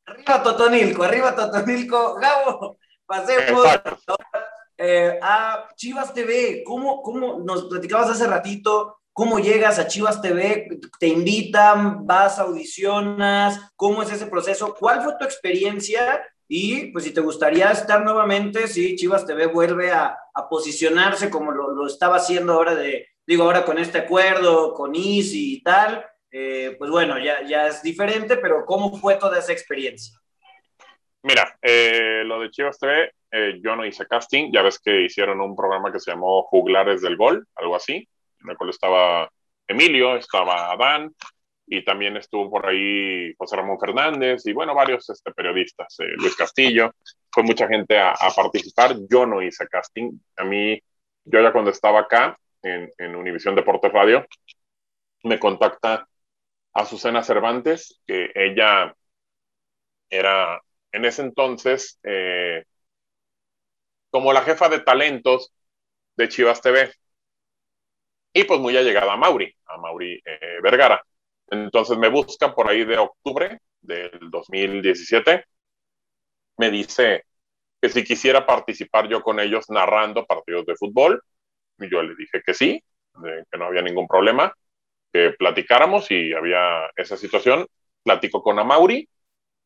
Arriba 0.06 0.42
Totonilco, 0.42 1.02
arriba 1.02 1.36
Totonilco, 1.36 2.14
Gabo, 2.14 2.78
pasemos 3.06 3.66
eh, 4.76 5.18
a 5.20 5.68
Chivas 5.76 6.14
TV, 6.14 6.62
¿cómo, 6.64 7.02
¿cómo 7.02 7.40
nos 7.40 7.64
platicabas 7.64 8.10
hace 8.10 8.26
ratito? 8.26 8.97
¿Cómo 9.18 9.40
llegas 9.40 9.80
a 9.80 9.88
Chivas 9.88 10.22
TV? 10.22 10.68
¿Te 11.00 11.08
invitan? 11.08 12.06
¿Vas, 12.06 12.38
audicionas? 12.38 13.72
¿Cómo 13.74 14.00
es 14.04 14.12
ese 14.12 14.28
proceso? 14.28 14.76
¿Cuál 14.78 15.02
fue 15.02 15.16
tu 15.18 15.24
experiencia? 15.24 16.24
Y 16.46 16.92
pues 16.92 17.02
si 17.02 17.12
te 17.12 17.20
gustaría 17.20 17.68
estar 17.72 18.04
nuevamente, 18.04 18.68
si 18.68 18.94
Chivas 18.94 19.26
TV 19.26 19.46
vuelve 19.46 19.90
a, 19.90 20.16
posicionarse 20.48 21.30
como 21.30 21.50
lo, 21.50 21.84
estaba 21.84 22.18
haciendo 22.18 22.52
ahora 22.52 22.76
de, 22.76 23.08
digo, 23.26 23.42
ahora 23.42 23.64
con 23.64 23.78
este 23.78 23.98
acuerdo, 23.98 24.72
con 24.72 24.94
Easy 24.94 25.54
y 25.54 25.62
tal, 25.64 26.06
eh, 26.30 26.76
pues 26.78 26.88
bueno, 26.88 27.18
ya, 27.18 27.42
ya 27.42 27.66
es 27.66 27.82
diferente, 27.82 28.36
pero 28.36 28.64
¿cómo 28.64 28.96
fue 28.98 29.16
toda 29.16 29.40
esa 29.40 29.50
experiencia? 29.50 30.16
Mira, 31.24 31.58
eh, 31.60 32.22
lo 32.24 32.38
de 32.38 32.52
Chivas 32.52 32.78
TV, 32.78 33.10
eh, 33.32 33.58
yo 33.64 33.74
no 33.74 33.84
hice 33.84 34.06
casting, 34.06 34.52
ya 34.52 34.62
ves 34.62 34.78
que 34.78 35.06
hicieron 35.06 35.40
un 35.40 35.56
programa 35.56 35.90
que 35.90 35.98
se 35.98 36.12
llamó 36.12 36.44
Juglares 36.44 37.02
del 37.02 37.16
Gol, 37.16 37.44
algo 37.56 37.74
así 37.74 38.08
en 38.48 38.52
el 38.52 38.56
cual 38.56 38.70
estaba 38.70 39.30
Emilio, 39.66 40.16
estaba 40.16 40.72
Adán, 40.72 41.14
y 41.66 41.84
también 41.84 42.16
estuvo 42.16 42.50
por 42.50 42.66
ahí 42.66 43.34
José 43.36 43.56
Ramón 43.56 43.78
Fernández 43.78 44.46
y 44.46 44.54
bueno, 44.54 44.74
varios 44.74 45.08
este, 45.10 45.32
periodistas, 45.32 46.00
eh, 46.00 46.14
Luis 46.16 46.34
Castillo, 46.34 46.94
fue 47.30 47.42
mucha 47.42 47.68
gente 47.68 47.98
a, 47.98 48.14
participar, 48.34 48.96
yo 49.10 49.26
no 49.26 49.42
hice 49.42 49.68
casting, 49.68 50.18
a 50.38 50.44
mí, 50.44 50.80
yo 51.24 51.42
ya 51.42 51.52
cuando 51.52 51.70
estaba 51.70 52.00
acá 52.00 52.38
en, 52.62 52.90
en 52.96 53.14
Univisión 53.14 53.54
Deportes 53.54 53.92
Radio, 53.92 54.26
me 55.24 55.38
contacta 55.38 56.08
Azucena 56.72 57.22
Cervantes, 57.22 58.00
que 58.06 58.30
ella 58.34 58.94
era 60.08 60.62
en 60.92 61.04
ese 61.04 61.20
entonces 61.20 61.98
eh, 62.02 62.64
como 64.10 64.32
la 64.32 64.40
jefa 64.40 64.70
de 64.70 64.80
talentos 64.80 65.52
de 66.16 66.28
Chivas 66.28 66.62
TV 66.62 66.90
y 68.32 68.44
pues 68.44 68.60
muy 68.60 68.76
allegada 68.76 69.12
a 69.12 69.16
Mauri, 69.16 69.54
a 69.66 69.76
Mauri 69.78 70.20
eh, 70.24 70.58
Vergara. 70.62 71.02
Entonces 71.50 71.96
me 71.98 72.08
busca 72.08 72.54
por 72.54 72.68
ahí 72.68 72.84
de 72.84 72.98
octubre 72.98 73.60
del 73.80 74.30
2017, 74.30 75.44
me 76.58 76.70
dice 76.70 77.24
que 77.80 77.88
si 77.88 78.04
quisiera 78.04 78.44
participar 78.44 79.08
yo 79.08 79.22
con 79.22 79.40
ellos 79.40 79.70
narrando 79.70 80.26
partidos 80.26 80.66
de 80.66 80.76
fútbol, 80.76 81.22
y 81.78 81.90
yo 81.90 82.02
le 82.02 82.14
dije 82.16 82.42
que 82.44 82.54
sí, 82.54 82.82
que 83.50 83.58
no 83.58 83.66
había 83.66 83.82
ningún 83.82 84.08
problema, 84.08 84.52
que 85.12 85.30
platicáramos 85.38 86.10
y 86.10 86.32
había 86.34 86.90
esa 86.96 87.16
situación. 87.16 87.66
Platico 88.02 88.42
con 88.42 88.58
Amauri, 88.58 89.08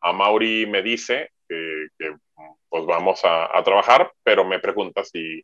Amauri 0.02 0.66
me 0.66 0.82
dice 0.82 1.30
que, 1.48 1.86
pues 2.68 2.86
vamos 2.86 3.20
a, 3.24 3.62
trabajar, 3.64 4.10
pero 4.22 4.44
me 4.44 4.58
pregunta 4.58 5.04
si 5.04 5.42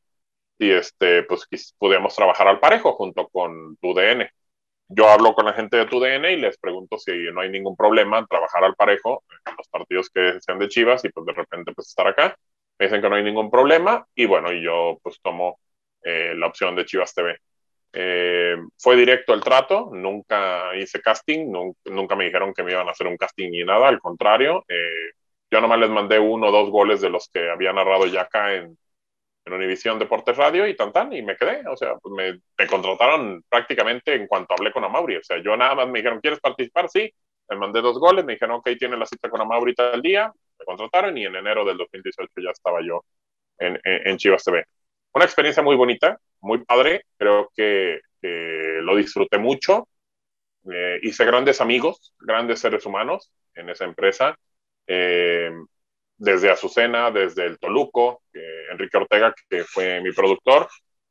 y 0.58 0.70
este, 0.72 1.22
pues 1.24 1.46
podíamos 1.78 2.14
trabajar 2.16 2.48
al 2.48 2.60
parejo 2.60 2.94
junto 2.94 3.28
con 3.28 3.76
tu 3.76 3.94
DN. 3.94 4.28
Yo 4.88 5.08
hablo 5.08 5.34
con 5.34 5.44
la 5.46 5.52
gente 5.52 5.76
de 5.76 5.86
tu 5.86 6.00
DN 6.00 6.32
y 6.32 6.36
les 6.36 6.58
pregunto 6.58 6.98
si 6.98 7.12
no 7.32 7.42
hay 7.42 7.50
ningún 7.50 7.76
problema 7.76 8.18
en 8.18 8.26
trabajar 8.26 8.64
al 8.64 8.74
parejo 8.74 9.22
en 9.46 9.54
los 9.56 9.68
partidos 9.68 10.10
que 10.10 10.38
sean 10.40 10.58
de 10.58 10.68
Chivas 10.68 11.04
y 11.04 11.10
pues 11.10 11.26
de 11.26 11.32
repente 11.32 11.72
pues 11.74 11.88
estar 11.88 12.06
acá. 12.08 12.36
Me 12.78 12.86
dicen 12.86 13.02
que 13.02 13.08
no 13.08 13.16
hay 13.16 13.22
ningún 13.22 13.50
problema 13.50 14.06
y 14.14 14.26
bueno, 14.26 14.52
y 14.52 14.62
yo 14.62 14.98
pues 15.02 15.20
tomo 15.22 15.60
eh, 16.02 16.34
la 16.36 16.46
opción 16.46 16.74
de 16.74 16.86
Chivas 16.86 17.14
TV. 17.14 17.38
Eh, 17.92 18.56
fue 18.78 18.96
directo 18.96 19.34
el 19.34 19.42
trato, 19.42 19.90
nunca 19.92 20.74
hice 20.76 21.00
casting, 21.00 21.50
nunca, 21.50 21.78
nunca, 21.86 22.16
me 22.16 22.24
dijeron 22.26 22.52
que 22.54 22.62
me 22.62 22.72
iban 22.72 22.88
a 22.88 22.92
hacer 22.92 23.06
un 23.06 23.16
casting 23.16 23.50
ni 23.50 23.64
nada, 23.64 23.88
al 23.88 23.98
contrario, 23.98 24.64
eh, 24.68 25.12
yo 25.50 25.60
nomás 25.60 25.78
les 25.78 25.90
mandé 25.90 26.18
uno 26.18 26.48
o 26.48 26.52
dos 26.52 26.70
goles 26.70 27.00
de 27.00 27.08
los 27.08 27.28
que 27.32 27.50
había 27.50 27.72
narrado 27.72 28.06
ya 28.06 28.22
acá 28.22 28.54
en, 28.54 28.76
en 29.48 29.54
Univisión 29.54 29.98
Deportes 29.98 30.36
Radio 30.36 30.66
y 30.66 30.76
tan 30.76 30.92
tan, 30.92 31.12
y 31.12 31.22
me 31.22 31.36
quedé, 31.36 31.66
o 31.68 31.76
sea, 31.76 31.96
pues 31.96 32.14
me, 32.14 32.40
me, 32.56 32.66
contrataron 32.68 33.42
prácticamente 33.48 34.14
en 34.14 34.26
cuanto 34.26 34.54
hablé 34.54 34.70
con 34.72 34.84
Amauri, 34.84 35.16
o 35.16 35.22
sea, 35.22 35.42
yo 35.42 35.56
nada 35.56 35.74
más 35.74 35.88
me 35.88 35.98
dijeron, 35.98 36.20
¿quieres 36.20 36.40
participar? 36.40 36.88
Sí, 36.88 37.12
me 37.48 37.56
mandé 37.56 37.80
dos 37.80 37.98
goles, 37.98 38.24
me 38.24 38.34
dijeron, 38.34 38.56
ok, 38.56 38.68
tiene 38.78 38.96
la 38.96 39.06
cita 39.06 39.28
con 39.30 39.40
Amauri 39.40 39.74
tal 39.74 40.02
día, 40.02 40.32
me 40.58 40.64
contrataron 40.64 41.16
y 41.16 41.24
en 41.24 41.34
enero 41.34 41.64
del 41.64 41.78
2018 41.78 42.30
ya 42.36 42.50
estaba 42.50 42.80
yo 42.86 43.04
en, 43.58 43.80
en, 43.82 44.08
en 44.08 44.16
Chivas 44.18 44.44
TV. 44.44 44.64
Una 45.14 45.24
experiencia 45.24 45.62
muy 45.62 45.76
bonita, 45.76 46.18
muy 46.40 46.64
padre, 46.64 47.04
creo 47.16 47.50
que, 47.56 48.00
que 48.20 48.78
lo 48.82 48.96
disfruté 48.96 49.38
mucho, 49.38 49.88
eh, 50.70 51.00
hice 51.02 51.24
grandes 51.24 51.60
amigos, 51.60 52.14
grandes 52.20 52.60
seres 52.60 52.84
humanos 52.84 53.32
en 53.54 53.70
esa 53.70 53.84
empresa, 53.84 54.38
eh, 54.86 55.50
desde 56.18 56.50
Azucena, 56.50 57.10
desde 57.10 57.46
el 57.46 57.58
Toluco, 57.58 58.22
Enrique 58.70 58.96
Ortega, 58.96 59.34
que 59.48 59.64
fue 59.64 60.00
mi 60.00 60.12
productor. 60.12 60.68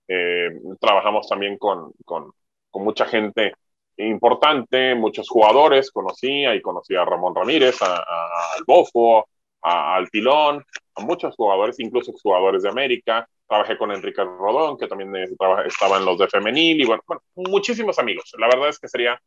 Eh, 0.07 0.49
trabajamos 0.79 1.27
también 1.27 1.57
con, 1.57 1.91
con, 2.05 2.31
con, 2.69 2.83
mucha 2.83 3.05
gente 3.05 3.53
importante, 3.97 4.95
muchos 4.95 5.27
jugadores, 5.27 5.91
conocía 5.91 6.55
y 6.55 6.61
conocí 6.61 6.95
a 6.95 7.03
Ramón 7.03 7.35
Ramírez, 7.35 7.81
al 7.81 8.63
Bofo, 8.65 9.27
al 9.61 10.09
Tilón, 10.09 10.63
a 10.95 11.01
muchos 11.01 11.35
jugadores, 11.35 11.79
incluso 11.79 12.13
jugadores 12.13 12.63
de 12.63 12.69
América. 12.69 13.27
Trabajé 13.47 13.77
con 13.77 13.91
Enrique 13.91 14.23
Rodón, 14.23 14.77
que 14.77 14.87
también 14.87 15.15
estaba 15.15 15.97
en 15.97 16.05
los 16.05 16.17
de 16.17 16.27
femenil, 16.27 16.81
y 16.81 16.85
bueno, 16.85 17.01
bueno 17.07 17.21
muchísimos 17.35 17.97
amigos. 17.97 18.33
La 18.37 18.47
verdad 18.47 18.69
es 18.69 18.79
que 18.79 18.87
sería 18.87 19.19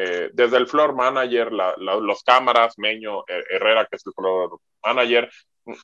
eh, 0.00 0.30
desde 0.32 0.58
el 0.58 0.68
floor 0.68 0.94
manager, 0.94 1.52
la, 1.52 1.74
la, 1.76 1.96
los 1.96 2.22
cámaras, 2.22 2.78
Meño 2.78 3.24
Herrera, 3.26 3.84
que 3.90 3.96
es 3.96 4.06
el 4.06 4.12
floor 4.12 4.60
manager, 4.84 5.28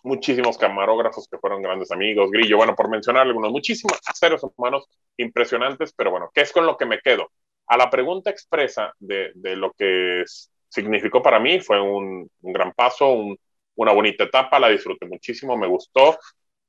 muchísimos 0.05 0.57
camarógrafos 0.57 1.27
que 1.29 1.37
fueron 1.39 1.63
grandes 1.63 1.91
amigos, 1.91 2.31
Grillo, 2.31 2.57
bueno, 2.57 2.77
por 2.77 2.89
mencionar 2.89 3.23
algunos, 3.27 3.51
muchísimos 3.51 3.99
seres 4.15 4.41
humanos 4.57 4.85
impresionantes, 5.17 5.93
pero 5.95 6.13
bueno, 6.13 6.31
¿qué 6.33 6.43
es 6.43 6.53
con 6.53 6.65
lo 6.65 6.77
que 6.77 6.87
me 6.87 7.01
quedo? 7.01 7.29
A 7.67 7.77
la 7.77 7.91
pregunta 7.91 8.31
expresa 8.31 8.93
de, 9.01 9.33
de 9.35 9.57
lo 9.57 9.73
que 9.73 10.23
significó 10.69 11.21
para 11.21 11.41
mí, 11.41 11.61
fue 11.61 11.81
un, 11.81 12.31
un 12.41 12.53
gran 12.53 12.73
paso, 12.73 13.09
un, 13.09 13.37
una 13.75 13.91
bonita 13.91 14.25
etapa, 14.25 14.61
la 14.61 14.69
disfruté 14.69 15.07
muchísimo, 15.07 15.57
me 15.57 15.67
gustó, 15.67 16.17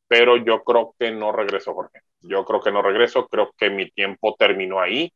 pero 0.07 0.37
yo 0.37 0.63
creo 0.63 0.95
que 0.97 1.11
no 1.11 1.31
regreso, 1.31 1.75
Jorge. 1.75 1.99
Yo 2.21 2.43
creo 2.43 2.59
que 2.59 2.71
no 2.71 2.81
regreso, 2.81 3.27
creo 3.27 3.53
que 3.55 3.69
mi 3.69 3.91
tiempo 3.91 4.35
terminó 4.35 4.79
ahí 4.79 5.11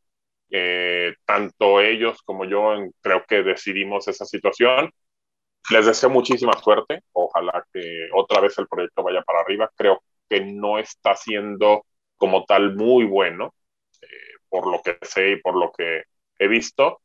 eh, 0.51 1.13
tanto 1.25 1.79
ellos 1.81 2.21
como 2.23 2.45
yo 2.45 2.75
creo 3.01 3.25
que 3.27 3.43
decidimos 3.43 4.07
esa 4.07 4.25
situación. 4.25 4.91
Les 5.71 5.85
deseo 5.85 6.09
muchísima 6.09 6.53
suerte. 6.53 7.03
Ojalá 7.13 7.65
que 7.73 8.09
otra 8.13 8.41
vez 8.41 8.57
el 8.57 8.67
proyecto 8.67 9.03
vaya 9.03 9.21
para 9.23 9.41
arriba. 9.41 9.71
Creo 9.75 10.03
que 10.29 10.41
no 10.41 10.79
está 10.79 11.15
siendo 11.15 11.85
como 12.17 12.45
tal 12.45 12.75
muy 12.75 13.05
bueno, 13.05 13.53
eh, 14.01 14.07
por 14.49 14.67
lo 14.67 14.81
que 14.81 14.97
sé 15.01 15.31
y 15.31 15.41
por 15.41 15.55
lo 15.55 15.71
que 15.71 16.03
he 16.37 16.47
visto. 16.47 17.01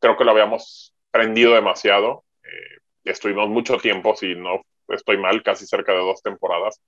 Creo 0.00 0.16
que 0.16 0.24
lo 0.24 0.32
habíamos 0.32 0.94
prendido 1.10 1.54
demasiado. 1.54 2.24
Eh, 2.44 2.78
estuvimos 3.04 3.48
mucho 3.48 3.78
tiempo, 3.78 4.16
si 4.16 4.34
no 4.34 4.62
estoy 4.88 5.18
mal, 5.18 5.42
casi 5.42 5.66
cerca 5.66 5.92
de 5.92 5.98
dos 5.98 6.22
temporadas, 6.22 6.80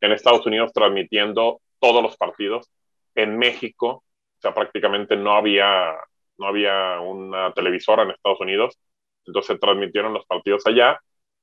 en 0.00 0.12
Estados 0.12 0.44
Unidos 0.46 0.72
transmitiendo 0.72 1.60
todos 1.78 2.02
los 2.02 2.16
partidos. 2.16 2.70
En 3.14 3.38
México 3.38 4.04
sea, 4.44 4.54
prácticamente 4.54 5.16
no 5.16 5.32
había, 5.32 5.96
no 6.38 6.46
había 6.46 7.00
una 7.00 7.52
televisora 7.52 8.02
en 8.04 8.10
Estados 8.10 8.40
Unidos, 8.40 8.78
entonces 9.26 9.58
transmitieron 9.60 10.14
los 10.14 10.26
partidos 10.26 10.66
allá 10.66 11.00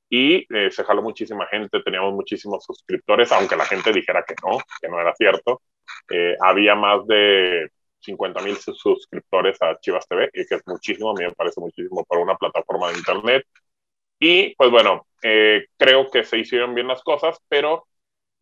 y 0.08 0.46
eh, 0.54 0.70
se 0.70 0.84
jaló 0.84 1.02
muchísima 1.02 1.46
gente, 1.46 1.82
teníamos 1.82 2.12
muchísimos 2.12 2.64
suscriptores, 2.64 3.32
aunque 3.32 3.56
la 3.56 3.64
gente 3.64 3.92
dijera 3.92 4.24
que 4.26 4.34
no, 4.46 4.58
que 4.80 4.88
no 4.88 5.00
era 5.00 5.14
cierto. 5.14 5.62
Eh, 6.10 6.36
había 6.40 6.74
más 6.74 7.06
de 7.06 7.70
50 8.00 8.42
mil 8.42 8.56
suscriptores 8.56 9.60
a 9.62 9.78
Chivas 9.80 10.06
TV, 10.06 10.30
que 10.32 10.42
es 10.54 10.62
muchísimo, 10.66 11.10
a 11.10 11.14
mí 11.14 11.24
me 11.24 11.32
parece 11.32 11.60
muchísimo 11.60 12.04
para 12.04 12.22
una 12.22 12.36
plataforma 12.36 12.90
de 12.90 12.98
Internet. 12.98 13.46
Y 14.18 14.54
pues 14.56 14.70
bueno, 14.70 15.06
eh, 15.22 15.66
creo 15.78 16.10
que 16.10 16.24
se 16.24 16.38
hicieron 16.38 16.74
bien 16.74 16.88
las 16.88 17.02
cosas, 17.02 17.38
pero 17.48 17.86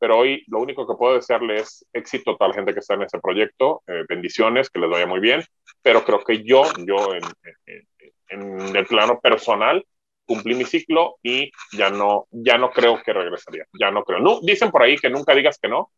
pero 0.00 0.16
hoy 0.16 0.42
lo 0.48 0.58
único 0.60 0.86
que 0.86 0.96
puedo 0.96 1.14
desearle 1.14 1.58
es 1.58 1.86
éxito 1.92 2.32
a 2.32 2.36
toda 2.38 2.48
la 2.48 2.54
gente 2.54 2.72
que 2.72 2.80
está 2.80 2.94
en 2.94 3.02
ese 3.02 3.18
proyecto, 3.20 3.82
eh, 3.86 4.04
bendiciones, 4.08 4.70
que 4.70 4.80
les 4.80 4.88
vaya 4.88 5.06
muy 5.06 5.20
bien, 5.20 5.44
pero 5.82 6.02
creo 6.04 6.24
que 6.24 6.42
yo, 6.42 6.62
yo 6.86 7.14
en, 7.14 8.76
el 8.76 8.86
plano 8.86 9.20
personal, 9.20 9.84
cumplí 10.24 10.54
mi 10.54 10.64
ciclo 10.64 11.16
y 11.22 11.50
ya 11.72 11.90
no, 11.90 12.26
ya 12.30 12.56
no 12.56 12.70
creo 12.70 13.02
que 13.02 13.12
regresaría, 13.12 13.66
ya 13.78 13.90
no 13.90 14.02
creo. 14.04 14.20
No, 14.20 14.40
dicen 14.40 14.70
por 14.70 14.82
ahí 14.82 14.96
que 14.96 15.10
nunca 15.10 15.34
digas 15.34 15.58
que 15.60 15.68
no, 15.68 15.90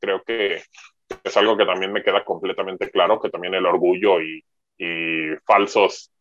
creo 0.00 0.22
que 0.22 0.62
es 1.24 1.36
algo 1.36 1.56
que 1.56 1.66
también 1.66 1.92
me 1.92 2.02
queda 2.02 2.24
completamente 2.24 2.90
claro, 2.90 3.20
que 3.20 3.30
también 3.30 3.54
el 3.54 3.66
orgullo 3.66 4.20
y, 4.20 4.44
y 4.78 5.34
falsos 5.44 6.12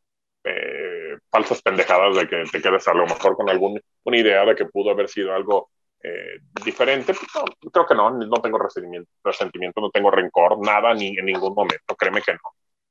eh, 0.45 1.17
falsas 1.29 1.61
pendejadas 1.61 2.15
de 2.15 2.27
que 2.27 2.43
te 2.51 2.61
quedes 2.61 2.87
a 2.87 2.93
lo 2.93 3.05
mejor 3.05 3.35
con 3.37 3.49
alguna 3.49 3.79
una 4.03 4.17
idea 4.17 4.43
de 4.45 4.55
que 4.55 4.65
pudo 4.65 4.91
haber 4.91 5.07
sido 5.07 5.33
algo 5.33 5.69
eh, 6.03 6.39
diferente, 6.65 7.13
pues 7.13 7.27
no, 7.35 7.71
creo 7.71 7.85
que 7.85 7.95
no, 7.95 8.11
no 8.11 8.41
tengo 8.41 8.57
resentimiento, 8.59 9.09
resentimiento, 9.23 9.81
no 9.81 9.89
tengo 9.89 10.11
rencor, 10.11 10.59
nada, 10.59 10.93
ni 10.93 11.17
en 11.17 11.25
ningún 11.25 11.53
momento, 11.55 11.95
créeme 11.95 12.21
que 12.21 12.33
no. 12.33 12.39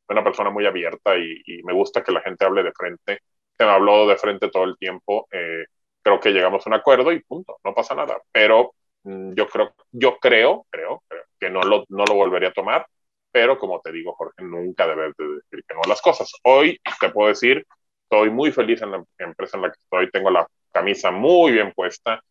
Soy 0.07 0.15
una 0.15 0.25
persona 0.25 0.51
muy 0.51 0.67
abierta 0.67 1.17
y, 1.17 1.43
y 1.47 1.63
me 1.63 1.75
gusta 1.75 2.03
que 2.03 2.13
la 2.13 2.23
gente 2.23 2.45
hable 2.45 2.63
de 2.63 2.73
frente. 2.73 3.21
Se 3.57 3.65
me 3.65 3.71
habló 3.71 4.07
de 4.07 4.17
frente 4.17 4.49
todo 4.51 4.65
el 4.65 4.77
tiempo. 4.79 5.29
Eh, 5.31 5.65
creo 6.03 6.21
que 6.21 6.31
llegamos 6.31 6.67
a 6.67 6.71
un 6.71 6.75
acuerdo 6.75 7.13
y 7.13 7.23
punto, 7.23 7.59
no 7.65 7.75
pasa 7.75 7.95
nada. 7.95 8.21
Pero 8.33 8.75
mm, 9.05 9.35
yo 9.35 9.49
creo, 9.49 9.75
yo 9.93 10.19
creo, 10.19 10.67
creo, 10.71 11.03
creo 11.09 11.25
que 11.39 11.51
no 11.51 11.63
lo, 11.63 11.85
no 11.89 12.05
lo 12.05 12.15
volvería 12.15 12.49
a 12.49 12.53
tomar. 12.53 12.87
Pero 13.31 13.59
como 13.59 13.81
te 13.81 13.93
digo, 13.93 14.15
Jorge, 14.15 14.43
nunca 14.43 14.87
debes 14.87 15.15
de 15.17 15.27
decir 15.27 15.65
que 15.67 15.75
no 15.75 15.81
las 15.89 16.03
cosas. 16.03 16.31
Hoy 16.45 16.79
te 17.01 17.11
puedo 17.11 17.29
decir, 17.29 17.67
estoy 18.05 18.31
muy 18.31 18.53
feliz 18.53 18.83
en 18.83 18.93
la 18.93 19.05
empresa 19.19 19.57
en 19.57 19.63
la 19.63 19.71
que 19.71 19.79
estoy, 19.79 20.11
tengo 20.11 20.31
la 20.31 20.47
camisa 20.71 21.11
muy 21.11 21.53
bien 21.53 21.73
puesta, 21.73 22.23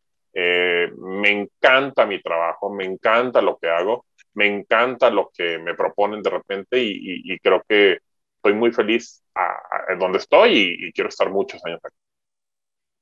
me 0.98 1.30
encanta 1.30 2.06
mi 2.06 2.22
trabajo, 2.22 2.70
me 2.70 2.86
encanta 2.86 3.42
lo 3.42 3.58
que 3.58 3.70
hago, 3.70 4.06
me 4.34 4.48
encanta 4.48 5.10
lo 5.10 5.32
que 5.36 5.58
me 5.60 5.76
proponen 5.76 6.22
de 6.22 6.30
repente 6.30 6.80
y, 6.80 6.92
y, 6.92 7.34
y 7.34 7.40
creo 7.40 7.64
que 7.68 8.00
estoy 8.38 8.54
muy 8.54 8.72
feliz 8.72 9.24
en 9.90 10.00
donde 10.00 10.18
estoy 10.18 10.52
y, 10.54 10.88
y, 10.88 10.94
quiero 10.94 11.10
estar 11.10 11.30
muchos 11.30 11.64
años 11.66 11.80
aquí. 11.84 11.96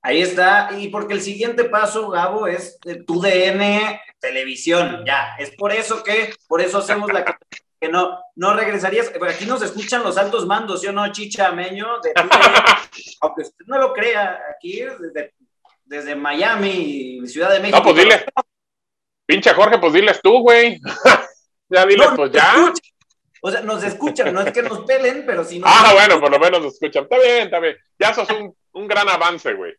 Ahí 0.01 0.21
está, 0.21 0.69
y 0.77 0.87
porque 0.87 1.13
el 1.13 1.21
siguiente 1.21 1.65
paso, 1.65 2.09
Gabo, 2.09 2.47
es 2.47 2.79
tu 3.05 3.21
DN 3.21 4.01
televisión, 4.19 5.03
ya, 5.05 5.35
es 5.37 5.51
por 5.51 5.73
eso 5.73 6.03
que, 6.03 6.33
por 6.47 6.61
eso 6.61 6.77
hacemos 6.77 7.11
la 7.11 7.25
que 7.79 7.89
no, 7.89 8.19
no 8.35 8.53
regresarías, 8.53 9.11
aquí 9.27 9.45
nos 9.45 9.61
escuchan 9.61 10.03
los 10.03 10.17
altos 10.17 10.45
mandos, 10.45 10.81
¿sí 10.81 10.87
o 10.87 10.91
no, 10.91 11.09
Chicha 11.11 11.51
Meño? 11.51 11.99
De 12.01 12.11
aunque 13.21 13.43
usted 13.43 13.65
no 13.67 13.77
lo 13.77 13.93
crea, 13.93 14.39
aquí 14.53 14.81
desde 14.81 15.33
desde 15.89 16.15
Miami, 16.15 17.19
Ciudad 17.25 17.51
de 17.51 17.59
México. 17.59 17.77
No, 17.77 17.83
pues 17.83 17.95
dile. 17.95 18.25
Pinche 19.25 19.53
Jorge, 19.53 19.79
pues 19.79 19.93
diles 19.93 20.19
tú, 20.21 20.39
güey. 20.39 20.79
ya 21.69 21.85
diles, 21.85 22.09
no, 22.09 22.15
pues 22.15 22.31
ya. 22.31 22.71
O 23.41 23.51
sea, 23.51 23.61
nos 23.61 23.83
escuchan, 23.83 24.33
no 24.33 24.41
es 24.41 24.51
que 24.51 24.61
nos 24.61 24.79
pelen, 24.85 25.23
pero 25.25 25.43
si 25.43 25.59
no. 25.59 25.65
Ah, 25.67 25.91
bueno, 25.93 26.19
por 26.19 26.29
lo 26.29 26.39
menos 26.39 26.61
nos 26.61 26.73
escuchan. 26.73 27.03
Está 27.03 27.17
bien, 27.17 27.43
está 27.43 27.59
bien. 27.59 27.75
Ya 27.97 28.13
sos 28.13 28.29
un, 28.29 28.55
un 28.73 28.87
gran 28.87 29.09
avance, 29.09 29.53
güey. 29.53 29.73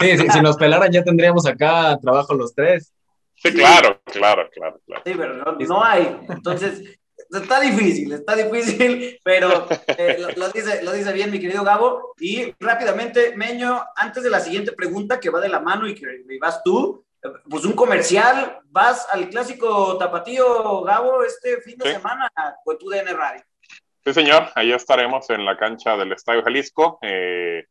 Sí, 0.00 0.18
sí, 0.18 0.28
si 0.28 0.40
nos 0.40 0.56
pelaran 0.56 0.90
ya 0.90 1.04
tendríamos 1.04 1.46
acá 1.46 1.98
trabajo 2.00 2.34
los 2.34 2.54
tres. 2.54 2.92
Sí, 3.36 3.52
claro, 3.52 4.00
claro, 4.06 4.48
claro, 4.50 4.80
claro. 4.86 5.02
Sí, 5.04 5.12
pero 5.16 5.34
no, 5.34 5.52
no 5.52 5.84
hay. 5.84 6.18
Entonces, 6.28 6.98
está 7.30 7.60
difícil, 7.60 8.12
está 8.12 8.36
difícil, 8.36 9.18
pero 9.24 9.66
eh, 9.98 10.16
lo, 10.18 10.28
lo, 10.30 10.48
dice, 10.50 10.82
lo 10.82 10.92
dice 10.92 11.12
bien 11.12 11.30
mi 11.30 11.40
querido 11.40 11.64
Gabo. 11.64 12.14
Y 12.18 12.54
rápidamente, 12.60 13.36
Meño, 13.36 13.84
antes 13.96 14.22
de 14.22 14.30
la 14.30 14.40
siguiente 14.40 14.72
pregunta 14.72 15.20
que 15.20 15.30
va 15.30 15.40
de 15.40 15.48
la 15.48 15.60
mano 15.60 15.88
y 15.88 15.94
que 15.94 16.06
vas 16.40 16.62
tú, 16.62 17.04
pues 17.48 17.64
un 17.64 17.72
comercial, 17.72 18.60
vas 18.66 19.06
al 19.10 19.28
clásico 19.28 19.96
tapatío, 19.98 20.82
Gabo, 20.82 21.22
este 21.22 21.60
fin 21.60 21.78
de 21.78 21.86
sí. 21.86 21.92
semana 21.96 22.30
con 22.64 22.78
tu 22.78 22.88
DN 22.88 23.12
Radio. 23.12 23.42
Sí, 24.04 24.14
señor, 24.14 24.50
ahí 24.54 24.72
estaremos 24.72 25.28
en 25.30 25.44
la 25.44 25.56
cancha 25.56 25.96
del 25.96 26.12
Estadio 26.12 26.42
Jalisco. 26.42 26.98
Eh, 27.02 27.64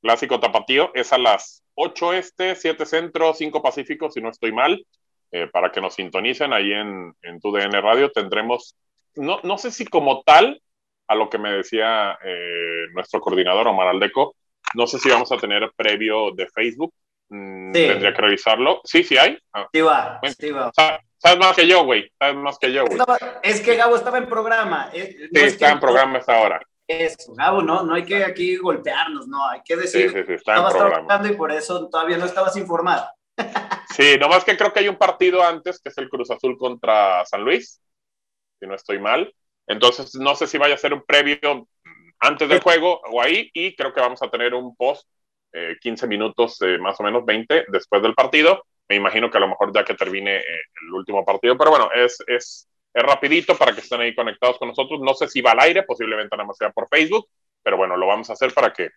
clásico 0.00 0.38
tapatío 0.38 0.92
es 0.94 1.12
a 1.12 1.18
las 1.18 1.64
8 1.74 2.12
este, 2.12 2.54
7 2.54 2.86
centro, 2.86 3.34
5 3.34 3.62
pacífico, 3.62 4.10
si 4.10 4.20
no 4.20 4.30
estoy 4.30 4.52
mal. 4.52 4.86
Eh, 5.32 5.46
para 5.46 5.70
que 5.70 5.80
nos 5.80 5.94
sintonicen 5.94 6.52
ahí 6.52 6.72
en, 6.72 7.14
en 7.22 7.40
tu 7.40 7.52
DN 7.52 7.80
Radio, 7.80 8.10
tendremos 8.10 8.76
no, 9.16 9.40
no 9.42 9.58
sé 9.58 9.70
si 9.70 9.84
como 9.86 10.22
tal, 10.22 10.62
a 11.08 11.14
lo 11.14 11.28
que 11.28 11.38
me 11.38 11.52
decía 11.52 12.18
eh, 12.24 12.86
nuestro 12.92 13.20
coordinador 13.20 13.68
Omar 13.68 13.88
Aldeco, 13.88 14.36
no 14.74 14.86
sé 14.86 14.98
si 14.98 15.10
vamos 15.10 15.30
a 15.32 15.36
tener 15.36 15.70
previo 15.76 16.30
de 16.32 16.46
Facebook. 16.48 16.94
Mm, 17.28 17.72
sí. 17.72 17.86
Tendría 17.86 18.12
que 18.12 18.22
revisarlo. 18.22 18.80
Sí, 18.84 19.02
sí 19.02 19.16
hay. 19.16 19.38
Ah. 19.52 19.68
Sí 19.72 19.80
va, 19.80 20.18
bueno, 20.20 20.34
sí 20.38 20.50
va. 20.50 20.72
Sabes 20.72 21.38
más 21.38 21.54
que 21.54 21.66
yo, 21.66 21.84
güey. 21.84 22.10
Sabes 22.18 22.36
más 22.36 22.58
que 22.58 22.72
yo, 22.72 22.84
güey. 22.86 22.98
Es 23.42 23.60
que 23.60 23.76
Gabo 23.76 23.96
estaba 23.96 24.18
en 24.18 24.28
programa. 24.28 24.90
Eh, 24.92 25.28
no 25.32 25.40
sí, 25.40 25.46
es 25.46 25.52
está 25.52 25.72
en 25.72 25.80
programa 25.80 26.18
esta 26.18 26.40
hora. 26.40 26.60
Eso, 26.86 27.32
Gabo, 27.34 27.62
no, 27.62 27.82
no 27.82 27.94
hay 27.94 28.04
que 28.04 28.24
aquí 28.24 28.56
golpearnos, 28.56 29.28
no, 29.28 29.48
hay 29.48 29.60
que 29.64 29.76
decir. 29.76 30.10
Sí, 30.10 30.24
sí, 30.26 30.32
está 30.32 30.56
en 30.56 30.76
programa. 30.76 31.28
Y 31.28 31.34
por 31.34 31.52
eso 31.52 31.88
todavía 31.88 32.16
no 32.16 32.24
estabas 32.24 32.56
informado. 32.56 33.08
sí, 33.36 33.44
Sí, 34.14 34.18
nomás 34.18 34.44
que 34.44 34.56
creo 34.56 34.72
que 34.72 34.80
hay 34.80 34.88
un 34.88 34.96
partido 34.96 35.42
antes, 35.42 35.80
que 35.80 35.90
es 35.90 35.98
el 35.98 36.08
Cruz 36.08 36.30
Azul 36.30 36.56
contra 36.58 37.24
San 37.26 37.44
Luis, 37.44 37.80
si 38.60 38.66
no 38.66 38.74
estoy 38.74 38.98
mal. 38.98 39.34
Entonces, 39.66 40.14
no 40.16 40.34
sé 40.34 40.46
si 40.46 40.58
vaya 40.58 40.74
a 40.74 40.78
ser 40.78 40.92
un 40.92 41.02
previo 41.02 41.66
antes 42.20 42.48
del 42.48 42.60
juego 42.60 43.00
o 43.10 43.22
ahí, 43.22 43.50
y 43.54 43.74
creo 43.74 43.92
que 43.94 44.00
vamos 44.00 44.22
a 44.22 44.30
tener 44.30 44.54
un 44.54 44.76
post, 44.76 45.08
15 45.80 46.04
eh, 46.04 46.08
minutos, 46.08 46.60
eh, 46.62 46.78
más 46.78 47.00
o 47.00 47.02
menos 47.02 47.24
20, 47.24 47.66
después 47.68 48.02
del 48.02 48.14
partido. 48.14 48.64
Me 48.88 48.96
imagino 48.96 49.30
que 49.30 49.38
a 49.38 49.40
lo 49.40 49.48
mejor 49.48 49.72
ya 49.74 49.84
que 49.84 49.94
termine 49.94 50.36
eh, 50.36 50.62
el 50.82 50.92
último 50.92 51.24
partido, 51.24 51.56
pero 51.56 51.70
bueno, 51.70 51.88
es, 51.94 52.22
es, 52.26 52.68
es 52.92 53.02
rapidito 53.02 53.56
para 53.56 53.72
que 53.72 53.80
estén 53.80 54.00
ahí 54.00 54.14
conectados 54.14 54.58
con 54.58 54.68
nosotros. 54.68 55.00
No 55.00 55.14
sé 55.14 55.28
si 55.28 55.40
va 55.40 55.52
al 55.52 55.60
aire, 55.60 55.82
posiblemente 55.84 56.36
nada 56.36 56.46
más 56.46 56.56
sea 56.56 56.70
por 56.70 56.88
Facebook, 56.88 57.28
pero 57.62 57.76
bueno, 57.76 57.96
lo 57.96 58.06
vamos 58.06 58.28
a 58.30 58.34
hacer 58.34 58.52
para 58.52 58.72
que 58.72 58.90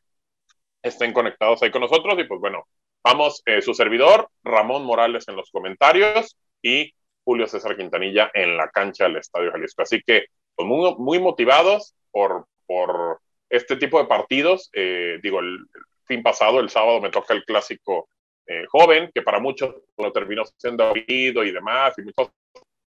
estén 0.81 1.13
conectados 1.13 1.63
ahí 1.63 1.71
con 1.71 1.81
nosotros 1.81 2.15
y 2.19 2.25
pues 2.25 2.41
bueno, 2.41 2.67
vamos, 3.03 3.41
su 3.61 3.73
servidor, 3.73 4.29
Ramón 4.43 4.83
Morales 4.83 5.27
en 5.29 5.37
los 5.37 5.49
comentarios 5.49 6.35
y 6.61 6.93
Julio 7.23 7.47
César 7.47 7.75
Quintanilla 7.75 8.31
en 8.33 8.57
la 8.57 8.69
cancha 8.69 9.05
del 9.05 9.17
Estadio 9.17 9.51
Jalisco. 9.51 9.81
Así 9.81 10.01
que 10.05 10.25
pues, 10.55 10.67
muy, 10.67 10.95
muy 10.97 11.19
motivados 11.19 11.95
por, 12.11 12.45
por 12.65 13.19
este 13.49 13.75
tipo 13.77 13.99
de 13.99 14.07
partidos. 14.07 14.69
Eh, 14.73 15.19
digo, 15.21 15.39
el, 15.39 15.65
fin 16.05 16.23
pasado, 16.23 16.59
el 16.59 16.69
sábado, 16.69 17.01
me 17.01 17.09
toca 17.09 17.33
el 17.33 17.43
clásico 17.45 18.09
eh, 18.45 18.65
joven, 18.69 19.09
que 19.13 19.21
para 19.21 19.39
muchos 19.39 19.73
lo 19.97 20.11
terminó 20.11 20.43
siendo 20.57 20.91
oído 20.91 21.43
y 21.43 21.51
demás. 21.51 21.95
Y 21.97 22.11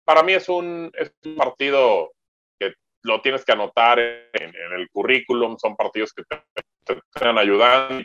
Para 0.03 0.23
mí 0.23 0.33
es 0.33 0.49
un, 0.49 0.91
es 0.97 1.13
un 1.23 1.35
partido 1.35 2.11
que 2.59 2.73
lo 3.03 3.21
tienes 3.21 3.45
que 3.45 3.51
anotar 3.51 3.99
en, 3.99 4.53
el 4.73 4.89
currículum, 4.89 5.57
son 5.57 5.75
partidos 5.75 6.13
que 6.13 6.23
te, 6.23 6.41
te 6.83 6.99
están 7.13 7.37
ayudando. 7.37 8.03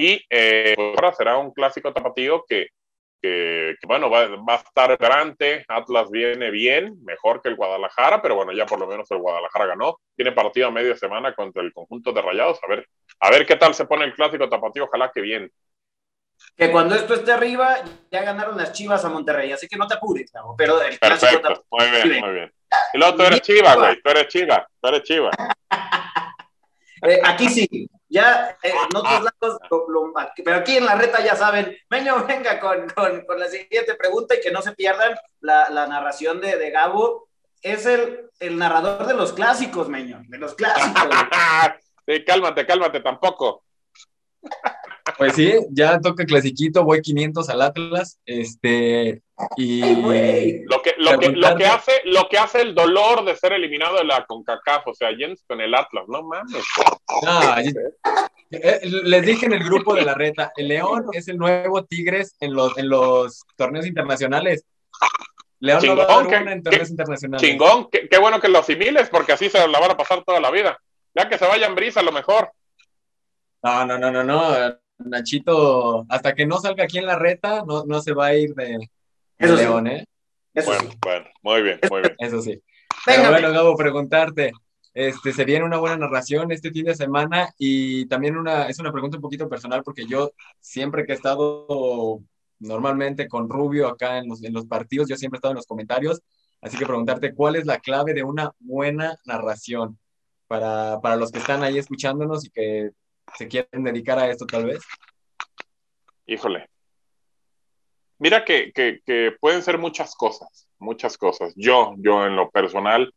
Y 0.00 0.24
eh, 0.30 0.74
pues 0.76 0.94
ahora 0.94 1.12
será 1.12 1.38
un 1.38 1.52
clásico 1.52 1.92
tapatío 1.92 2.44
que, 2.48 2.68
que, 3.20 3.74
bueno, 3.86 4.10
va, 4.10 4.26
va, 4.36 4.54
a 4.54 4.56
estar 4.56 4.96
grande, 4.96 5.64
Atlas 5.68 6.10
viene 6.10 6.50
bien, 6.50 6.96
mejor 7.04 7.42
que 7.42 7.48
el 7.48 7.56
Guadalajara, 7.56 8.22
pero 8.22 8.34
bueno, 8.34 8.52
ya 8.52 8.66
por 8.66 8.78
lo 8.78 8.86
menos 8.86 9.10
el 9.10 9.18
Guadalajara 9.18 9.66
ganó, 9.66 9.98
tiene 10.16 10.32
partido 10.32 10.68
a 10.68 10.70
media 10.70 10.96
semana 10.96 11.34
contra 11.34 11.62
el 11.62 11.72
conjunto 11.72 12.12
de 12.12 12.22
Rayados, 12.22 12.58
a 12.62 12.68
ver, 12.68 12.88
a 13.20 13.30
ver 13.30 13.46
qué 13.46 13.56
tal 13.56 13.74
se 13.74 13.86
pone 13.86 14.04
el 14.04 14.14
clásico 14.14 14.48
tapatío, 14.48 14.84
ojalá 14.84 15.10
que 15.12 15.20
bien. 15.20 15.50
Que 16.56 16.70
cuando 16.70 16.94
esto 16.94 17.14
esté 17.14 17.32
arriba, 17.32 17.78
ya 18.10 18.22
ganaron 18.22 18.56
las 18.56 18.72
chivas 18.72 19.04
a 19.04 19.08
Monterrey, 19.08 19.50
así 19.50 19.66
que 19.66 19.76
no 19.76 19.86
te 19.86 19.94
apures, 19.94 20.30
pero 20.56 20.80
el 20.82 20.98
Perfecto, 20.98 21.64
muy 21.70 21.90
bien, 21.90 22.20
muy 22.20 22.34
bien. 22.34 22.52
Y 22.94 22.98
luego 22.98 23.16
tú 23.16 23.22
eres 23.24 23.40
chiva, 23.40 23.74
güey, 23.74 24.00
tú 24.00 24.10
eres 24.10 24.28
chiva, 24.28 24.68
tú 24.80 24.88
eres 24.88 25.02
chiva. 25.02 25.30
Eh, 27.00 27.20
aquí 27.22 27.48
sí, 27.48 27.88
ya 28.08 28.56
eh, 28.62 28.70
en 28.70 28.96
otros 28.96 29.24
lados, 29.24 29.58
pero 30.44 30.56
aquí 30.56 30.76
en 30.76 30.86
la 30.86 30.94
reta 30.94 31.22
ya 31.22 31.36
saben. 31.36 31.76
Meño, 31.90 32.24
venga 32.28 32.58
con, 32.58 32.88
con, 32.90 33.38
la 33.38 33.48
siguiente 33.48 33.94
pregunta 33.94 34.34
y 34.34 34.40
que 34.40 34.50
no 34.50 34.62
se 34.62 34.72
pierdan 34.72 35.16
la, 35.40 35.68
la 35.70 35.86
narración 35.86 36.40
de, 36.40 36.56
de, 36.56 36.70
Gabo. 36.70 37.28
Es 37.60 37.86
el, 37.86 38.30
el, 38.38 38.56
narrador 38.56 39.06
de 39.06 39.14
los 39.14 39.32
clásicos, 39.32 39.88
Meño, 39.88 40.22
de 40.28 40.38
los 40.38 40.54
clásicos. 40.54 41.08
sí, 42.06 42.24
cálmate, 42.24 42.66
cálmate, 42.66 43.00
tampoco. 43.00 43.64
Pues 45.16 45.34
sí, 45.34 45.54
ya 45.70 46.00
toca 46.00 46.24
clasiquito, 46.24 46.84
voy 46.84 47.00
500 47.00 47.48
al 47.48 47.62
Atlas, 47.62 48.18
este, 48.26 49.22
y... 49.56 49.80
lo, 49.94 50.82
que, 50.82 50.94
lo, 50.98 51.18
que, 51.18 51.28
lo, 51.30 51.56
que 51.56 51.66
hace, 51.66 51.92
lo 52.04 52.28
que 52.28 52.38
hace 52.38 52.62
el 52.62 52.74
dolor 52.74 53.24
de 53.24 53.36
ser 53.36 53.52
eliminado 53.52 53.96
de 53.96 54.04
la 54.04 54.24
CONCACAF, 54.26 54.88
o 54.88 54.94
sea, 54.94 55.14
Jens 55.16 55.44
con 55.46 55.60
el 55.60 55.74
Atlas, 55.74 56.04
no 56.08 56.22
mames. 56.22 56.64
No, 57.24 57.58
eh, 57.58 57.72
eh, 58.50 58.80
les 58.82 59.26
dije 59.26 59.46
en 59.46 59.52
el 59.52 59.64
grupo 59.64 59.94
de 59.94 60.02
la 60.02 60.14
reta, 60.14 60.52
el 60.56 60.68
León 60.68 61.06
es 61.12 61.28
el 61.28 61.38
nuevo 61.38 61.84
Tigres 61.84 62.36
en 62.40 62.54
los, 62.54 62.76
en 62.76 62.88
los 62.88 63.44
torneos 63.56 63.86
internacionales. 63.86 64.64
León 65.60 65.80
chingón, 65.80 65.98
no 65.98 66.06
va 66.06 66.14
a 66.14 66.18
una 66.18 66.52
en 66.52 66.62
torneos 66.62 66.90
internacionales. 66.90 67.48
Chingón, 67.48 67.88
qué, 67.90 68.08
qué, 68.08 68.18
bueno 68.18 68.40
que 68.40 68.48
lo 68.48 68.58
asimiles, 68.58 69.08
porque 69.10 69.32
así 69.32 69.50
se 69.50 69.66
la 69.66 69.80
van 69.80 69.90
a 69.90 69.96
pasar 69.96 70.24
toda 70.24 70.40
la 70.40 70.50
vida. 70.50 70.78
Ya 71.14 71.28
que 71.28 71.38
se 71.38 71.46
vayan 71.46 71.74
brisa, 71.74 72.00
a 72.00 72.04
lo 72.04 72.12
mejor. 72.12 72.52
No, 73.62 73.84
no, 73.84 73.98
no, 73.98 74.10
no, 74.10 74.22
no. 74.22 74.78
Nachito, 74.98 76.06
hasta 76.08 76.34
que 76.34 76.46
no 76.46 76.58
salga 76.58 76.84
aquí 76.84 76.98
en 76.98 77.06
la 77.06 77.16
reta, 77.16 77.62
no, 77.66 77.84
no 77.84 78.00
se 78.00 78.12
va 78.12 78.26
a 78.26 78.34
ir 78.36 78.54
de, 78.54 78.78
León, 79.38 79.86
¿eh? 79.86 80.04
bueno, 80.64 80.90
bueno, 81.00 81.26
muy 81.42 81.62
bien, 81.62 81.80
muy 81.90 82.00
bien. 82.00 82.16
Eso 82.18 82.42
sí. 82.42 82.60
Pero 83.06 83.30
bueno, 83.30 83.52
Gabo, 83.52 83.76
preguntarte, 83.76 84.52
este, 84.92 85.32
se 85.32 85.44
viene 85.44 85.64
una 85.64 85.78
buena 85.78 85.96
narración 85.96 86.50
este 86.50 86.72
fin 86.72 86.86
de 86.86 86.94
semana 86.94 87.54
y 87.56 88.06
también 88.06 88.36
una, 88.36 88.66
es 88.66 88.80
una 88.80 88.90
pregunta 88.90 89.16
un 89.16 89.22
poquito 89.22 89.48
personal 89.48 89.82
porque 89.84 90.06
yo 90.06 90.32
siempre 90.60 91.06
que 91.06 91.12
he 91.12 91.14
estado 91.14 92.20
normalmente 92.58 93.28
con 93.28 93.48
Rubio 93.48 93.86
acá 93.86 94.18
en 94.18 94.28
los, 94.28 94.42
en 94.42 94.52
los 94.52 94.66
partidos, 94.66 95.08
yo 95.08 95.16
siempre 95.16 95.36
he 95.36 95.38
estado 95.38 95.52
en 95.52 95.58
los 95.58 95.66
comentarios, 95.66 96.20
así 96.60 96.76
que 96.76 96.86
preguntarte 96.86 97.32
cuál 97.32 97.54
es 97.54 97.64
la 97.64 97.78
clave 97.78 98.14
de 98.14 98.24
una 98.24 98.50
buena 98.58 99.16
narración 99.24 99.98
para, 100.48 100.98
para 101.00 101.16
los 101.16 101.30
que 101.30 101.38
están 101.38 101.62
ahí 101.62 101.78
escuchándonos 101.78 102.44
y 102.44 102.50
que 102.50 102.90
se 103.36 103.48
quieren 103.48 103.84
dedicar 103.84 104.18
a 104.18 104.30
esto 104.30 104.46
tal 104.46 104.66
vez? 104.66 104.80
Híjole. 106.26 106.68
Mira 108.18 108.44
que, 108.44 108.72
que, 108.72 109.36
pueden 109.40 109.62
ser 109.62 109.78
muchas 109.78 110.14
cosas, 110.14 110.68
muchas 110.78 111.16
cosas. 111.16 111.52
Yo, 111.56 111.94
yo 111.98 112.26
en 112.26 112.34
lo 112.34 112.50
personal, 112.50 113.14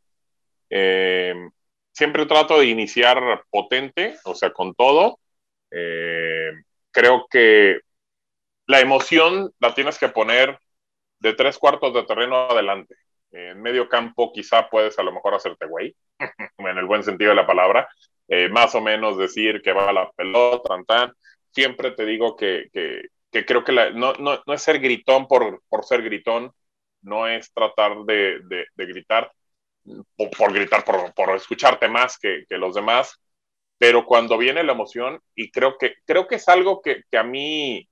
eh, 0.70 1.34
siempre 1.92 2.26
trato 2.26 2.60
de 2.60 2.68
iniciar 2.68 3.44
potente, 3.50 4.16
o 4.26 4.36
sea, 4.36 4.52
con 4.52 4.76
todo. 4.76 5.20
Eh, 5.72 6.52
creo 6.92 7.26
que 7.30 7.80
la 8.68 8.80
emoción 8.80 9.52
la 9.60 9.74
tienes 9.74 9.98
que 9.98 10.10
poner 10.10 10.60
de 11.20 11.34
tres 11.34 11.58
cuartos 11.58 11.94
de 11.94 12.04
terreno 12.04 12.36
adelante. 12.50 12.96
En 13.32 13.62
medio 13.62 13.88
campo 13.88 14.32
quizá 14.34 14.70
puedes 14.70 15.00
a 15.00 15.04
lo 15.04 15.12
mejor 15.12 15.34
hacerte 15.34 15.66
güey, 15.66 15.96
en 16.58 16.78
el 16.78 16.86
buen 16.86 17.04
sentido 17.04 17.30
de 17.30 17.36
la 17.36 17.48
palabra, 17.48 17.90
eh, 18.32 18.48
más 18.48 18.74
o 18.76 18.82
menos 18.82 19.18
decir 19.18 19.62
que 19.62 19.74
va 19.74 19.92
la 19.92 20.10
pelota, 20.12 20.76
tan, 20.88 21.14
Siempre 21.52 21.92
te 21.92 22.06
digo 22.06 22.38
que, 22.38 22.70
que, 22.72 23.46
creo 23.46 23.66
que 23.66 23.74
no, 23.74 24.14
no, 24.14 24.42
no, 24.48 24.54
es 24.54 24.62
ser 24.62 24.80
gritón 24.80 25.28
por, 25.28 25.62
por 25.68 25.84
ser 25.84 26.02
gritón, 26.02 26.54
no 27.02 27.28
es 27.28 27.52
tratar 27.54 28.06
de, 28.06 28.40
de, 28.44 28.86
gritar 28.86 29.30
por, 30.16 30.30
por 30.30 30.54
gritar, 30.54 30.86
por, 30.86 31.14
por, 31.14 31.36
escucharte 31.36 31.90
más 31.90 32.18
que, 32.18 32.46
que, 32.48 32.58
los 32.58 32.74
demás, 32.74 33.20
pero 33.78 34.06
cuando 34.06 34.38
viene 34.38 34.64
la 34.64 34.72
emoción, 34.72 35.20
y 35.36 35.52
creo 35.52 35.78
que, 35.78 35.96
creo 36.06 36.26
que 36.26 36.36
es 36.36 36.48
algo 36.48 36.82
que, 36.82 37.04
que 37.12 37.18
a 37.18 37.24
mí 37.24 37.86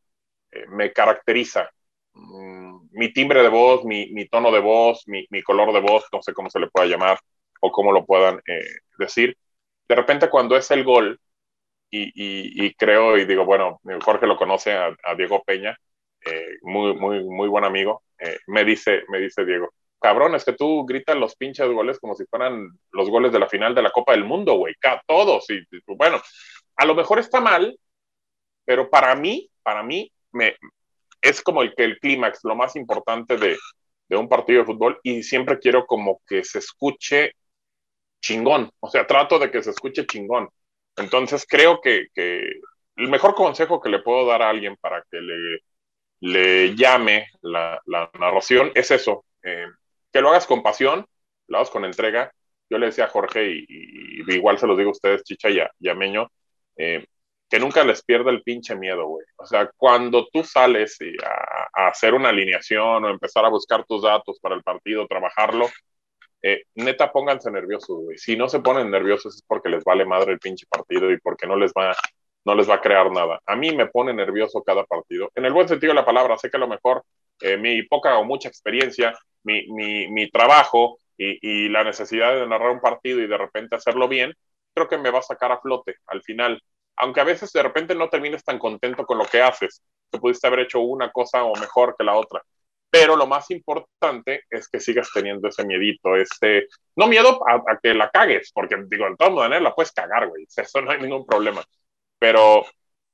eh, 0.51 0.65
me 0.69 0.93
caracteriza, 0.93 1.69
mm, 2.13 2.87
mi 2.91 3.11
timbre 3.11 3.43
de 3.43 3.49
voz, 3.49 3.83
mi, 3.83 4.09
mi 4.11 4.25
tono 4.29 4.51
de 4.53 4.59
voz, 4.59 5.03
mi, 5.07 5.27
mi, 5.31 5.43
color 5.43 5.73
de 5.73 5.81
voz, 5.81 6.05
no 6.13 6.21
sé 6.21 6.33
cómo 6.33 6.49
se 6.49 6.59
le 6.61 6.69
pueda 6.69 6.87
llamar 6.87 7.19
o 7.59 7.71
cómo 7.73 7.91
lo 7.91 8.05
puedan 8.05 8.37
eh, 8.47 8.61
decir, 8.97 9.37
de 9.89 9.95
repente 9.95 10.29
cuando 10.29 10.55
es 10.55 10.69
el 10.71 10.83
gol, 10.83 11.19
y, 11.91 12.73
creo 12.75 13.17
y 13.17 13.25
digo, 13.25 13.45
bueno, 13.45 13.81
Jorge 14.05 14.27
lo 14.27 14.37
conoce 14.37 14.73
a, 14.73 14.95
Diego 15.17 15.41
Peña, 15.43 15.75
eh, 16.23 16.57
muy, 16.61 16.93
muy, 16.93 17.23
muy 17.23 17.49
buen 17.49 17.65
amigo, 17.65 18.03
eh, 18.19 18.37
me, 18.45 18.63
dice, 18.63 19.03
me 19.09 19.19
dice 19.19 19.43
Diego, 19.43 19.73
cabrón, 19.99 20.35
es 20.35 20.45
que 20.45 20.53
tú 20.53 20.85
gritas 20.85 21.17
los 21.17 21.35
pinches 21.35 21.67
goles 21.67 21.99
como 21.99 22.13
si 22.13 22.25
fueran 22.25 22.69
los 22.91 23.09
goles 23.09 23.31
de 23.31 23.39
la 23.39 23.49
final 23.49 23.73
de 23.73 23.81
la 23.81 23.91
Copa 23.91 24.11
del 24.11 24.25
Mundo, 24.25 24.53
güey, 24.53 24.75
todos, 25.07 25.49
y 25.49 25.63
bueno, 25.87 26.21
a 26.75 26.85
lo 26.85 26.93
mejor 26.93 27.17
está 27.17 27.41
mal, 27.41 27.75
pero 28.65 28.91
para 28.91 29.15
mí, 29.15 29.49
para 29.63 29.81
mí, 29.81 30.11
me, 30.31 30.55
es 31.19 31.41
como 31.41 31.63
el 31.63 31.73
el 31.77 31.99
clímax, 31.99 32.41
lo 32.43 32.55
más 32.55 32.75
importante 32.75 33.37
de, 33.37 33.57
de 34.07 34.17
un 34.17 34.29
partido 34.29 34.59
de 34.59 34.65
fútbol, 34.65 34.99
y 35.01 35.23
siempre 35.23 35.57
quiero 35.57 35.87
como 35.87 36.21
que 36.27 36.43
se 36.43 36.59
escuche 36.59 37.33
chingón, 38.21 38.71
o 38.79 38.89
sea, 38.89 39.07
trato 39.07 39.39
de 39.39 39.51
que 39.51 39.63
se 39.63 39.71
escuche 39.71 40.05
chingón. 40.05 40.49
Entonces 40.97 41.45
creo 41.47 41.79
que, 41.81 42.07
el 42.15 43.09
mejor 43.09 43.33
consejo 43.33 43.79
que 43.79 43.89
le 43.89 43.99
puedo 43.99 44.25
dar 44.27 44.41
a 44.41 44.49
alguien 44.49 44.75
para 44.77 45.03
que 45.09 45.21
le, 45.21 45.59
le 46.19 46.75
llame 46.75 47.27
la, 47.41 47.81
narración 48.19 48.71
es 48.75 48.91
eso, 48.91 49.25
eh, 49.43 49.67
que 50.11 50.21
lo 50.21 50.29
hagas 50.29 50.45
con 50.45 50.61
pasión, 50.61 51.05
lo 51.47 51.57
hagas 51.57 51.69
con 51.69 51.85
entrega. 51.85 52.31
Yo 52.69 52.77
le 52.77 52.87
decía 52.87 53.05
a 53.05 53.09
Jorge, 53.09 53.65
y, 53.67 54.23
igual 54.27 54.59
se 54.59 54.67
los 54.67 54.77
digo 54.77 54.89
a 54.89 54.91
ustedes, 54.91 55.23
Chicha 55.23 55.49
y 55.49 55.59
a, 55.59 55.95
Meño, 55.95 56.27
eh, 56.75 57.05
que 57.49 57.59
nunca 57.59 57.83
les 57.83 58.03
pierda 58.03 58.31
el 58.31 58.43
pinche 58.43 58.75
miedo, 58.75 59.07
güey. 59.07 59.25
O 59.37 59.45
sea, 59.45 59.71
cuando 59.77 60.27
tú 60.27 60.43
sales 60.43 60.97
a, 61.23 61.83
a, 61.83 61.87
hacer 61.87 62.13
una 62.13 62.29
alineación 62.29 63.05
o 63.05 63.09
empezar 63.09 63.45
a 63.45 63.49
buscar 63.49 63.85
tus 63.85 64.03
datos 64.03 64.39
para 64.41 64.55
el 64.55 64.61
partido, 64.61 65.07
trabajarlo, 65.07 65.67
eh, 66.41 66.63
neta, 66.75 67.11
pónganse 67.11 67.51
nerviosos, 67.51 67.97
güey. 68.03 68.17
Si 68.17 68.35
no 68.35 68.47
se 68.49 68.59
ponen 68.59 68.89
nerviosos 68.89 69.35
es 69.35 69.43
porque 69.45 69.69
les 69.69 69.83
vale 69.83 70.05
madre 70.05 70.33
el 70.33 70.39
pinche 70.39 70.65
partido 70.69 71.11
y 71.11 71.19
porque 71.19 71.47
no 71.47 71.55
les 71.55 71.71
va, 71.71 71.95
no 72.45 72.55
les 72.55 72.69
va 72.69 72.75
a 72.75 72.81
crear 72.81 73.11
nada. 73.11 73.39
A 73.45 73.55
mí 73.55 73.75
me 73.75 73.87
pone 73.87 74.13
nervioso 74.13 74.63
cada 74.63 74.85
partido. 74.85 75.31
En 75.35 75.45
el 75.45 75.53
buen 75.53 75.67
sentido 75.67 75.91
de 75.91 75.95
la 75.95 76.05
palabra, 76.05 76.37
sé 76.37 76.49
que 76.49 76.57
a 76.57 76.61
lo 76.61 76.67
mejor 76.67 77.03
eh, 77.41 77.57
mi 77.57 77.83
poca 77.83 78.17
o 78.17 78.23
mucha 78.23 78.49
experiencia, 78.49 79.13
mi, 79.43 79.67
mi, 79.69 80.07
mi 80.09 80.29
trabajo 80.29 80.97
y, 81.19 81.69
la 81.69 81.83
necesidad 81.83 82.33
de 82.33 82.47
narrar 82.47 82.71
un 82.71 82.79
partido 82.79 83.19
y 83.19 83.27
de 83.27 83.37
repente 83.37 83.75
hacerlo 83.75 84.07
bien, 84.07 84.33
creo 84.73 84.87
que 84.87 84.97
me 84.97 85.11
va 85.11 85.19
a 85.19 85.23
sacar 85.23 85.51
a 85.51 85.59
flote 85.59 85.95
al 86.07 86.21
final. 86.21 86.61
Aunque 86.95 87.21
a 87.21 87.25
veces 87.25 87.51
de 87.51 87.63
repente 87.63 87.95
no 87.95 88.09
termines 88.09 88.43
tan 88.43 88.59
contento 88.59 89.05
con 89.05 89.17
lo 89.17 89.25
que 89.25 89.41
haces, 89.41 89.81
que 90.11 90.19
pudiste 90.19 90.47
haber 90.47 90.61
hecho 90.61 90.79
una 90.79 91.11
cosa 91.11 91.43
o 91.43 91.55
mejor 91.55 91.95
que 91.97 92.03
la 92.03 92.15
otra. 92.15 92.41
Pero 92.89 93.15
lo 93.15 93.27
más 93.27 93.51
importante 93.51 94.43
es 94.49 94.67
que 94.67 94.79
sigas 94.79 95.09
teniendo 95.13 95.47
ese 95.47 95.63
miedito, 95.63 96.15
este, 96.15 96.67
no 96.95 97.07
miedo 97.07 97.39
a, 97.47 97.77
que 97.81 97.93
la 97.93 98.09
cagues, 98.09 98.51
porque 98.53 98.77
digo, 98.87 99.05
en 99.07 99.15
todas 99.15 99.49
la 99.61 99.75
puedes 99.75 99.91
cagar, 99.91 100.27
güey, 100.27 100.45
eso 100.55 100.81
no 100.81 100.91
hay 100.91 100.99
ningún 100.99 101.25
problema. 101.25 101.63
Pero 102.17 102.65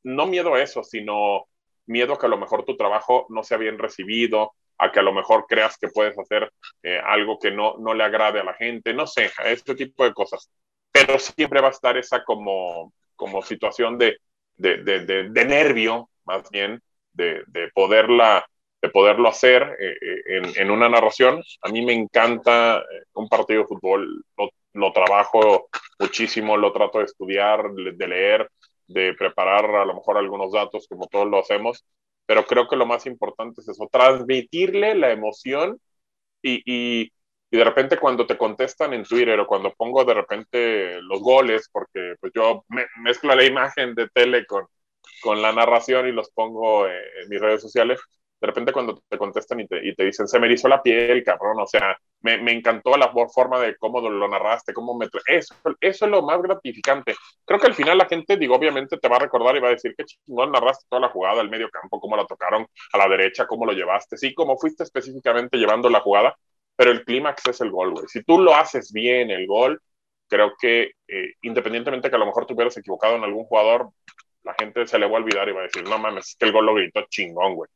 no 0.03 0.27
miedo 0.27 0.55
a 0.55 0.61
eso, 0.61 0.83
sino 0.83 1.47
miedo 1.87 2.13
a 2.13 2.19
que 2.19 2.25
a 2.25 2.29
lo 2.29 2.37
mejor 2.37 2.63
tu 2.63 2.77
trabajo 2.77 3.25
no 3.29 3.43
sea 3.43 3.57
bien 3.57 3.77
recibido, 3.77 4.53
a 4.77 4.91
que 4.91 4.99
a 4.99 5.03
lo 5.03 5.13
mejor 5.13 5.45
creas 5.47 5.77
que 5.77 5.87
puedes 5.89 6.17
hacer 6.17 6.51
eh, 6.83 6.99
algo 7.03 7.39
que 7.39 7.51
no, 7.51 7.75
no 7.77 7.93
le 7.93 8.03
agrade 8.03 8.39
a 8.39 8.43
la 8.43 8.53
gente, 8.53 8.93
no 8.93 9.07
sé, 9.07 9.31
a 9.37 9.49
este 9.49 9.75
tipo 9.75 10.03
de 10.03 10.13
cosas. 10.13 10.49
Pero 10.91 11.19
siempre 11.19 11.61
va 11.61 11.67
a 11.67 11.71
estar 11.71 11.97
esa 11.97 12.23
como, 12.23 12.93
como 13.15 13.41
situación 13.41 13.97
de, 13.97 14.17
de, 14.55 14.77
de, 14.83 15.29
de 15.29 15.45
nervio, 15.45 16.09
más 16.25 16.49
bien, 16.49 16.81
de, 17.15 17.43
poderla 17.73 18.45
de 18.85 18.91
poderlo 18.91 19.29
hacer 19.29 19.63
eh, 19.79 19.97
eh, 19.99 20.21
en, 20.27 20.61
en, 20.61 20.71
una 20.71 20.87
narración. 20.87 21.41
A 21.61 21.69
mí 21.69 21.83
me 21.83 21.93
encanta 21.93 22.83
un 23.13 23.27
partido 23.27 23.61
de 23.61 23.67
fútbol, 23.67 24.23
lo, 24.37 24.49
lo, 24.73 24.91
trabajo 24.93 25.69
muchísimo, 25.99 26.55
lo 26.55 26.71
trato 26.71 26.99
de 26.99 27.05
estudiar, 27.05 27.71
de 27.71 28.07
leer, 28.07 28.49
de 28.87 29.15
preparar 29.15 29.65
a 29.75 29.85
lo 29.85 29.95
mejor 29.95 30.17
algunos 30.17 30.51
datos 30.51 30.87
como 30.87 31.07
todos 31.07 31.27
lo 31.27 31.39
hacemos, 31.39 31.83
pero 32.27 32.45
creo 32.45 32.67
que 32.67 32.75
lo 32.75 32.85
más 32.85 33.07
importante 33.07 33.61
es 33.61 33.69
eso, 33.69 33.89
transmitirle 33.91 34.93
la 34.93 35.11
emoción 35.11 35.79
y, 36.43 36.57
y, 36.65 37.11
y, 37.51 37.57
de 37.57 37.63
repente 37.63 37.97
cuando 37.97 38.27
te 38.27 38.37
contestan 38.37 38.93
en 38.93 39.03
Twitter 39.03 39.39
o 39.39 39.47
cuando 39.47 39.73
pongo 39.73 40.05
de 40.05 40.13
repente 40.13 41.01
los 41.01 41.21
goles, 41.21 41.69
porque 41.71 42.15
pues 42.19 42.31
yo 42.35 42.63
me, 42.67 42.85
mezclo 43.01 43.33
la 43.35 43.45
imagen 43.45 43.95
de 43.95 44.09
tele 44.09 44.45
con, 44.45 44.65
con 45.23 45.41
la 45.41 45.51
narración 45.53 46.07
y 46.07 46.11
los 46.11 46.29
pongo 46.31 46.87
en 46.87 47.29
mis 47.29 47.41
redes 47.41 47.61
sociales, 47.61 47.99
de 48.41 48.47
repente 48.47 48.73
cuando 48.73 49.01
te 49.07 49.17
contestan 49.17 49.61
y 49.61 49.67
te, 49.67 49.87
y 49.87 49.95
te 49.95 50.05
dicen, 50.05 50.27
se 50.27 50.39
me 50.39 50.47
erizó 50.47 50.67
la 50.67 50.81
piel, 50.81 51.23
cabrón, 51.23 51.59
o 51.59 51.67
sea, 51.67 51.97
me, 52.21 52.37
me, 52.41 52.51
encantó 52.51 52.97
la 52.97 53.11
forma 53.29 53.59
de 53.59 53.75
cómo 53.77 54.01
lo 54.01 54.27
narraste, 54.27 54.73
cómo 54.73 54.95
me... 54.97 55.07
Eso, 55.27 55.55
eso 55.79 56.05
es 56.05 56.11
lo 56.11 56.21
más 56.21 56.41
gratificante. 56.41 57.15
Creo 57.45 57.59
que 57.59 57.67
al 57.67 57.73
final 57.73 57.97
la 57.97 58.07
gente, 58.07 58.37
digo, 58.37 58.55
obviamente 58.55 58.97
te 58.97 59.07
va 59.07 59.17
a 59.17 59.19
recordar 59.19 59.55
y 59.55 59.59
va 59.59 59.69
a 59.69 59.71
decir, 59.71 59.93
qué 59.97 60.05
chingón 60.05 60.51
narraste 60.51 60.85
toda 60.89 61.01
la 61.01 61.09
jugada, 61.09 61.41
el 61.41 61.49
medio 61.49 61.69
campo, 61.69 61.99
cómo 61.99 62.17
la 62.17 62.25
tocaron 62.25 62.67
a 62.93 62.97
la 62.97 63.07
derecha, 63.07 63.47
cómo 63.47 63.65
lo 63.65 63.73
llevaste, 63.73 64.17
sí, 64.17 64.33
cómo 64.33 64.57
fuiste 64.57 64.83
específicamente 64.83 65.57
llevando 65.57 65.89
la 65.89 66.01
jugada, 66.01 66.35
pero 66.75 66.91
el 66.91 67.05
clímax 67.05 67.47
es 67.47 67.61
el 67.61 67.71
gol, 67.71 67.91
güey. 67.93 68.07
Si 68.07 68.23
tú 68.23 68.39
lo 68.39 68.53
haces 68.55 68.91
bien, 68.91 69.31
el 69.31 69.47
gol, 69.47 69.81
creo 70.27 70.53
que 70.59 70.91
eh, 71.07 71.33
independientemente 71.43 72.09
que 72.09 72.15
a 72.15 72.19
lo 72.19 72.25
mejor 72.25 72.45
te 72.45 72.53
hubieras 72.53 72.75
equivocado 72.77 73.15
en 73.15 73.23
algún 73.23 73.45
jugador, 73.45 73.89
la 74.43 74.53
gente 74.59 74.85
se 74.87 74.99
le 74.99 75.07
va 75.07 75.17
a 75.17 75.21
olvidar 75.21 75.47
y 75.49 75.53
va 75.53 75.61
a 75.61 75.63
decir, 75.63 75.83
no 75.83 75.97
mames, 75.97 76.29
es 76.29 76.35
que 76.37 76.45
el 76.45 76.51
gol 76.51 76.65
lo 76.65 76.75
gritó 76.75 77.03
chingón, 77.09 77.55
güey 77.55 77.69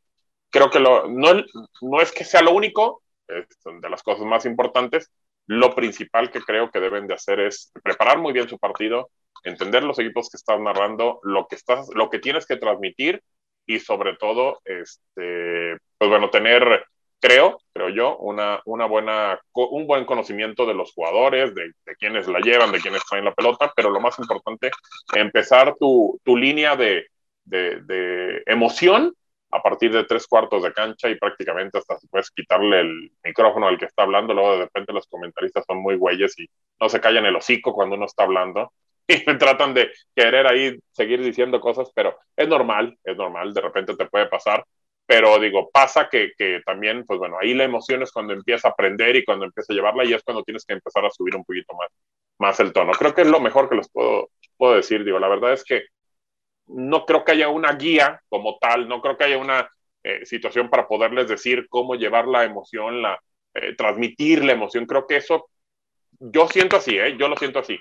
creo 0.49 0.69
que 0.69 0.79
lo, 0.79 1.07
no, 1.07 1.43
no 1.81 2.01
es 2.01 2.11
que 2.11 2.23
sea 2.23 2.41
lo 2.41 2.51
único, 2.51 3.01
de 3.29 3.89
las 3.89 4.03
cosas 4.03 4.25
más 4.25 4.45
importantes. 4.45 5.11
Lo 5.47 5.73
principal 5.73 6.31
que 6.31 6.41
creo 6.41 6.69
que 6.69 6.79
deben 6.79 7.07
de 7.07 7.15
hacer 7.15 7.39
es 7.39 7.71
preparar 7.83 8.19
muy 8.19 8.33
bien 8.33 8.49
su 8.49 8.57
partido, 8.59 9.09
entender 9.43 9.83
los 9.83 9.99
equipos 9.99 10.29
que 10.29 10.37
estás 10.37 10.59
narrando, 10.59 11.19
lo 11.23 11.47
que, 11.47 11.55
estás, 11.55 11.87
lo 11.95 12.09
que 12.09 12.19
tienes 12.19 12.45
que 12.45 12.57
transmitir 12.57 13.21
y 13.65 13.79
sobre 13.79 14.15
todo, 14.15 14.61
este, 14.65 15.77
pues 15.97 16.09
bueno, 16.09 16.29
tener, 16.29 16.85
creo, 17.19 17.59
creo 17.73 17.89
yo, 17.89 18.17
una, 18.17 18.61
una 18.65 18.85
buena, 18.85 19.39
un 19.53 19.87
buen 19.87 20.05
conocimiento 20.05 20.65
de 20.65 20.73
los 20.73 20.93
jugadores, 20.93 21.53
de, 21.55 21.71
de 21.85 21.95
quienes 21.95 22.27
la 22.27 22.39
llevan, 22.39 22.71
de 22.71 22.79
quienes 22.79 23.03
traen 23.05 23.25
la 23.25 23.33
pelota, 23.33 23.71
pero 23.75 23.89
lo 23.89 23.99
más 23.99 24.17
importante, 24.19 24.71
empezar 25.13 25.75
tu, 25.79 26.19
tu 26.23 26.35
línea 26.35 26.75
de, 26.75 27.07
de 27.45 28.43
emoción 28.45 29.15
a 29.51 29.61
partir 29.61 29.91
de 29.91 30.03
tres 30.03 30.27
cuartos 30.27 30.63
de 30.63 30.73
cancha 30.73 31.09
y 31.09 31.15
prácticamente 31.15 31.77
hasta 31.77 31.97
si 31.97 32.07
puedes 32.07 32.29
quitarle 32.31 32.81
el 32.81 33.11
micrófono 33.23 33.67
al 33.67 33.77
que 33.77 33.85
está 33.85 34.03
hablando, 34.03 34.33
luego 34.33 34.53
de 34.53 34.63
repente 34.63 34.93
los 34.93 35.07
comentaristas 35.07 35.65
son 35.65 35.77
muy 35.77 35.95
güeyes 35.95 36.37
y 36.39 36.47
no 36.79 36.89
se 36.89 37.01
callan 37.01 37.25
el 37.25 37.35
hocico 37.35 37.73
cuando 37.73 37.95
uno 37.95 38.05
está 38.05 38.23
hablando 38.23 38.71
y 39.07 39.23
tratan 39.37 39.73
de 39.73 39.91
querer 40.15 40.47
ahí 40.47 40.77
seguir 40.91 41.21
diciendo 41.21 41.59
cosas, 41.59 41.91
pero 41.95 42.17
es 42.35 42.47
normal, 42.47 42.97
es 43.03 43.17
normal, 43.17 43.53
de 43.53 43.61
repente 43.61 43.95
te 43.95 44.05
puede 44.05 44.27
pasar, 44.27 44.63
pero 45.05 45.39
digo, 45.39 45.71
pasa 45.71 46.07
que, 46.07 46.33
que 46.37 46.61
también, 46.63 47.03
pues 47.05 47.17
bueno, 47.17 47.37
ahí 47.41 47.55
la 47.55 47.63
emoción 47.63 48.03
es 48.03 48.11
cuando 48.11 48.33
empieza 48.33 48.67
a 48.67 48.71
aprender 48.71 49.15
y 49.15 49.25
cuando 49.25 49.45
empieza 49.45 49.73
a 49.73 49.75
llevarla 49.75 50.05
y 50.05 50.13
es 50.13 50.21
cuando 50.23 50.43
tienes 50.43 50.63
que 50.65 50.73
empezar 50.73 51.03
a 51.03 51.09
subir 51.09 51.35
un 51.35 51.43
poquito 51.43 51.73
más, 51.73 51.89
más 52.37 52.59
el 52.59 52.71
tono. 52.71 52.91
Creo 52.91 53.15
que 53.15 53.21
es 53.21 53.27
lo 53.27 53.39
mejor 53.39 53.67
que 53.67 53.75
les 53.75 53.89
puedo, 53.89 54.29
puedo 54.55 54.75
decir, 54.75 55.03
digo, 55.03 55.17
la 55.17 55.27
verdad 55.27 55.53
es 55.53 55.63
que 55.63 55.85
no 56.69 57.05
creo 57.05 57.23
que 57.23 57.33
haya 57.33 57.49
una 57.49 57.73
guía 57.73 58.21
como 58.29 58.57
tal, 58.59 58.87
no 58.87 59.01
creo 59.01 59.17
que 59.17 59.25
haya 59.25 59.37
una 59.37 59.69
eh, 60.03 60.25
situación 60.25 60.69
para 60.69 60.87
poderles 60.87 61.27
decir 61.27 61.67
cómo 61.69 61.95
llevar 61.95 62.27
la 62.27 62.43
emoción, 62.45 63.01
la, 63.01 63.21
eh, 63.53 63.75
transmitir 63.75 64.43
la 64.43 64.53
emoción. 64.53 64.85
Creo 64.85 65.07
que 65.07 65.17
eso, 65.17 65.49
yo 66.19 66.47
siento 66.47 66.77
así, 66.77 66.97
¿eh? 66.97 67.17
yo 67.17 67.27
lo 67.27 67.35
siento 67.37 67.59
así. 67.59 67.77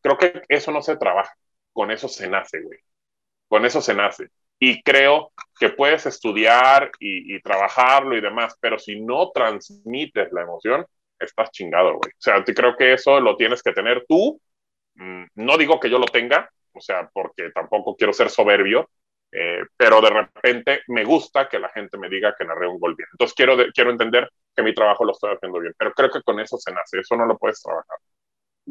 Creo 0.00 0.16
que 0.16 0.42
eso 0.48 0.72
no 0.72 0.82
se 0.82 0.96
trabaja, 0.96 1.34
con 1.72 1.90
eso 1.90 2.08
se 2.08 2.28
nace, 2.28 2.60
güey. 2.62 2.78
Con 3.48 3.64
eso 3.66 3.80
se 3.80 3.94
nace. 3.94 4.28
Y 4.58 4.82
creo 4.82 5.32
que 5.58 5.70
puedes 5.70 6.06
estudiar 6.06 6.90
y, 6.98 7.36
y 7.36 7.40
trabajarlo 7.42 8.16
y 8.16 8.20
demás, 8.20 8.56
pero 8.60 8.78
si 8.78 9.00
no 9.00 9.30
transmites 9.30 10.32
la 10.32 10.42
emoción, 10.42 10.86
estás 11.18 11.50
chingado, 11.50 11.94
güey. 11.94 12.12
O 12.12 12.20
sea, 12.20 12.42
creo 12.44 12.76
que 12.76 12.92
eso 12.92 13.20
lo 13.20 13.36
tienes 13.36 13.62
que 13.62 13.72
tener 13.72 14.04
tú. 14.08 14.40
Mm, 14.94 15.24
no 15.36 15.56
digo 15.56 15.80
que 15.80 15.90
yo 15.90 15.98
lo 15.98 16.06
tenga, 16.06 16.50
o 16.78 16.80
sea, 16.80 17.08
porque 17.12 17.50
tampoco 17.50 17.94
quiero 17.96 18.12
ser 18.12 18.30
soberbio, 18.30 18.88
eh, 19.30 19.60
pero 19.76 20.00
de 20.00 20.10
repente 20.10 20.80
me 20.88 21.04
gusta 21.04 21.48
que 21.48 21.58
la 21.58 21.68
gente 21.68 21.98
me 21.98 22.08
diga 22.08 22.34
que 22.36 22.44
narré 22.44 22.66
un 22.66 22.80
gol 22.80 22.94
bien. 22.96 23.08
Entonces 23.12 23.34
quiero, 23.34 23.56
quiero 23.74 23.90
entender 23.90 24.30
que 24.56 24.62
mi 24.62 24.74
trabajo 24.74 25.04
lo 25.04 25.12
estoy 25.12 25.34
haciendo 25.34 25.60
bien, 25.60 25.74
pero 25.76 25.92
creo 25.92 26.10
que 26.10 26.22
con 26.22 26.40
eso 26.40 26.56
se 26.58 26.72
nace, 26.72 27.00
eso 27.00 27.16
no 27.16 27.26
lo 27.26 27.36
puedes 27.36 27.60
trabajar. 27.62 27.98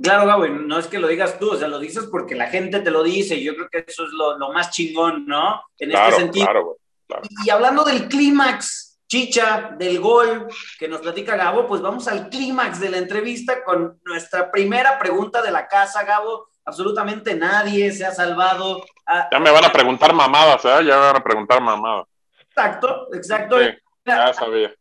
Claro, 0.01 0.28
Gabo, 0.28 0.47
no 0.47 0.78
es 0.78 0.88
que 0.88 0.99
lo 0.99 1.08
digas 1.08 1.39
tú, 1.39 1.51
o 1.51 1.55
sea, 1.55 1.68
lo 1.68 1.80
dices 1.80 2.08
porque 2.12 2.36
la 2.36 2.47
gente 2.47 2.80
te 2.82 2.91
lo 2.91 3.03
dice 3.03 3.36
y 3.36 3.43
yo 3.43 3.55
creo 3.55 3.70
que 3.70 3.84
eso 3.88 4.05
es 4.05 4.12
lo, 4.12 4.38
lo 4.38 4.51
más 4.51 4.72
chingón, 4.72 5.26
¿no? 5.26 5.62
En 5.78 5.91
este 5.91 6.12
sentido. 6.12 6.45
Claro, 6.45 6.78
claro. 7.08 7.24
Y 7.43 7.49
hablando 7.49 7.84
del 7.84 8.08
clímax, 8.08 8.99
chicha, 9.08 9.76
del 9.78 9.99
gol 9.99 10.47
que 10.78 10.88
nos 10.88 11.01
platica 11.01 11.36
Gabo, 11.36 11.66
pues 11.66 11.82
vamos 11.82 12.08
al 12.08 12.30
clímax 12.30 12.80
de 12.80 12.89
la 12.89 12.97
entrevista 12.97 13.64
con 13.64 13.99
nuestra 14.05 14.51
primera 14.51 14.99
pregunta 14.99 15.41
de 15.41 15.51
la 15.51 15.68
casa, 15.68 16.03
Gabo 16.03 16.49
absolutamente 16.68 17.34
nadie 17.34 17.91
se 17.91 18.05
ha 18.05 18.11
salvado. 18.11 18.84
ya 19.32 19.39
me 19.39 19.49
van 19.51 19.65
a 19.65 19.72
preguntar 19.72 20.13
mamadas, 20.13 20.65
¿eh? 20.65 20.86
Ya 20.86 20.97
me 20.97 21.05
van 21.05 21.15
a 21.15 21.24
preguntar 21.24 21.61
mamadas. 21.61 22.07
Exacto, 22.41 23.07
exacto. 23.13 23.57
ya 24.05 24.34
sabía. 24.34 24.76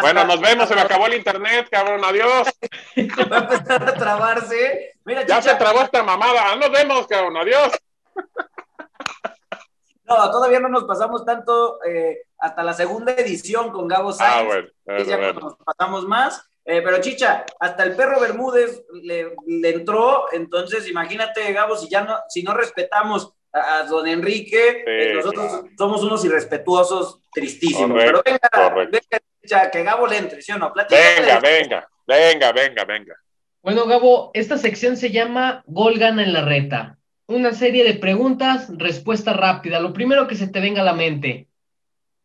bueno, 0.00 0.24
nos 0.24 0.40
vemos, 0.40 0.68
se 0.68 0.74
me 0.74 0.80
acabó 0.80 1.06
el 1.06 1.14
internet, 1.14 1.68
cabrón, 1.70 2.04
adiós. 2.04 2.48
Va 3.32 3.36
a 3.36 3.40
empezar 3.40 3.88
a 3.88 3.94
trabarse. 3.94 4.94
Mira, 5.04 5.24
ya 5.24 5.40
se 5.40 5.54
trabó 5.54 5.82
esta 5.82 6.02
mamada, 6.02 6.56
nos 6.56 6.70
vemos, 6.70 7.06
cabrón, 7.06 7.36
adiós. 7.36 7.72
No, 10.04 10.30
todavía 10.30 10.60
no 10.60 10.68
nos 10.68 10.84
pasamos 10.84 11.24
tanto 11.24 11.82
eh, 11.84 12.24
hasta 12.36 12.62
la 12.62 12.74
segunda 12.74 13.12
edición 13.12 13.70
con 13.70 13.88
Gabo 13.88 14.10
ah, 14.10 14.12
Sainz. 14.12 14.34
Ah, 14.36 14.42
bueno. 14.42 15.04
ya 15.04 15.32
nos 15.32 15.56
pasamos 15.56 16.06
más. 16.06 16.51
Eh, 16.64 16.80
pero 16.82 17.00
Chicha, 17.00 17.44
hasta 17.58 17.82
el 17.82 17.96
perro 17.96 18.20
Bermúdez 18.20 18.84
le, 19.02 19.34
le, 19.46 19.70
entró, 19.70 20.26
entonces 20.32 20.88
imagínate, 20.88 21.52
Gabo, 21.52 21.76
si 21.76 21.88
ya 21.88 22.04
no, 22.04 22.18
si 22.28 22.44
no 22.44 22.54
respetamos 22.54 23.34
a, 23.52 23.78
a 23.78 23.84
don 23.84 24.06
Enrique, 24.06 24.84
eh, 24.86 25.12
nosotros 25.14 25.64
somos 25.76 26.04
unos 26.04 26.24
irrespetuosos 26.24 27.20
tristísimos. 27.32 28.00
pero 28.00 28.22
venga, 28.24 28.74
venga, 28.74 29.20
Chicha, 29.40 29.70
que 29.72 29.82
Gabo 29.82 30.06
le 30.06 30.18
entre, 30.18 30.40
¿sí 30.40 30.52
o 30.52 30.58
no? 30.58 30.72
venga, 30.72 31.40
venga, 31.40 31.88
venga, 32.06 32.52
venga, 32.52 32.84
venga. 32.84 33.14
Bueno, 33.62 33.86
Gabo, 33.86 34.30
esta 34.34 34.56
sección 34.56 34.96
se 34.96 35.10
llama 35.10 35.64
Gol 35.66 35.98
gana 35.98 36.22
en 36.22 36.32
la 36.32 36.44
reta. 36.44 36.98
Una 37.26 37.52
serie 37.52 37.84
de 37.84 37.94
preguntas, 37.94 38.68
respuesta 38.76 39.32
rápida. 39.32 39.80
Lo 39.80 39.92
primero 39.92 40.28
que 40.28 40.34
se 40.34 40.48
te 40.48 40.60
venga 40.60 40.82
a 40.82 40.84
la 40.84 40.92
mente. 40.92 41.48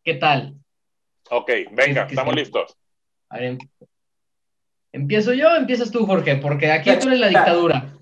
¿Qué 0.04 0.14
tal? 0.14 0.54
Ok, 1.30 1.50
venga, 1.72 2.06
estamos 2.08 2.34
listos. 2.34 2.76
A 3.28 3.38
ver, 3.38 3.58
¿Empiezo 4.92 5.32
yo 5.34 5.48
o 5.52 5.56
empiezas 5.56 5.90
tú, 5.90 6.06
Jorge? 6.06 6.36
Porque 6.36 6.70
aquí 6.70 6.90
tú 6.98 7.08
eres 7.08 7.20
la 7.20 7.28
dictadura. 7.28 7.94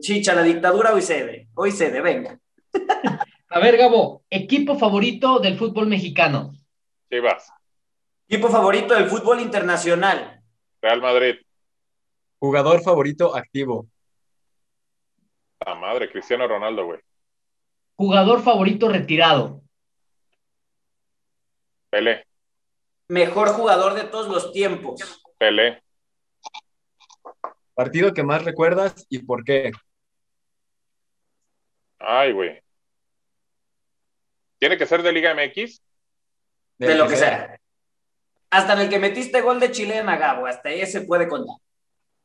Chicha, 0.00 0.34
la 0.34 0.42
dictadura 0.42 0.92
hoy 0.92 1.02
cede. 1.02 1.48
Hoy 1.54 1.70
cede, 1.70 2.00
venga. 2.00 2.38
A 3.50 3.58
ver, 3.60 3.76
Gabo, 3.76 4.24
equipo 4.30 4.76
favorito 4.76 5.38
del 5.38 5.56
fútbol 5.56 5.86
mexicano. 5.86 6.54
vas. 7.22 7.52
Equipo 8.28 8.48
favorito 8.48 8.94
del 8.94 9.06
fútbol 9.06 9.40
internacional. 9.40 10.40
Real 10.82 11.00
Madrid. 11.00 11.36
Jugador 12.40 12.82
favorito 12.82 13.36
activo. 13.36 13.86
La 15.64 15.74
madre, 15.76 16.10
Cristiano 16.10 16.48
Ronaldo, 16.48 16.86
güey. 16.86 17.00
Jugador 17.96 18.42
favorito 18.42 18.88
retirado. 18.88 19.62
Pelé. 21.90 22.26
Mejor 23.08 23.50
jugador 23.50 23.94
de 23.94 24.04
todos 24.04 24.26
los 24.28 24.52
tiempos. 24.52 25.22
Pelé. 25.38 25.83
Partido 27.74 28.14
que 28.14 28.22
más 28.22 28.44
recuerdas 28.44 29.06
y 29.08 29.18
por 29.18 29.44
qué. 29.44 29.72
Ay, 31.98 32.32
güey. 32.32 32.60
¿Tiene 34.58 34.78
que 34.78 34.86
ser 34.86 35.02
de 35.02 35.12
Liga 35.12 35.34
MX? 35.34 35.82
De, 36.78 36.94
lo 36.94 37.08
que 37.08 37.16
sea. 37.16 37.58
Hasta 38.50 38.74
en 38.74 38.80
el 38.80 38.88
que 38.88 38.98
metiste 38.98 39.40
gol 39.40 39.60
de 39.60 39.70
chilena, 39.70 40.16
Gabo, 40.16 40.46
hasta 40.46 40.70
ese 40.70 41.02
puede 41.02 41.28
contar. 41.28 41.56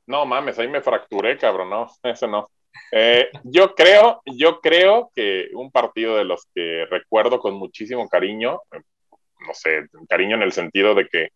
No 0.06 0.26
mames, 0.26 0.58
ahí 0.58 0.68
me 0.68 0.82
fracturé, 0.82 1.38
cabrón, 1.38 1.70
no, 1.70 1.88
eso 2.04 2.28
no. 2.28 2.50
Eh, 2.92 3.30
yo 3.44 3.76
creo, 3.76 4.22
yo 4.26 4.60
creo 4.62 5.12
que 5.16 5.50
un 5.54 5.72
partido 5.72 6.18
de 6.18 6.26
los 6.26 6.48
que 6.54 6.86
recuerdo 6.90 7.40
con 7.40 7.56
muchísimo 7.56 8.08
cariño, 8.08 8.62
no 8.72 9.54
sé, 9.54 9.88
cariño 10.08 10.36
en 10.36 10.44
el 10.44 10.52
sentido 10.52 10.96
de 10.96 11.08
que, 11.08 11.30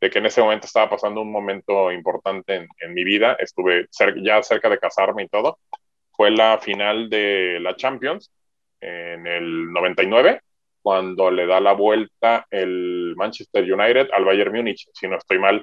de 0.00 0.10
que 0.10 0.18
en 0.18 0.26
ese 0.26 0.40
momento 0.40 0.66
estaba 0.66 0.90
pasando 0.90 1.20
un 1.20 1.30
momento 1.30 1.92
importante 1.92 2.68
en, 2.80 2.94
mi 2.94 3.04
vida, 3.04 3.36
estuve 3.38 3.86
ya 4.22 4.42
cerca 4.42 4.68
de 4.68 4.78
casarme 4.78 5.24
y 5.24 5.28
todo, 5.28 5.58
fue 6.10 6.30
la 6.30 6.58
final 6.58 7.10
de 7.10 7.58
la 7.60 7.76
Champions 7.76 8.32
en 8.80 9.26
el 9.26 9.70
99, 9.72 10.40
cuando 10.82 11.30
le 11.30 11.46
da 11.46 11.60
la 11.60 11.72
vuelta 11.72 12.46
el 12.50 13.14
Manchester 13.16 13.62
United 13.70 14.08
al 14.12 14.24
Bayern 14.24 14.52
Múnich, 14.52 14.88
si 14.94 15.06
no 15.06 15.18
estoy 15.18 15.38
mal, 15.38 15.62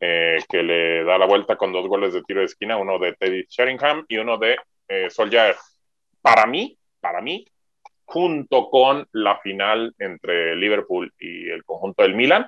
eh, 0.00 0.38
que 0.48 0.62
le 0.62 1.04
da 1.04 1.18
la 1.18 1.26
vuelta 1.26 1.56
con 1.56 1.72
dos 1.72 1.88
goles 1.88 2.12
de 2.12 2.22
tiro 2.22 2.40
de 2.40 2.46
esquina, 2.46 2.76
uno 2.76 2.98
de 2.98 3.14
Teddy 3.14 3.46
Sheringham 3.48 4.04
y 4.06 4.18
uno 4.18 4.36
de 4.36 4.56
eh, 4.86 5.08
Solskjaer. 5.08 5.56
Para 6.20 6.46
mí, 6.46 6.78
para 7.00 7.22
mí, 7.22 7.46
junto 8.04 8.68
con 8.68 9.06
la 9.12 9.38
final 9.40 9.94
entre 9.98 10.54
Liverpool 10.56 11.12
y 11.18 11.48
el 11.48 11.64
conjunto 11.64 12.02
del 12.02 12.14
Milan, 12.14 12.46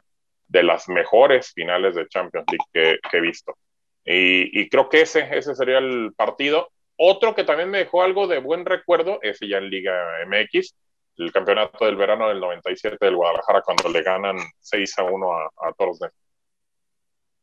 de 0.51 0.65
las 0.65 0.89
mejores 0.89 1.53
finales 1.53 1.95
de 1.95 2.09
Champions 2.09 2.47
League 2.51 2.99
que, 3.09 3.17
he 3.17 3.21
visto. 3.21 3.57
Y, 4.05 4.69
creo 4.69 4.89
que 4.89 5.03
ese, 5.03 5.29
ese 5.31 5.55
sería 5.55 5.79
el 5.79 6.13
partido. 6.17 6.71
Otro 6.97 7.35
que 7.35 7.45
también 7.45 7.71
me 7.71 7.79
dejó 7.79 8.03
algo 8.03 8.27
de 8.27 8.39
buen 8.39 8.67
recuerdo, 8.67 9.21
ese 9.23 9.49
ya 9.49 9.59
en 9.59 9.71
Liga 9.71 9.95
MX, 10.27 10.75
el 11.19 11.33
campeonato 11.33 11.85
del 11.85 11.97
verano 11.97 12.29
del 12.29 12.41
97 12.41 12.99
del 13.01 13.17
Guadalajara, 13.17 13.63
cuando 13.63 13.89
le 13.89 14.03
ganan 14.03 14.37
6 14.59 14.99
a 14.99 15.05
1 15.05 15.33
a, 15.33 15.45
a 15.69 15.73
Toros 15.79 16.01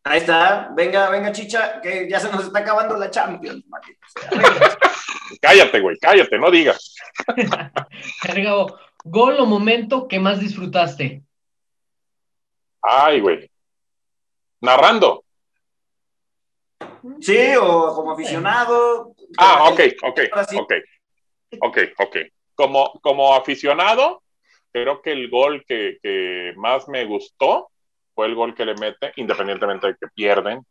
Ahí 0.03 0.19
está, 0.19 0.69
venga, 0.75 1.09
venga, 1.09 1.31
chicha, 1.31 1.81
que 1.81 2.09
ya 2.09 2.19
se 2.19 2.31
nos 2.31 2.45
está 2.45 2.59
acabando 2.59 2.97
la 2.97 3.09
Champions. 3.09 3.63
cállate, 5.41 5.79
güey, 5.79 5.97
cállate, 5.97 6.37
no 6.37 6.51
digas. 6.51 6.95
Gabo, 8.43 8.77
gol 9.03 9.39
o 9.39 9.45
momento 9.45 10.07
que 10.07 10.19
más 10.19 10.39
disfrutaste. 10.39 11.26
Ay, 12.89 13.19
güey. 13.19 13.49
Narrando. 14.61 15.23
Sí, 17.19 17.55
o 17.59 17.93
como 17.93 18.11
aficionado. 18.13 19.13
Ah, 19.37 19.69
ok, 19.69 19.79
ok, 20.03 20.19
ok. 20.55 20.73
Ok, 21.61 21.77
ok. 21.99 22.17
Como, 22.55 22.91
como 23.01 23.35
aficionado, 23.35 24.23
creo 24.71 25.01
que 25.01 25.11
el 25.11 25.29
gol 25.29 25.63
que, 25.67 25.97
que 26.01 26.53
más 26.55 26.87
me 26.87 27.05
gustó 27.05 27.69
fue 28.15 28.27
el 28.27 28.35
gol 28.35 28.55
que 28.55 28.65
le 28.65 28.75
mete, 28.75 29.11
independientemente 29.17 29.87
de 29.87 29.95
que 29.95 30.07
pierden, 30.07 30.65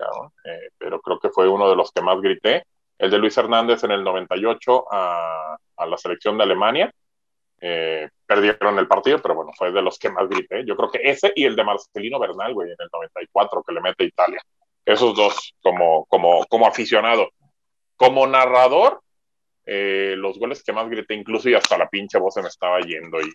eh, 0.45 0.71
pero 0.79 1.01
creo 1.01 1.21
que 1.21 1.31
fue 1.31 1.49
uno 1.49 1.69
de 1.69 1.77
los 1.77 1.93
que 1.93 2.03
más 2.03 2.21
grité. 2.21 2.65
El 2.99 3.11
de 3.11 3.19
Luis 3.19 3.37
Hernández 3.37 3.85
en 3.85 3.91
el 3.93 4.03
98 4.03 4.87
a, 4.91 5.57
a 5.77 5.87
la 5.87 5.99
selección 5.99 6.39
de 6.39 6.45
Alemania. 6.45 6.91
Eh, 7.61 8.09
perdieron 8.27 8.79
el 8.79 8.89
partido, 8.89 9.21
pero 9.23 9.35
bueno, 9.35 9.53
fue 9.57 9.73
de 9.73 9.83
los 9.83 9.99
que 9.99 10.11
más 10.11 10.29
grité. 10.29 10.65
Yo 10.67 10.77
creo 10.77 10.91
que 10.91 11.01
ese 11.03 11.33
y 11.35 11.45
el 11.45 11.57
de 11.57 11.65
Marcelino 11.65 12.19
Bernal, 12.19 12.53
güey, 12.55 12.71
en 12.71 12.77
el 12.79 12.89
94 12.93 13.63
que 13.63 13.73
le 13.73 13.81
mete 13.81 14.05
Italia. 14.05 14.41
Esos 14.85 15.15
dos 15.17 15.55
como, 15.63 16.05
como, 16.07 16.45
como 16.47 16.67
aficionado. 16.67 17.29
Como 17.97 18.27
narrador, 18.27 19.01
eh, 19.65 20.15
los 20.17 20.39
goles 20.39 20.63
que 20.63 20.73
más 20.73 20.89
grité, 20.89 21.15
incluso 21.15 21.49
y 21.49 21.55
hasta 21.55 21.79
la 21.79 21.89
pinche 21.89 22.19
voz 22.19 22.35
se 22.35 22.43
me 22.43 22.49
estaba 22.49 22.81
yendo. 22.81 23.19
Y, 23.21 23.33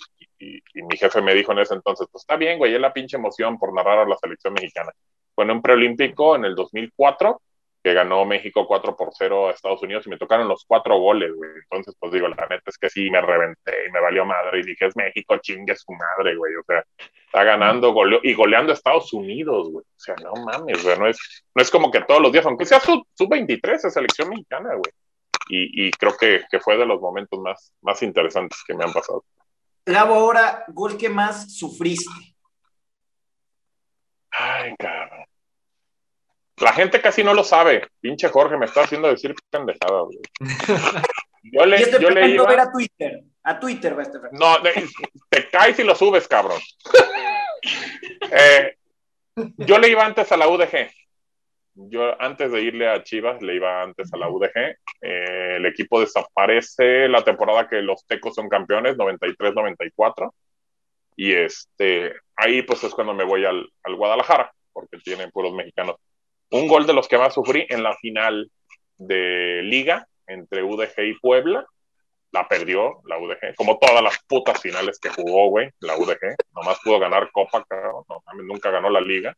mi 0.74 0.98
jefe 0.98 1.22
me 1.22 1.34
dijo 1.34 1.52
en 1.52 1.60
ese 1.60 1.74
entonces: 1.74 2.08
Pues 2.12 2.24
está 2.24 2.36
bien, 2.38 2.58
güey, 2.58 2.74
es 2.74 2.80
la 2.80 2.94
pinche 2.94 3.18
emoción 3.18 3.58
por 3.60 3.74
narrar 3.74 4.00
a 4.00 4.08
la 4.08 4.18
selección 4.18 4.54
mexicana. 4.54 4.92
Fue 5.36 5.44
en 5.44 5.52
un 5.52 5.62
preolímpico 5.62 6.36
en 6.36 6.46
el 6.46 6.56
2004 6.56 7.42
que 7.84 7.94
ganó 7.94 8.26
México 8.26 8.68
4 8.68 8.96
por 8.96 9.10
0 9.12 9.48
a 9.48 9.52
Estados 9.52 9.82
Unidos 9.82 10.06
y 10.06 10.10
me 10.10 10.18
tocaron 10.18 10.48
los 10.48 10.66
cuatro 10.66 10.98
goles, 11.00 11.34
güey. 11.34 11.52
Entonces, 11.64 11.96
pues 12.00 12.12
digo, 12.12 12.28
la 12.28 12.48
neta 12.48 12.64
es 12.68 12.78
que 12.78 12.90
sí, 12.90 13.10
me 13.10 13.22
reventé 13.22 13.88
y 13.88 13.92
me 13.92 14.00
valió 14.00 14.26
madre 14.26 14.60
y 14.60 14.64
dije, 14.64 14.86
es 14.86 14.96
México, 14.96 15.38
chingue 15.38 15.76
su 15.76 15.92
madre, 15.94 16.36
güey. 16.36 16.56
O 16.56 16.64
sea, 16.64 16.84
está 17.26 17.44
ganando 17.44 17.94
y 18.24 18.34
goleando 18.34 18.72
a 18.72 18.76
Estados 18.76 19.12
Unidos, 19.14 19.70
güey. 19.72 19.84
O 19.84 20.00
sea, 20.00 20.16
no 20.24 20.34
mames, 20.46 20.84
güey. 20.84 21.00
No 21.00 21.08
es, 21.08 21.44
no 21.56 21.62
es 21.62 21.72
como 21.72 21.90
que 21.90 22.02
todos 22.02 22.22
los 22.22 22.32
días, 22.32 22.46
aunque 22.46 22.66
sea 22.66 22.80
sub-23, 22.80 23.86
es 23.86 23.94
selección 23.94 24.30
mexicana, 24.30 24.76
güey 24.76 24.92
y, 25.52 25.92
creo 25.92 26.16
que, 26.18 26.44
fue 26.62 26.78
de 26.78 26.86
los 26.86 27.02
momentos 27.02 27.40
más, 27.40 27.74
más 27.82 28.02
interesantes 28.04 28.64
que 28.66 28.74
me 28.74 28.86
han 28.86 28.94
pasado. 28.94 29.26
Gabo, 29.86 30.14
ahora, 30.14 30.64
gol 30.70 30.98
que 30.98 31.10
más 31.10 31.54
sufriste. 31.58 32.12
Ay, 34.32 34.74
cabrón. 34.78 35.26
La 36.58 36.74
gente 36.74 37.02
casi 37.02 37.24
no 37.24 37.34
lo 37.34 37.44
sabe. 37.44 37.88
Pinche 38.00 38.28
Jorge 38.28 38.58
me 38.58 38.66
está 38.66 38.84
haciendo 38.84 39.08
decir 39.08 39.34
pendejada, 39.50 40.02
güey. 40.02 40.20
Yo 41.44 41.66
le, 41.66 41.76
este 41.78 42.00
yo 42.00 42.12
le 42.12 42.28
iba... 42.30 42.46
ver 42.46 42.60
a 42.60 42.72
Twitter. 42.72 43.24
A 43.42 43.60
Twitter 43.60 43.98
va 43.98 44.04
este 44.04 44.20
No, 44.34 44.58
te 45.28 45.50
caes 45.50 45.80
y 45.80 45.84
lo 45.84 45.96
subes, 45.96 46.28
cabrón. 46.28 46.62
Eh, 48.34 48.78
yo 49.36 49.78
le 49.78 49.90
iba 49.90 50.06
antes 50.06 50.32
a 50.32 50.38
la 50.38 50.48
UDG 50.48 50.90
yo 51.74 52.22
antes 52.22 52.52
de 52.52 52.62
irle 52.62 52.88
a 52.88 53.04
Chivas, 53.04 53.42
le 53.42 53.56
iba 53.56 53.82
antes 53.82 54.14
a 54.14 54.18
la 54.18 54.30
UDG. 54.30 54.78
Eh, 55.02 55.56
el 55.58 55.66
equipo 55.66 56.00
desaparece 56.00 57.08
la 57.08 57.24
temporada 57.24 57.68
que 57.68 57.82
los 57.82 58.06
Tecos 58.06 58.36
son 58.36 58.50
campeones, 58.50 58.98
93-94. 58.98 60.32
Y 61.16 61.34
este, 61.34 62.14
ahí 62.36 62.62
pues 62.64 62.84
es 62.84 62.94
cuando 62.94 63.14
me 63.14 63.24
voy 63.24 63.46
al, 63.46 63.68
al 63.84 63.96
Guadalajara, 63.96 64.52
porque 64.74 64.98
tienen 64.98 65.32
puros 65.32 65.54
mexicanos. 65.54 65.96
Un 66.52 66.68
gol 66.68 66.86
de 66.86 66.94
los 66.94 67.08
que 67.08 67.18
más 67.18 67.34
sufrí 67.34 67.66
en 67.70 67.84
la 67.84 67.96
final 67.98 68.52
de 68.98 69.62
liga 69.64 70.08
entre 70.28 70.64
UDG 70.64 71.00
y 71.00 71.20
Puebla. 71.20 71.66
La 72.32 72.48
perdió 72.48 73.02
la 73.06 73.18
UDG, 73.18 73.56
como 73.56 73.78
todas 73.78 74.02
las 74.02 74.18
putas 74.26 74.62
finales 74.62 75.00
que 75.00 75.10
jugó, 75.10 75.50
güey, 75.50 75.70
la 75.80 75.98
UDG. 75.98 76.36
Nomás 76.54 76.80
pudo 76.82 77.00
ganar 77.00 77.30
Copa, 77.32 77.66
no, 77.70 78.06
nunca 78.44 78.72
ganó 78.72 78.90
la 78.90 79.02
liga. 79.02 79.36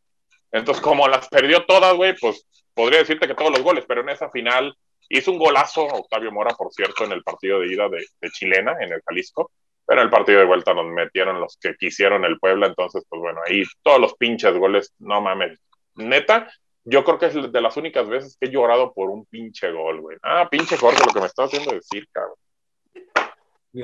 Entonces, 0.51 0.83
como 0.83 1.07
las 1.07 1.27
perdió 1.27 1.65
todas, 1.65 1.95
güey, 1.95 2.15
pues 2.19 2.45
podría 2.73 2.99
decirte 2.99 3.27
que 3.27 3.33
todos 3.33 3.51
los 3.51 3.63
goles, 3.63 3.85
pero 3.87 4.01
en 4.01 4.09
esa 4.09 4.29
final 4.29 4.75
hizo 5.09 5.31
un 5.31 5.39
golazo 5.39 5.83
Octavio 5.83 6.31
Mora, 6.31 6.53
por 6.55 6.71
cierto, 6.71 7.03
en 7.05 7.11
el 7.11 7.23
partido 7.23 7.59
de 7.59 7.73
ida 7.73 7.89
de, 7.89 8.05
Chilena, 8.31 8.75
en 8.79 8.93
el 8.93 9.01
Jalisco, 9.05 9.51
pero 9.85 10.01
en 10.01 10.05
el 10.05 10.11
partido 10.11 10.39
de 10.39 10.45
vuelta 10.45 10.73
nos 10.73 10.85
metieron 10.85 11.39
los 11.39 11.57
que 11.57 11.75
quisieron 11.75 12.25
el 12.25 12.39
Puebla, 12.39 12.67
entonces, 12.67 13.03
pues 13.09 13.21
bueno, 13.21 13.41
ahí 13.45 13.63
todos 13.81 13.99
los 13.99 14.13
pinches 14.15 14.55
goles, 14.55 14.93
no 14.99 15.21
mames, 15.21 15.59
neta, 15.95 16.49
yo 16.85 17.03
creo 17.03 17.17
que 17.17 17.27
es 17.27 17.51
de 17.51 17.61
las 17.61 17.77
únicas 17.77 18.07
veces 18.07 18.37
que 18.39 18.47
he 18.47 18.51
llorado 18.51 18.93
por 18.93 19.09
un 19.09 19.25
pinche 19.25 19.71
gol, 19.71 20.01
güey. 20.01 20.17
Ah, 20.21 20.47
pinche 20.49 20.77
Jorge, 20.77 21.03
lo 21.05 21.13
que 21.13 21.19
me 21.19 21.27
estás 21.27 21.47
haciendo 21.47 21.73
decir, 21.73 22.07
cabrón. 22.11 22.35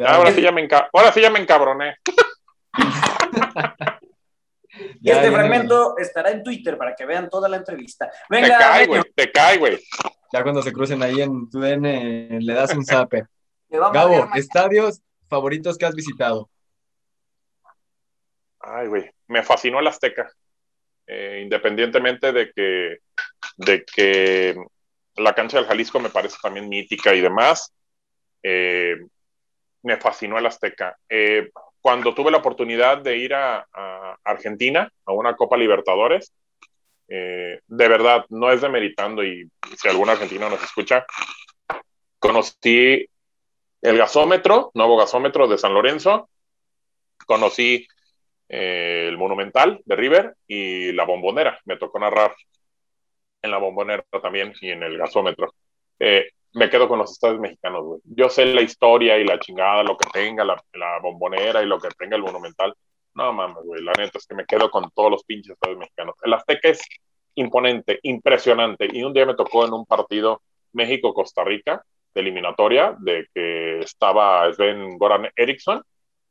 ahora, 0.06 0.32
sí 0.32 0.41
ya 0.41 0.52
me 0.52 0.68
ahora 0.93 1.12
sí 1.12 1.22
ya 1.22 1.30
me 1.30 1.39
encabroné. 1.39 1.95
Y 5.02 5.12
este 5.12 5.32
fragmento 5.32 5.97
estará 5.97 6.32
en 6.32 6.43
Twitter 6.43 6.78
para 6.78 6.95
que 6.95 7.06
vean 7.06 7.30
toda 7.30 7.50
la 7.50 7.58
entrevista. 7.58 8.10
Venga, 8.30 8.47
te 8.47 8.64
cae, 8.64 8.88
güey, 8.88 9.02
te 9.16 9.32
cae, 9.32 9.58
güey. 9.58 9.80
Ya 10.32 10.43
cuando 10.43 10.62
se 10.62 10.72
crucen 10.72 11.02
ahí 11.04 11.22
en 11.22 11.50
tu 11.50 11.60
DN, 11.60 12.39
le 12.39 12.54
das 12.54 12.74
un 12.76 12.86
zape. 12.86 13.26
Gabo, 13.70 14.30
estadios 14.36 15.02
favoritos 15.28 15.78
que 15.78 15.86
has 15.86 15.95
visitado. 15.95 16.50
Ay, 18.60 18.88
güey, 18.88 19.10
me 19.28 19.43
fascinó 19.43 19.80
el 19.80 19.88
Azteca. 19.88 20.32
Eh, 21.12 21.41
independientemente 21.41 22.32
de 22.32 22.51
que, 22.51 22.99
de 23.57 23.84
que 23.84 24.55
la 25.16 25.34
cancha 25.34 25.57
del 25.57 25.66
Jalisco 25.66 25.99
me 25.99 26.12
parece 26.12 26.38
también 26.39 26.70
mítica 26.70 27.16
y 27.16 27.20
demás, 27.20 27.74
eh, 28.43 28.95
me 29.82 29.97
fascinó 29.97 30.38
el 30.38 30.45
Azteca. 30.45 30.95
Eh, 31.10 31.49
cuando 31.82 32.14
tuve 32.14 32.30
la 32.30 32.38
oportunidad 32.38 32.99
de 32.99 33.18
ir 33.18 33.34
a, 33.34 33.66
Argentina, 34.24 34.91
a 35.05 35.14
una 35.14 35.36
Copa 35.36 35.57
Libertadores, 35.57 36.32
eh, 37.07 37.60
de 37.66 37.88
verdad, 37.88 38.26
no 38.30 38.51
es 38.51 38.62
demeritando 38.62 39.24
y 39.24 39.49
si 39.78 39.88
algún 39.88 40.10
argentino 40.10 40.47
nos 40.47 40.62
escucha, 40.62 41.07
conocí 42.20 43.07
el 43.82 43.97
gasómetro, 43.97 44.70
nuevo 44.76 44.95
gasómetro 44.95 45.47
de 45.47 45.57
San 45.57 45.74
Lorenzo, 45.74 46.30
conocí 47.26 47.88
eh, 48.50 49.06
el 49.08 49.18
Monumental 49.18 49.80
de 49.86 49.95
River 49.95 50.36
y 50.47 50.91
la 50.91 51.06
Bombonera, 51.06 51.60
me 51.66 51.78
tocó 51.78 52.00
narrar 52.00 52.36
en 53.41 53.52
la 53.52 53.58
Bombonera 53.58 54.04
también 54.22 54.54
y 54.60 54.72
en 54.72 54.84
el 54.84 54.97
gasómetro. 54.97 55.54
Eh, 56.00 56.30
me 56.54 56.70
quedo 56.70 56.88
con 56.88 57.00
los 57.00 57.12
estados 57.12 57.39
mexicanos. 57.39 58.02
Yo 58.04 58.30
sé 58.30 58.45
la 58.45 58.62
historia 58.62 59.18
y 59.18 59.24
la 59.24 59.39
chingada, 59.39 59.84
lo 59.84 59.97
que 59.97 60.10
tenga 60.12 60.43
la, 60.43 60.62
bombonera 61.02 61.62
y 61.62 61.68
lo 61.68 61.80
que 61.80 61.89
tenga 61.97 62.16
el 62.16 62.24
monumental. 62.24 62.74
No 63.14 63.34
mames, 63.34 63.64
güey, 63.64 63.84
la 63.84 63.93
neta 63.93 64.18
es 64.18 64.26
que 64.26 64.36
me 64.36 64.45
quedo 64.45 64.70
con 64.72 64.89
todos 64.91 65.12
los 65.12 65.24
pinches 65.24 65.54
estados 65.54 65.78
mexicanos. 65.78 66.16
El 66.24 66.34
Azteca 66.34 66.70
es 66.70 66.82
imponente, 67.36 68.00
impresionante. 68.04 68.88
Y 68.91 69.04
un 69.04 69.14
día 69.14 69.26
me 69.26 69.36
tocó 69.36 69.66
en 69.66 69.74
un 69.74 69.86
partido 69.86 70.41
México-Costa 70.74 71.43
Rica 71.43 71.84
de 72.14 72.22
eliminatoria, 72.22 72.95
de 73.00 73.28
que 73.34 73.80
estaba 73.80 74.52
Sven 74.54 74.97
Goran 74.97 75.30
Eriksson, 75.36 75.84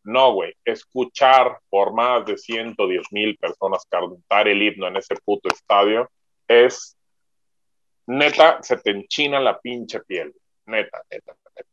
No, 0.09 0.33
güey, 0.33 0.55
escuchar 0.65 1.61
por 1.69 1.93
más 1.93 2.25
de 2.25 2.39
110 2.39 3.13
mil 3.13 3.37
personas 3.37 3.85
cantar 3.91 4.49
el 4.49 4.63
himno 4.63 4.89
en 4.89 4.97
ese 4.97 5.15
puto 5.23 5.51
estadio 5.51 6.11
es 6.49 6.97
neta, 8.07 8.59
se 8.63 8.79
te 8.79 8.93
enchina 8.93 9.39
la 9.39 9.61
pinche 9.61 10.01
piel. 10.01 10.35
Neta, 10.65 11.03
neta, 11.11 11.35
neta. 11.55 11.69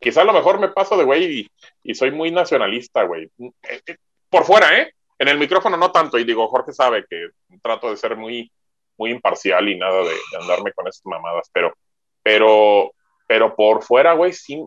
Quizá 0.00 0.22
a 0.22 0.24
lo 0.24 0.32
mejor 0.32 0.58
me 0.58 0.70
paso 0.70 0.96
de 0.96 1.04
güey 1.04 1.50
y, 1.82 1.94
soy 1.94 2.12
muy 2.12 2.30
nacionalista, 2.30 3.02
güey. 3.02 3.30
Eh, 3.68 3.82
eh, 3.86 3.96
por 4.30 4.44
fuera, 4.44 4.80
¿eh? 4.80 4.94
En 5.18 5.28
el 5.28 5.36
micrófono 5.36 5.76
no 5.76 5.92
tanto, 5.92 6.18
y 6.18 6.24
digo, 6.24 6.48
Jorge 6.48 6.72
sabe 6.72 7.04
que 7.06 7.28
trato 7.60 7.90
de 7.90 7.98
ser 7.98 8.16
muy, 8.16 8.50
muy 8.96 9.10
imparcial 9.10 9.68
y 9.68 9.76
nada 9.76 10.02
de, 10.02 10.14
de 10.14 10.38
andarme 10.40 10.72
con 10.72 10.88
esas 10.88 11.04
mamadas, 11.04 11.50
pero, 11.52 11.74
pero, 12.22 12.90
pero 13.26 13.54
por 13.54 13.82
fuera, 13.82 14.14
güey, 14.14 14.32
sí, 14.32 14.64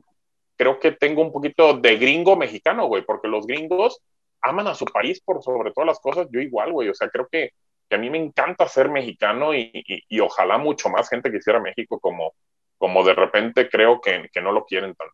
creo 0.60 0.78
que 0.78 0.92
tengo 0.92 1.22
un 1.22 1.32
poquito 1.32 1.74
de 1.76 1.96
gringo 1.96 2.36
mexicano, 2.36 2.88
güey, 2.88 3.04
porque 3.04 3.30
los 3.30 3.48
gringos 3.48 4.02
aman 4.42 4.68
a 4.68 4.76
su 4.76 4.84
país 4.84 5.22
por 5.22 5.42
sobre 5.42 5.72
todas 5.72 5.88
las 5.88 6.02
cosas, 6.02 6.28
yo 6.32 6.42
igual, 6.42 6.74
güey, 6.74 6.90
o 6.90 6.94
sea, 6.94 7.10
creo 7.10 7.30
que, 7.32 7.54
que 7.90 7.96
a 7.96 7.98
mí 7.98 8.10
me 8.10 8.18
encanta 8.18 8.68
ser 8.68 8.90
mexicano 8.90 9.56
y, 9.56 9.72
y, 9.74 10.04
y, 10.10 10.20
ojalá 10.20 10.58
mucho 10.58 10.90
más 10.90 11.10
gente 11.10 11.32
quisiera 11.32 11.62
México 11.62 11.98
como, 11.98 12.34
como 12.78 13.06
de 13.06 13.14
repente 13.14 13.70
creo 13.70 14.02
que, 14.02 14.30
que 14.34 14.42
no 14.42 14.52
lo 14.52 14.66
quieren 14.66 14.96
tanto. 14.96 15.14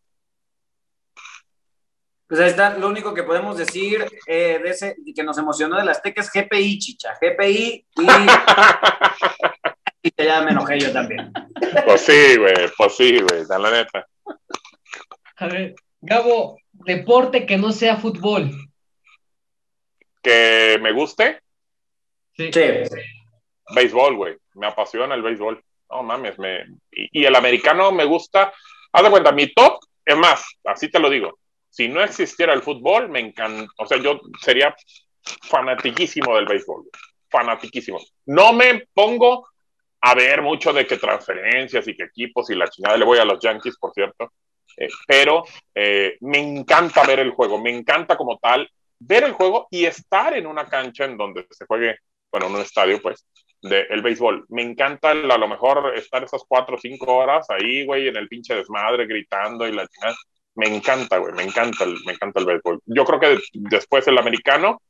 Pues 2.28 2.42
ahí 2.42 2.50
está, 2.50 2.76
lo 2.80 2.88
único 2.88 3.14
que 3.14 3.22
podemos 3.22 3.56
decir 3.56 4.04
eh, 4.26 4.60
de 4.64 4.70
ese 4.72 4.96
que 5.16 5.24
nos 5.24 5.38
emocionó 5.38 5.78
del 5.78 5.90
Azteca 5.90 6.22
es 6.22 6.32
GPI, 6.34 6.80
chicha, 6.80 7.14
GPI 7.22 7.86
y, 7.98 8.08
y 10.02 10.24
ya 10.24 10.42
me 10.42 10.52
enojé 10.52 10.80
yo 10.80 10.92
también. 10.92 11.32
Pues 11.86 12.02
sí, 12.02 12.36
güey, 12.36 12.72
pues 12.76 12.96
sí, 12.98 13.20
güey, 13.22 13.44
la 13.48 13.70
neta. 13.70 14.08
A 15.38 15.48
ver, 15.48 15.76
Gabo, 16.02 16.58
deporte 16.72 17.46
que 17.46 17.58
no 17.58 17.72
sea 17.72 17.98
fútbol. 17.98 18.52
¿Que 20.22 20.78
me 20.82 20.92
guste? 20.92 21.42
Sí. 22.34 22.52
Sí. 22.52 22.62
Béisbol, 23.74 24.16
güey, 24.16 24.36
me 24.56 24.68
apasiona 24.68 25.16
el 25.16 25.22
béisbol. 25.22 25.64
No 25.90 26.04
mames, 26.04 26.38
me... 26.40 26.66
y, 26.92 27.22
y 27.22 27.26
el 27.26 27.36
americano 27.36 27.92
me 27.92 28.06
gusta. 28.06 28.54
Haz 28.92 29.04
de 29.04 29.10
cuenta, 29.10 29.32
mi 29.32 29.54
top, 29.54 29.80
es 30.06 30.16
más, 30.16 30.46
así 30.64 30.90
te 30.90 31.00
lo 31.00 31.10
digo, 31.10 31.40
si 31.70 31.90
no 31.90 32.02
existiera 32.02 32.54
el 32.54 32.62
fútbol, 32.62 33.10
me 33.10 33.20
encanta, 33.20 33.70
o 33.78 33.86
sea, 33.86 33.98
yo 33.98 34.22
sería 34.42 34.74
fanatiquísimo 35.42 36.36
del 36.36 36.46
béisbol, 36.46 36.86
fanatiquísimo. 37.30 38.00
No 38.28 38.54
me 38.54 38.88
pongo 38.94 39.50
a 40.00 40.16
ver 40.16 40.42
mucho 40.42 40.72
de 40.72 40.86
qué 40.88 40.98
transferencias 40.98 41.88
y 41.88 41.98
qué 41.98 42.04
equipos 42.04 42.50
y 42.50 42.56
la 42.56 42.70
chingada, 42.70 42.98
le 42.98 43.06
voy 43.06 43.18
a 43.18 43.26
los 43.26 43.40
Yankees, 43.40 43.78
por 43.78 43.92
cierto, 43.94 44.32
eh, 44.78 44.90
pero 45.08 45.44
eh, 45.74 46.18
me 46.22 46.40
encanta 46.40 47.06
ver 47.06 47.20
el 47.20 47.32
juego, 47.32 47.60
me 47.60 47.76
encanta 47.76 48.18
como 48.18 48.38
tal 48.38 48.70
ver 49.00 49.24
el 49.24 49.34
juego 49.34 49.68
y 49.70 49.86
estar 49.86 50.36
en 50.36 50.48
una 50.48 50.66
cancha 50.66 51.06
en 51.06 51.18
donde 51.18 51.46
se 51.52 51.66
juegue, 51.66 51.98
bueno, 52.32 52.48
en 52.48 52.56
un 52.56 52.62
estadio, 52.62 53.02
pues, 53.02 53.26
del 53.62 53.88
de 53.90 54.02
béisbol. 54.02 54.46
Me 54.50 54.62
encanta 54.62 55.12
el, 55.12 55.30
a 55.30 55.38
lo 55.38 55.48
mejor 55.48 55.94
estar 55.96 56.24
esas 56.24 56.44
cuatro 56.48 56.76
o 56.76 56.80
cinco 56.80 57.16
horas 57.16 57.48
ahí, 57.50 57.86
güey, 57.86 58.08
en 58.08 58.16
el 58.16 58.28
pinche 58.28 58.56
desmadre, 58.56 59.06
gritando 59.06 59.68
y 59.68 59.72
la 59.72 59.88
me 60.56 60.68
encanta, 60.68 61.18
güey, 61.18 61.34
me 61.34 61.44
encanta, 61.44 61.84
el, 61.84 61.98
me 62.06 62.14
encanta 62.14 62.40
el 62.40 62.46
béisbol. 62.46 62.82
Yo 62.86 63.04
creo 63.04 63.20
que 63.20 63.40
después 63.54 64.08
el 64.08 64.18
americano 64.18 64.82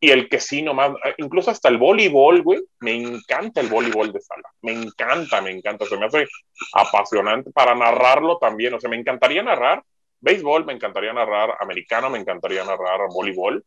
y 0.00 0.10
el 0.10 0.28
que 0.30 0.40
sí 0.40 0.62
nomás, 0.62 0.92
incluso 1.18 1.50
hasta 1.50 1.68
el 1.68 1.76
voleibol, 1.76 2.42
güey, 2.42 2.60
me 2.80 2.94
encanta 2.94 3.60
el 3.60 3.68
voleibol 3.68 4.12
de 4.12 4.20
sala, 4.20 4.48
me 4.62 4.72
encanta, 4.72 5.42
me 5.42 5.50
encanta, 5.50 5.84
se 5.84 5.96
me 5.98 6.06
hace 6.06 6.26
apasionante 6.72 7.50
para 7.50 7.74
narrarlo 7.74 8.38
también, 8.38 8.72
o 8.72 8.80
sea, 8.80 8.88
me 8.88 8.96
encantaría 8.96 9.42
narrar 9.42 9.82
béisbol, 10.20 10.64
me 10.64 10.72
encantaría 10.72 11.12
narrar 11.12 11.54
americano, 11.60 12.08
me 12.08 12.18
encantaría 12.18 12.64
narrar 12.64 13.08
voleibol, 13.12 13.62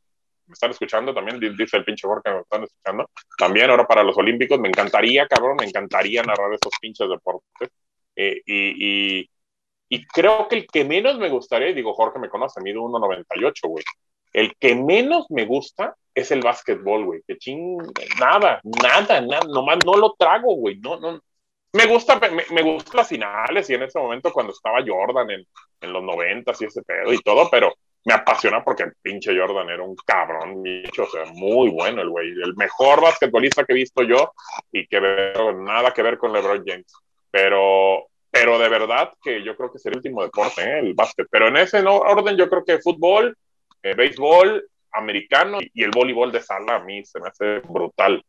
me 0.48 0.54
están 0.54 0.72
escuchando 0.72 1.14
también, 1.14 1.40
dice 1.56 1.78
el 1.78 1.86
pinche 1.86 2.08
Jorge, 2.08 2.32
me 2.32 2.42
están 2.42 2.64
escuchando, 2.64 3.10
también 3.38 3.70
ahora 3.70 3.86
para 3.86 4.04
los 4.04 4.18
olímpicos, 4.18 4.60
me 4.60 4.70
encantaría, 4.70 5.28
cabrón, 5.28 5.58
me 5.60 5.66
encantaría 5.66 6.24
narrar 6.24 6.52
esos 6.52 6.74
pinches 6.82 7.08
deportes, 7.10 7.70
eh, 8.16 8.42
y, 8.46 9.30
y 9.88 10.06
creo 10.08 10.48
que 10.48 10.56
el 10.56 10.68
que 10.68 10.84
menos 10.84 11.20
me 11.20 11.30
gustaría, 11.30 11.72
digo, 11.74 11.94
Jorge 11.94 12.18
me 12.18 12.30
conoce, 12.30 12.60
mido 12.62 12.82
1.98, 12.82 13.68
güey. 13.68 13.84
El 14.34 14.56
que 14.58 14.76
menos 14.76 15.28
me 15.30 15.46
gusta 15.46 15.96
es 16.14 16.32
el 16.32 16.42
básquetbol, 16.42 17.06
güey. 17.06 17.22
Que 17.28 17.38
ching, 17.38 17.78
nada, 18.20 18.60
nada, 18.64 19.22
nada, 19.22 19.48
nomás 19.48 19.78
no 19.86 19.96
lo 19.96 20.14
trago, 20.18 20.56
güey. 20.56 20.80
No, 20.80 21.00
no. 21.00 21.20
Me 21.74 21.86
gusta, 21.88 22.20
me, 22.20 22.44
me 22.52 22.62
gustan 22.62 22.98
las 22.98 23.08
finales 23.08 23.70
y 23.70 23.74
en 23.74 23.84
ese 23.84 24.00
momento 24.00 24.32
cuando 24.32 24.54
estaba 24.54 24.84
Jordan 24.86 25.32
en, 25.32 25.48
en 25.82 25.94
los 25.94 26.04
90 26.04 26.52
y 26.60 26.66
ese 26.66 26.84
pedo 26.84 27.12
y 27.12 27.20
todo, 27.20 27.50
pero 27.50 27.74
me 28.06 28.14
apasiona 28.14 28.64
porque 28.64 28.84
el 28.84 28.94
pinche 29.02 29.38
Jordan 29.38 29.70
era 29.70 29.84
un 29.84 29.96
cabrón, 29.96 30.62
bicho, 30.62 31.04
o 31.04 31.10
sea, 31.10 31.26
muy 31.34 31.70
bueno 31.70 32.02
el 32.02 32.10
güey. 32.10 32.30
El 32.32 32.56
mejor 32.56 33.02
basquetbolista 33.02 33.64
que 33.64 33.74
he 33.74 33.78
visto 33.78 34.04
yo 34.04 34.34
y 34.72 34.88
que 34.88 35.00
veo 35.00 35.54
nada 35.54 35.94
que 35.94 36.04
ver 36.04 36.18
con 36.18 36.34
LeBron 36.34 36.64
James. 36.66 36.92
Pero, 37.32 38.08
pero 38.30 38.60
de 38.60 38.70
verdad 38.70 39.14
que 39.22 39.44
yo 39.44 39.56
creo 39.56 39.72
que 39.72 39.78
es 39.78 39.86
el 39.86 39.96
último 39.96 40.22
deporte, 40.22 40.62
¿eh? 40.62 40.80
el 40.80 40.94
básquet. 40.94 41.28
Pero 41.32 41.48
en 41.48 41.58
ese 41.58 41.82
orden 41.86 42.36
yo 42.36 42.50
creo 42.50 42.66
que 42.66 42.80
fútbol, 42.80 43.38
eh, 43.84 43.94
béisbol, 43.94 44.68
americano 44.92 45.60
y 45.62 45.84
el 45.84 45.92
voleibol 45.92 46.32
de 46.32 46.42
sala 46.42 46.76
a 46.76 46.80
mí 46.84 47.04
se 47.06 47.20
me 47.20 47.28
hace 47.28 47.60
brutal. 47.60 48.24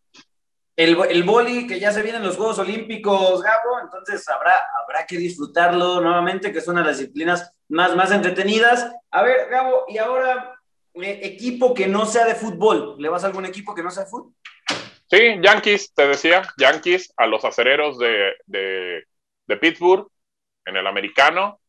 El, 0.76 0.98
el 1.08 1.22
boli 1.22 1.66
que 1.66 1.78
ya 1.78 1.92
se 1.92 2.02
vienen 2.02 2.24
los 2.24 2.36
Juegos 2.36 2.58
Olímpicos, 2.58 3.42
Gabo, 3.42 3.80
entonces 3.82 4.28
habrá, 4.28 4.54
habrá 4.82 5.06
que 5.06 5.16
disfrutarlo 5.16 6.00
nuevamente, 6.00 6.52
que 6.52 6.58
es 6.58 6.68
una 6.68 6.80
de 6.80 6.88
las 6.88 6.98
disciplinas 6.98 7.56
más, 7.68 7.94
más 7.94 8.10
entretenidas. 8.10 8.92
A 9.10 9.22
ver, 9.22 9.48
Gabo, 9.48 9.84
y 9.88 9.98
ahora, 9.98 10.58
eh, 10.94 11.20
equipo 11.22 11.74
que 11.74 11.86
no 11.86 12.06
sea 12.06 12.26
de 12.26 12.34
fútbol, 12.34 12.96
¿le 12.98 13.08
vas 13.08 13.22
a 13.22 13.28
algún 13.28 13.46
equipo 13.46 13.74
que 13.74 13.82
no 13.84 13.90
sea 13.90 14.04
de 14.04 14.10
fútbol? 14.10 14.32
Sí, 15.08 15.36
Yankees, 15.40 15.94
te 15.94 16.08
decía, 16.08 16.42
Yankees 16.58 17.12
a 17.16 17.26
los 17.26 17.44
acereros 17.44 17.98
de, 17.98 18.32
de 18.46 19.04
de 19.46 19.56
Pittsburgh, 19.56 20.08
en 20.64 20.76
el 20.76 20.86
americano, 20.86 21.60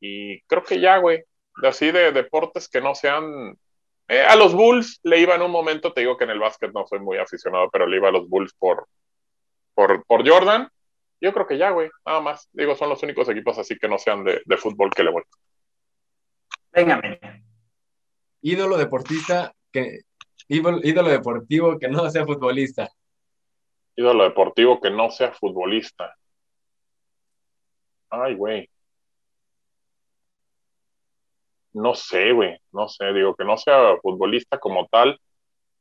y 0.00 0.40
creo 0.42 0.62
que 0.62 0.78
ya, 0.80 0.98
güey, 0.98 1.24
así 1.62 1.90
de 1.90 2.12
deportes 2.12 2.68
que 2.68 2.80
no 2.80 2.94
sean... 2.94 3.56
Eh, 4.08 4.22
a 4.22 4.36
los 4.36 4.54
Bulls 4.54 5.00
le 5.02 5.20
iba 5.20 5.34
en 5.34 5.42
un 5.42 5.50
momento, 5.50 5.92
te 5.92 6.00
digo 6.00 6.16
que 6.16 6.24
en 6.24 6.30
el 6.30 6.38
básquet 6.38 6.72
no 6.72 6.86
soy 6.86 7.00
muy 7.00 7.18
aficionado, 7.18 7.68
pero 7.70 7.86
le 7.86 7.96
iba 7.96 8.08
a 8.08 8.12
los 8.12 8.28
Bulls 8.28 8.54
por, 8.54 8.88
por, 9.74 10.04
por 10.06 10.28
Jordan. 10.28 10.68
Yo 11.20 11.32
creo 11.32 11.46
que 11.46 11.58
ya, 11.58 11.70
güey, 11.70 11.90
nada 12.06 12.20
más. 12.20 12.48
Digo, 12.52 12.74
son 12.74 12.88
los 12.88 13.02
únicos 13.02 13.28
equipos 13.28 13.58
así 13.58 13.76
que 13.76 13.88
no 13.88 13.98
sean 13.98 14.24
de, 14.24 14.40
de 14.44 14.56
fútbol 14.56 14.90
que 14.94 15.02
le 15.02 15.10
voy. 15.10 15.22
Venga, 16.72 17.00
Ídolo 18.40 18.76
deportista 18.76 19.52
que... 19.72 20.00
Ídolo, 20.46 20.78
ídolo 20.82 21.10
deportivo 21.10 21.78
que 21.78 21.88
no 21.88 22.08
sea 22.08 22.24
futbolista. 22.24 22.88
Ídolo 23.96 24.24
deportivo 24.24 24.80
que 24.80 24.90
no 24.90 25.10
sea 25.10 25.32
futbolista. 25.32 26.16
Ay, 28.08 28.34
güey. 28.34 28.70
No 31.72 31.94
sé, 31.94 32.32
güey, 32.32 32.58
no 32.72 32.88
sé, 32.88 33.12
digo 33.12 33.34
que 33.34 33.44
no 33.44 33.56
sea 33.56 33.96
futbolista 34.02 34.58
como 34.58 34.86
tal. 34.88 35.18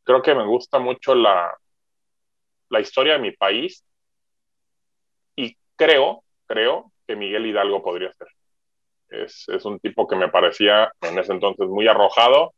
Creo 0.03 0.21
que 0.21 0.35
me 0.35 0.45
gusta 0.47 0.79
mucho 0.79 1.15
la, 1.15 1.53
la 2.69 2.79
historia 2.79 3.13
de 3.13 3.19
mi 3.19 3.31
país 3.31 3.83
y 5.35 5.55
creo, 5.75 6.23
creo 6.45 6.91
que 7.07 7.15
Miguel 7.15 7.45
Hidalgo 7.45 7.83
podría 7.83 8.13
ser. 8.13 8.27
Es, 9.09 9.45
es 9.49 9.65
un 9.65 9.79
tipo 9.79 10.07
que 10.07 10.15
me 10.15 10.29
parecía 10.29 10.91
en 11.01 11.19
ese 11.19 11.33
entonces 11.33 11.67
muy 11.67 11.87
arrojado, 11.87 12.53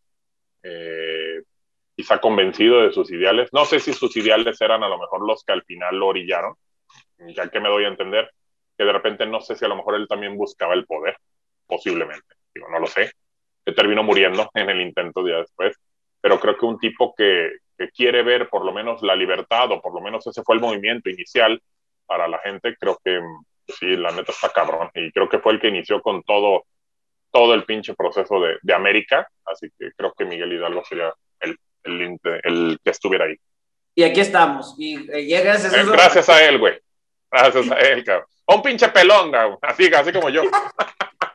eh, 0.64 1.42
quizá 1.96 2.20
convencido 2.22 2.82
de 2.82 2.94
sus 2.94 3.12
ideales. 3.12 3.50
No 3.54 3.66
sé 3.66 3.80
si 3.80 3.94
sus 3.94 4.16
ideales 4.18 4.60
eran 4.62 4.84
a 4.84 4.90
lo 4.90 5.00
mejor 5.00 5.28
los 5.28 5.44
que 5.44 5.54
al 5.54 5.64
final 5.64 5.98
lo 5.98 6.08
orillaron, 6.08 6.56
ya 7.36 7.50
que 7.50 7.60
me 7.60 7.70
doy 7.70 7.86
a 7.86 7.90
entender, 7.90 8.32
que 8.78 8.86
de 8.86 8.94
repente 8.94 9.26
no 9.26 9.42
sé 9.42 9.56
si 9.56 9.66
a 9.66 9.70
lo 9.70 9.78
mejor 9.78 9.96
él 9.96 10.08
también 10.08 10.38
buscaba 10.38 10.74
el 10.74 10.86
poder, 10.86 11.18
posiblemente, 11.68 12.36
digo, 12.54 12.68
no 12.70 12.80
lo 12.80 12.88
sé, 12.88 13.12
que 13.66 13.74
terminó 13.74 14.04
muriendo 14.04 14.50
en 14.54 14.70
el 14.70 14.82
intento 14.82 15.24
día 15.24 15.38
después, 15.38 15.76
pero 16.22 16.40
creo 16.40 16.58
que 16.58 16.66
un 16.66 16.80
tipo 16.80 17.14
que, 17.16 17.50
que 17.78 17.90
quiere 17.90 18.24
ver 18.24 18.50
por 18.50 18.66
lo 18.66 18.74
menos 18.74 19.02
la 19.02 19.16
libertad, 19.16 19.72
o 19.72 19.82
por 19.82 19.94
lo 19.94 20.02
menos 20.02 20.26
ese 20.28 20.44
fue 20.44 20.56
el 20.56 20.62
movimiento 20.62 21.10
inicial 21.10 21.62
para 22.06 22.28
la 22.28 22.40
gente, 22.40 22.76
creo 22.78 23.00
que 23.04 23.20
pues 23.66 23.78
sí, 23.78 23.96
la 23.96 24.12
neta 24.12 24.32
está 24.32 24.50
cabrón, 24.50 24.90
y 24.94 25.12
creo 25.12 25.30
que 25.30 25.40
fue 25.40 25.54
el 25.54 25.60
que 25.60 25.68
inició 25.68 26.02
con 26.02 26.24
todo, 26.24 26.66
todo 27.32 27.54
el 27.54 27.66
pinche 27.66 27.94
proceso 27.94 28.40
de, 28.42 28.58
de 28.62 28.74
América, 28.74 29.28
así 29.46 29.70
que 29.78 29.92
creo 29.96 30.14
que 30.18 30.26
Miguel 30.26 30.54
Hidalgo 30.54 30.84
sería 30.84 31.14
el, 31.40 31.58
el, 31.84 32.20
el 32.44 32.80
que 32.84 32.90
estuviera 32.90 33.26
ahí. 33.26 33.36
Y 33.96 34.04
aquí 34.04 34.22
estamos, 34.22 34.76
y 34.78 34.96
eh, 35.12 35.26
llegas 35.26 35.66
eh, 35.66 35.84
Gracias 35.86 36.30
a 36.30 36.44
él, 36.46 36.58
güey. 36.58 36.80
Gracias 37.32 37.70
a 37.70 37.76
él, 37.76 38.04
cabrón. 38.04 38.28
Un 38.48 38.62
pinche 38.62 38.90
pelonga, 38.90 39.58
así, 39.62 39.94
así 39.94 40.12
como 40.12 40.30
yo. 40.30 40.42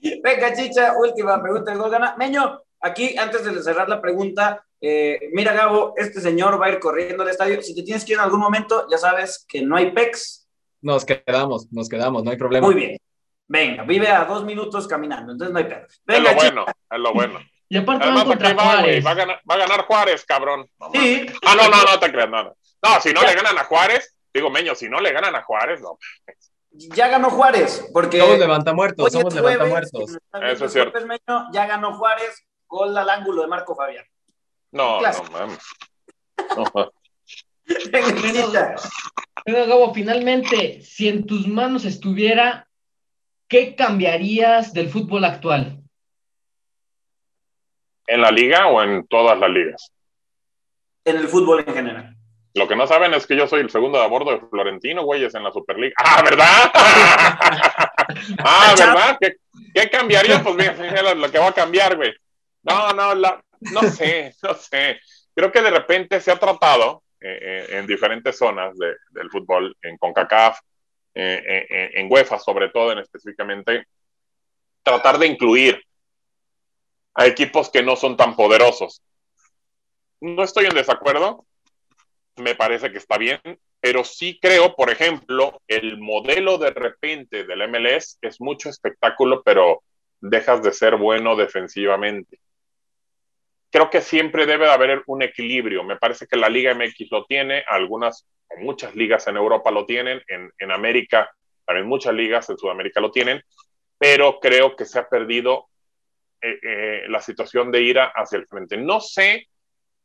Venga, 0.00 0.54
chicha, 0.54 0.94
última 0.98 1.42
pregunta 1.42 1.72
del 1.72 1.90
Gana. 1.90 2.14
Meño, 2.16 2.60
aquí, 2.80 3.16
antes 3.18 3.44
de 3.44 3.62
cerrar 3.62 3.88
la 3.88 4.00
pregunta, 4.00 4.64
eh, 4.80 5.30
mira, 5.32 5.52
Gabo, 5.52 5.94
este 5.96 6.20
señor 6.20 6.60
va 6.60 6.66
a 6.66 6.70
ir 6.70 6.78
corriendo 6.78 7.22
al 7.22 7.30
estadio. 7.30 7.60
Si 7.62 7.74
te 7.74 7.82
tienes 7.82 8.04
que 8.04 8.12
ir 8.12 8.18
en 8.18 8.24
algún 8.24 8.40
momento, 8.40 8.86
ya 8.90 8.98
sabes 8.98 9.44
que 9.48 9.62
no 9.62 9.76
hay 9.76 9.90
PEX. 9.90 10.48
Nos 10.80 11.04
quedamos, 11.04 11.66
nos 11.72 11.88
quedamos, 11.88 12.22
no 12.22 12.30
hay 12.30 12.36
problema. 12.36 12.66
Muy 12.66 12.76
bien. 12.76 12.98
Venga, 13.48 13.82
vive 13.82 14.08
a 14.08 14.24
dos 14.24 14.44
minutos 14.44 14.86
caminando, 14.86 15.32
entonces 15.32 15.52
no 15.52 15.58
hay 15.58 15.64
pedo. 15.64 15.86
Es 15.86 16.00
Venga, 16.04 16.30
lo 16.30 16.36
bueno, 16.36 16.66
es 16.90 16.98
lo 17.00 17.12
bueno. 17.14 17.40
Y 17.70 17.76
aparte 17.78 18.04
Además, 18.04 18.24
van 18.26 18.38
contra 18.38 18.54
va, 18.54 18.62
güey, 18.62 18.76
Juárez. 18.76 19.06
va, 19.06 19.10
a 19.10 19.14
ganar, 19.14 19.42
va 19.50 19.54
a 19.54 19.58
ganar 19.58 19.84
Juárez, 19.86 20.24
cabrón. 20.24 20.66
No, 20.78 20.90
Sí. 20.92 21.26
Ah, 21.44 21.54
no, 21.54 21.68
no, 21.68 21.82
no 21.82 21.98
te 21.98 22.12
creas, 22.12 22.30
no, 22.30 22.44
no. 22.44 22.56
No, 22.82 23.00
si 23.00 23.12
no 23.12 23.22
le 23.22 23.34
ganan 23.34 23.58
a 23.58 23.64
Juárez, 23.64 24.14
digo, 24.32 24.50
Meño, 24.50 24.74
si 24.74 24.88
no 24.88 25.00
le 25.00 25.12
ganan 25.12 25.34
a 25.34 25.42
Juárez, 25.42 25.80
no. 25.80 25.98
Ya 26.70 27.08
ganó 27.08 27.30
Juárez, 27.30 27.88
porque 27.92 28.18
Somos 28.20 28.38
levantamuertos, 28.38 29.12
somos 29.12 29.32
jueves, 29.34 29.52
levantamuertos. 29.58 30.18
Eso 30.42 30.64
es 30.66 30.72
cierto. 30.72 30.98
ya 31.52 31.66
ganó 31.66 31.94
Juárez, 31.94 32.46
gol 32.66 32.96
al 32.96 33.08
ángulo 33.10 33.42
de 33.42 33.48
Marco 33.48 33.74
Fabián. 33.74 34.04
No, 34.70 34.98
Clásico. 34.98 35.28
no 35.30 35.38
mames. 35.38 35.58
No. 36.56 36.92
Venga, 39.46 39.66
Gabo, 39.66 39.94
finalmente, 39.94 40.82
si 40.82 41.08
en 41.08 41.26
tus 41.26 41.46
manos 41.46 41.84
estuviera, 41.84 42.68
¿qué 43.46 43.74
cambiarías 43.74 44.72
del 44.72 44.90
fútbol 44.90 45.24
actual? 45.24 45.82
¿En 48.06 48.22
la 48.22 48.30
liga 48.30 48.68
o 48.68 48.82
en 48.82 49.06
todas 49.06 49.38
las 49.38 49.50
ligas? 49.50 49.92
en 51.08 51.16
el 51.16 51.28
fútbol 51.28 51.64
en 51.66 51.74
general. 51.74 52.16
Lo 52.58 52.66
que 52.68 52.76
no 52.76 52.86
saben 52.86 53.14
es 53.14 53.26
que 53.26 53.36
yo 53.36 53.46
soy 53.46 53.60
el 53.60 53.70
segundo 53.70 53.98
de 53.98 54.04
a 54.04 54.08
bordo 54.08 54.32
de 54.32 54.40
Florentino, 54.48 55.04
güeyes, 55.04 55.34
en 55.34 55.44
la 55.44 55.52
Superliga. 55.52 55.94
Ah, 56.04 56.22
¿verdad? 56.22 56.72
ah, 58.44 58.74
¿verdad? 58.76 59.18
¿Qué, 59.20 59.36
qué 59.74 59.88
cambiaría? 59.90 60.42
Pues 60.42 60.54
mira, 60.56 61.14
lo 61.14 61.30
que 61.30 61.38
va 61.38 61.48
a 61.48 61.52
cambiar, 61.54 61.96
güey. 61.96 62.12
No, 62.62 62.92
no, 62.92 63.14
la- 63.14 63.40
no 63.60 63.82
sé, 63.82 64.34
no 64.42 64.54
sé. 64.54 65.00
Creo 65.34 65.52
que 65.52 65.62
de 65.62 65.70
repente 65.70 66.20
se 66.20 66.30
ha 66.32 66.36
tratado 66.38 67.02
eh, 67.20 67.38
eh, 67.40 67.66
en 67.78 67.86
diferentes 67.86 68.36
zonas 68.36 68.76
de- 68.76 68.96
del 69.10 69.30
fútbol, 69.30 69.76
en 69.82 69.96
CONCACAF, 69.98 70.58
eh, 71.14 71.42
eh, 71.46 71.66
eh, 71.70 71.90
en 71.94 72.10
UEFA 72.10 72.38
sobre 72.38 72.68
todo, 72.70 72.92
en 72.92 72.98
específicamente, 72.98 73.86
tratar 74.82 75.18
de 75.18 75.26
incluir 75.26 75.82
a 77.14 77.26
equipos 77.26 77.70
que 77.70 77.82
no 77.82 77.96
son 77.96 78.16
tan 78.16 78.36
poderosos. 78.36 79.02
No 80.20 80.42
estoy 80.42 80.66
en 80.66 80.74
desacuerdo, 80.74 81.44
me 82.38 82.54
parece 82.54 82.90
que 82.90 82.98
está 82.98 83.18
bien, 83.18 83.40
pero 83.80 84.04
sí 84.04 84.38
creo, 84.40 84.74
por 84.74 84.90
ejemplo, 84.90 85.60
el 85.66 85.98
modelo 85.98 86.58
de 86.58 86.70
repente 86.70 87.44
del 87.44 87.68
MLS 87.68 88.18
es 88.20 88.40
mucho 88.40 88.68
espectáculo, 88.68 89.42
pero 89.42 89.82
dejas 90.20 90.62
de 90.62 90.72
ser 90.72 90.96
bueno 90.96 91.36
defensivamente. 91.36 92.40
Creo 93.70 93.90
que 93.90 94.00
siempre 94.00 94.46
debe 94.46 94.64
de 94.66 94.72
haber 94.72 95.02
un 95.06 95.22
equilibrio. 95.22 95.84
Me 95.84 95.96
parece 95.96 96.26
que 96.26 96.36
la 96.36 96.48
Liga 96.48 96.74
MX 96.74 97.10
lo 97.10 97.24
tiene, 97.26 97.64
algunas 97.68 98.26
muchas 98.58 98.96
ligas 98.96 99.26
en 99.28 99.36
Europa 99.36 99.70
lo 99.70 99.84
tienen, 99.84 100.22
en, 100.26 100.50
en 100.58 100.72
América 100.72 101.30
también 101.68 101.86
muchas 101.86 102.14
ligas 102.14 102.48
en 102.48 102.56
Sudamérica 102.56 102.98
lo 102.98 103.10
tienen, 103.10 103.42
pero 103.98 104.40
creo 104.40 104.74
que 104.74 104.86
se 104.86 104.98
ha 104.98 105.06
perdido 105.06 105.68
eh, 106.40 106.58
eh, 106.62 107.02
la 107.08 107.20
situación 107.20 107.70
de 107.70 107.82
ir 107.82 107.98
hacia 107.98 108.38
el 108.38 108.46
frente. 108.46 108.78
No 108.78 109.00
sé 109.00 109.48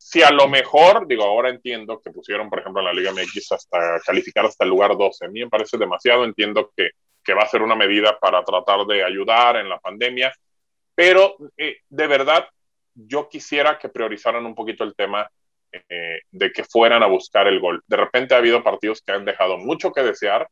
si 0.05 0.21
a 0.21 0.31
lo 0.31 0.49
mejor, 0.49 1.07
digo, 1.07 1.23
ahora 1.23 1.49
entiendo 1.49 2.01
que 2.03 2.11
pusieron, 2.11 2.49
por 2.49 2.59
ejemplo, 2.59 2.81
en 2.81 2.87
la 2.87 2.93
Liga 2.93 3.13
MX 3.13 3.53
hasta 3.53 4.01
calificar 4.05 4.45
hasta 4.45 4.65
el 4.65 4.69
lugar 4.69 4.97
12. 4.97 5.25
A 5.25 5.29
mí 5.29 5.39
me 5.39 5.49
parece 5.49 5.77
demasiado, 5.77 6.25
entiendo 6.25 6.73
que, 6.75 6.89
que 7.23 7.33
va 7.33 7.43
a 7.43 7.47
ser 7.47 7.61
una 7.61 7.73
medida 7.77 8.19
para 8.19 8.43
tratar 8.43 8.85
de 8.85 9.01
ayudar 9.01 9.55
en 9.55 9.69
la 9.69 9.79
pandemia, 9.79 10.33
pero 10.93 11.37
eh, 11.55 11.77
de 11.87 12.07
verdad 12.07 12.45
yo 12.93 13.29
quisiera 13.29 13.79
que 13.79 13.87
priorizaran 13.87 14.45
un 14.45 14.53
poquito 14.53 14.83
el 14.83 14.93
tema 14.93 15.25
eh, 15.71 16.19
de 16.29 16.51
que 16.51 16.65
fueran 16.65 17.01
a 17.01 17.07
buscar 17.07 17.47
el 17.47 17.61
gol. 17.61 17.81
De 17.87 17.95
repente 17.95 18.35
ha 18.35 18.39
habido 18.39 18.61
partidos 18.61 19.01
que 19.01 19.13
han 19.13 19.23
dejado 19.23 19.57
mucho 19.57 19.93
que 19.93 20.03
desear 20.03 20.49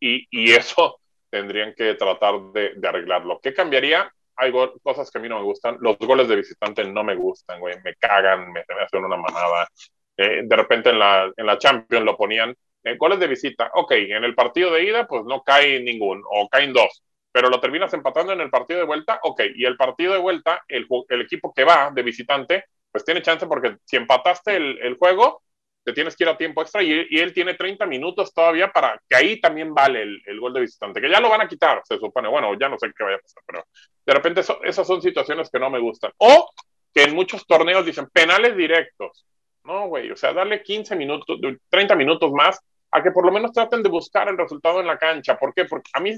y, 0.00 0.26
y 0.30 0.52
eso 0.52 0.98
tendrían 1.30 1.74
que 1.74 1.94
tratar 1.96 2.40
de, 2.54 2.72
de 2.74 2.88
arreglarlo. 2.88 3.40
¿Qué 3.42 3.52
cambiaría? 3.52 4.10
Hay 4.36 4.52
cosas 4.82 5.10
que 5.10 5.18
a 5.18 5.20
mí 5.22 5.28
no 5.28 5.38
me 5.38 5.44
gustan. 5.44 5.76
Los 5.80 5.98
goles 5.98 6.28
de 6.28 6.36
visitante 6.36 6.84
no 6.84 7.04
me 7.04 7.14
gustan, 7.16 7.60
güey. 7.60 7.76
Me 7.84 7.94
cagan, 7.96 8.52
me, 8.52 8.60
hacen 8.82 9.04
una 9.04 9.16
manada. 9.16 9.68
Eh, 10.16 10.42
de 10.44 10.56
repente 10.56 10.90
en 10.90 10.98
la, 10.98 11.30
en 11.36 11.46
la 11.46 11.58
Champions 11.58 12.04
lo 12.04 12.16
ponían. 12.16 12.54
eh, 12.84 12.96
goles 12.96 13.18
de 13.18 13.26
visita. 13.28 13.70
Ok, 13.74 13.92
en 13.92 14.24
el 14.24 14.34
partido 14.34 14.72
de 14.72 14.84
ida, 14.84 15.06
pues 15.06 15.24
no 15.24 15.42
cae 15.42 15.80
ningún, 15.80 16.22
o 16.30 16.48
caen 16.48 16.72
dos. 16.72 17.02
Pero 17.32 17.48
lo 17.50 17.60
terminas 17.60 17.92
empatando 17.92 18.32
en 18.32 18.40
el 18.40 18.50
partido 18.50 18.80
de 18.80 18.86
vuelta. 18.86 19.20
Ok, 19.22 19.42
y 19.54 19.64
el 19.66 19.76
partido 19.76 20.12
de 20.14 20.18
vuelta, 20.20 20.62
el, 20.68 20.86
el 21.08 21.20
equipo 21.22 21.52
que 21.54 21.64
va 21.64 21.90
de 21.94 22.02
visitante, 22.02 22.64
pues 22.90 23.04
tiene 23.04 23.22
chance 23.22 23.46
porque 23.46 23.76
si 23.84 23.96
empataste 23.96 24.56
el, 24.56 24.78
el 24.82 24.96
juego, 24.96 25.42
te 25.86 25.92
tienes 25.92 26.16
que 26.16 26.24
ir 26.24 26.28
a 26.28 26.36
tiempo 26.36 26.62
extra 26.62 26.82
y, 26.82 26.90
él 26.90 27.32
tiene 27.32 27.54
30 27.54 27.86
minutos 27.86 28.34
todavía 28.34 28.72
para 28.72 29.00
que 29.08 29.14
ahí 29.14 29.40
también 29.40 29.72
vale 29.72 30.02
el, 30.02 30.20
el 30.26 30.40
gol 30.40 30.52
de 30.52 30.62
visitante, 30.62 31.00
que 31.00 31.08
ya 31.08 31.20
lo 31.20 31.30
van 31.30 31.42
a 31.42 31.46
quitar, 31.46 31.80
se 31.84 31.96
supone. 31.96 32.28
Bueno, 32.28 32.58
ya 32.58 32.68
no 32.68 32.76
sé 32.76 32.88
qué 32.96 33.04
vaya 33.04 33.18
a 33.18 33.20
pasar, 33.20 33.42
pero 33.46 33.64
de 34.04 34.12
repente 34.12 34.40
esas 34.40 34.84
son 34.84 35.00
situaciones 35.00 35.48
que 35.48 35.60
no 35.60 35.70
me 35.70 35.78
gustan. 35.78 36.10
O 36.18 36.50
que 36.92 37.04
en 37.04 37.14
muchos 37.14 37.46
torneos 37.46 37.86
dicen 37.86 38.08
penales 38.12 38.56
directos. 38.56 39.24
No, 39.62 39.86
güey, 39.86 40.10
o 40.10 40.16
sea, 40.16 40.32
darle 40.32 40.60
15 40.60 40.96
minutos, 40.96 41.38
30 41.68 41.94
minutos 41.94 42.32
más 42.32 42.58
a 42.90 43.00
que 43.00 43.12
por 43.12 43.24
lo 43.24 43.30
menos 43.30 43.52
traten 43.52 43.84
de 43.84 43.88
buscar 43.88 44.28
el 44.28 44.36
resultado 44.36 44.80
en 44.80 44.88
la 44.88 44.98
cancha. 44.98 45.38
¿Por 45.38 45.54
qué? 45.54 45.66
Porque 45.66 45.90
a 45.92 46.00
mí 46.00 46.16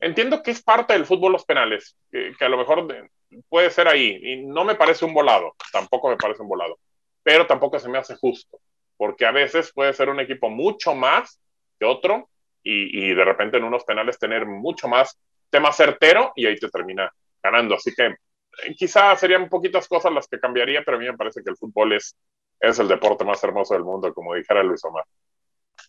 entiendo 0.00 0.42
que 0.42 0.52
es 0.52 0.62
parte 0.62 0.94
del 0.94 1.04
fútbol 1.04 1.32
los 1.32 1.44
penales, 1.44 1.94
que, 2.10 2.32
a 2.40 2.48
lo 2.48 2.56
mejor 2.56 2.86
de- 2.86 3.10
puede 3.50 3.70
ser 3.70 3.86
ahí, 3.86 4.18
y 4.22 4.46
no 4.46 4.64
me 4.64 4.76
parece 4.76 5.04
un 5.04 5.12
volado, 5.12 5.54
tampoco 5.72 6.08
me 6.08 6.16
parece 6.16 6.40
un 6.42 6.48
volado, 6.48 6.78
pero 7.22 7.46
tampoco 7.46 7.78
se 7.78 7.88
me 7.90 7.98
hace 7.98 8.14
justo, 8.16 8.58
porque 8.96 9.26
a 9.26 9.32
veces 9.32 9.72
puede 9.72 9.92
ser 9.92 10.08
un 10.08 10.20
equipo 10.20 10.50
mucho 10.50 10.94
más 10.94 11.40
que 11.78 11.84
otro, 11.84 12.28
y, 12.66 13.12
de 13.14 13.24
repente 13.24 13.58
en 13.58 13.64
unos 13.64 13.84
penales 13.84 14.18
tener 14.18 14.46
mucho 14.46 14.88
más 14.88 15.18
tema 15.50 15.70
certero, 15.70 16.32
y 16.34 16.46
ahí 16.46 16.56
te 16.56 16.70
termina 16.70 17.12
ganando. 17.42 17.74
Así 17.74 17.92
que 17.94 18.06
eh, 18.06 18.74
quizás 18.76 19.20
serían 19.20 19.50
poquitas 19.50 19.86
cosas 19.86 20.12
las 20.12 20.26
que 20.26 20.40
cambiaría, 20.40 20.82
pero 20.82 20.96
a 20.96 21.00
mí 21.00 21.06
me 21.06 21.16
parece 21.16 21.42
que 21.44 21.50
el 21.50 21.56
fútbol 21.56 21.92
es, 21.92 22.16
es 22.58 22.78
el 22.78 22.88
deporte 22.88 23.24
más 23.24 23.44
hermoso 23.44 23.74
del 23.74 23.84
mundo, 23.84 24.14
como 24.14 24.34
dijera 24.34 24.62
Luis 24.62 24.82
Omar. 24.84 25.04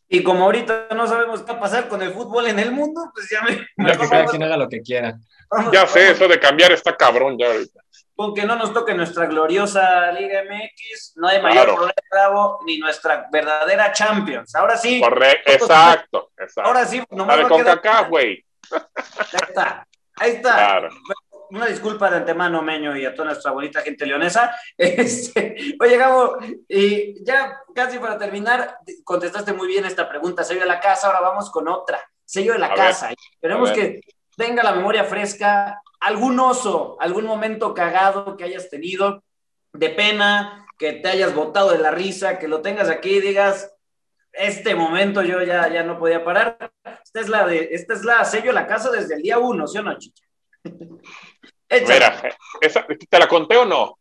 Y 0.07 0.21
como 0.23 0.45
ahorita 0.45 0.87
no 0.95 1.07
sabemos 1.07 1.41
qué 1.41 1.51
va 1.51 1.57
a 1.57 1.61
pasar 1.61 1.87
con 1.87 2.01
el 2.01 2.11
fútbol 2.13 2.47
en 2.47 2.59
el 2.59 2.71
mundo, 2.71 3.09
pues 3.13 3.27
ya 3.29 3.41
me. 3.41 3.65
Ya 3.89 3.97
que 3.97 4.07
cada 4.09 4.25
quien 4.25 4.43
haga 4.43 4.57
lo 4.57 4.69
que 4.69 4.81
quiera. 4.81 5.15
vamos- 5.49 5.71
Ya 5.73 5.87
sé, 5.87 6.03
vamos 6.05 6.15
eso 6.21 6.27
de 6.27 6.39
cambiar 6.39 6.71
está 6.71 6.95
cabrón 6.95 7.37
ya 7.39 7.47
ahorita. 7.47 7.81
Con 8.15 8.33
que 8.33 8.45
no 8.45 8.55
nos 8.55 8.71
toque 8.73 8.93
nuestra 8.93 9.25
gloriosa 9.25 10.09
Liga 10.13 10.43
MX, 10.43 11.13
no 11.17 11.27
hay 11.27 11.41
mayor 11.41 11.63
Claro. 11.65 11.73
problema, 11.75 11.93
Bravo, 12.09 12.59
ni 12.65 12.77
nuestra 12.77 13.27
verdadera 13.29 13.91
Champions. 13.91 14.55
Ahora 14.55 14.77
sí, 14.77 15.01
Correcto, 15.01 15.51
exacto, 15.51 16.31
exacto. 16.37 16.61
ahora 16.69 16.85
sí, 16.85 16.99
La 17.09 17.17
nomás 17.17 17.37
de 17.37 17.43
va 17.43 17.47
a 17.49 17.51
quedar- 17.51 17.65
CONCACAF, 17.81 18.09
güey. 18.09 18.45
Ahí 18.71 19.39
está, 19.49 19.87
ahí 20.17 20.31
está. 20.31 20.53
Claro. 20.55 20.89
Una 21.55 21.67
disculpa 21.67 22.09
de 22.09 22.17
antemano, 22.17 22.61
Meño, 22.61 22.97
y 22.97 23.05
a 23.05 23.15
toda 23.15 23.29
nuestra 23.29 23.51
bonita 23.51 23.81
gente 23.81 24.05
leonesa. 24.05 24.53
Este, 24.77 25.55
oye, 25.79 25.97
Gabo, 25.97 26.37
y 26.67 27.23
ya 27.23 27.61
casi 27.73 27.97
para 27.97 28.17
terminar, 28.17 28.79
contestaste 29.05 29.53
muy 29.53 29.67
bien 29.67 29.85
esta 29.85 30.09
pregunta. 30.09 30.43
Sello 30.43 30.59
de 30.59 30.65
la 30.65 30.81
casa, 30.81 31.07
ahora 31.07 31.21
vamos 31.21 31.49
con 31.49 31.69
otra. 31.69 32.01
Sello 32.25 32.53
de 32.53 32.59
la 32.59 32.65
A 32.65 32.69
ver, 32.69 32.77
casa. 32.77 33.09
Esperemos 33.31 33.71
que 33.71 34.01
tenga 34.35 34.63
la 34.63 34.73
memoria 34.73 35.05
fresca 35.05 35.81
algún 36.01 36.37
oso, 36.41 36.97
algún 36.99 37.25
momento 37.25 37.73
cagado 37.73 38.35
que 38.35 38.43
hayas 38.43 38.69
tenido 38.69 39.23
de 39.71 39.89
pena, 39.91 40.67
que 40.77 40.91
te 40.91 41.07
hayas 41.07 41.33
botado 41.33 41.71
de 41.71 41.77
la 41.77 41.91
risa, 41.91 42.37
que 42.37 42.49
lo 42.49 42.61
tengas 42.61 42.89
aquí 42.89 43.11
y 43.11 43.21
digas, 43.21 43.73
este 44.33 44.75
momento 44.75 45.23
yo 45.23 45.41
ya, 45.41 45.69
ya 45.69 45.83
no 45.83 45.97
podía 45.97 46.21
parar. 46.21 46.73
Esta 47.01 47.21
es 47.21 47.29
la 47.29 47.47
de, 47.47 47.69
esta 47.71 47.93
es 47.93 48.03
la 48.03 48.25
sello 48.25 48.47
de 48.47 48.53
la 48.53 48.67
casa 48.67 48.91
desde 48.91 49.15
el 49.15 49.21
día 49.21 49.39
uno, 49.39 49.65
¿sí 49.67 49.77
o 49.77 49.83
no, 49.83 49.97
chicha? 49.97 50.25
Mira, 51.69 52.21
esa- 52.61 52.85
¿te 52.87 53.19
la 53.19 53.27
conté 53.27 53.57
o 53.57 53.65
no? 53.65 53.97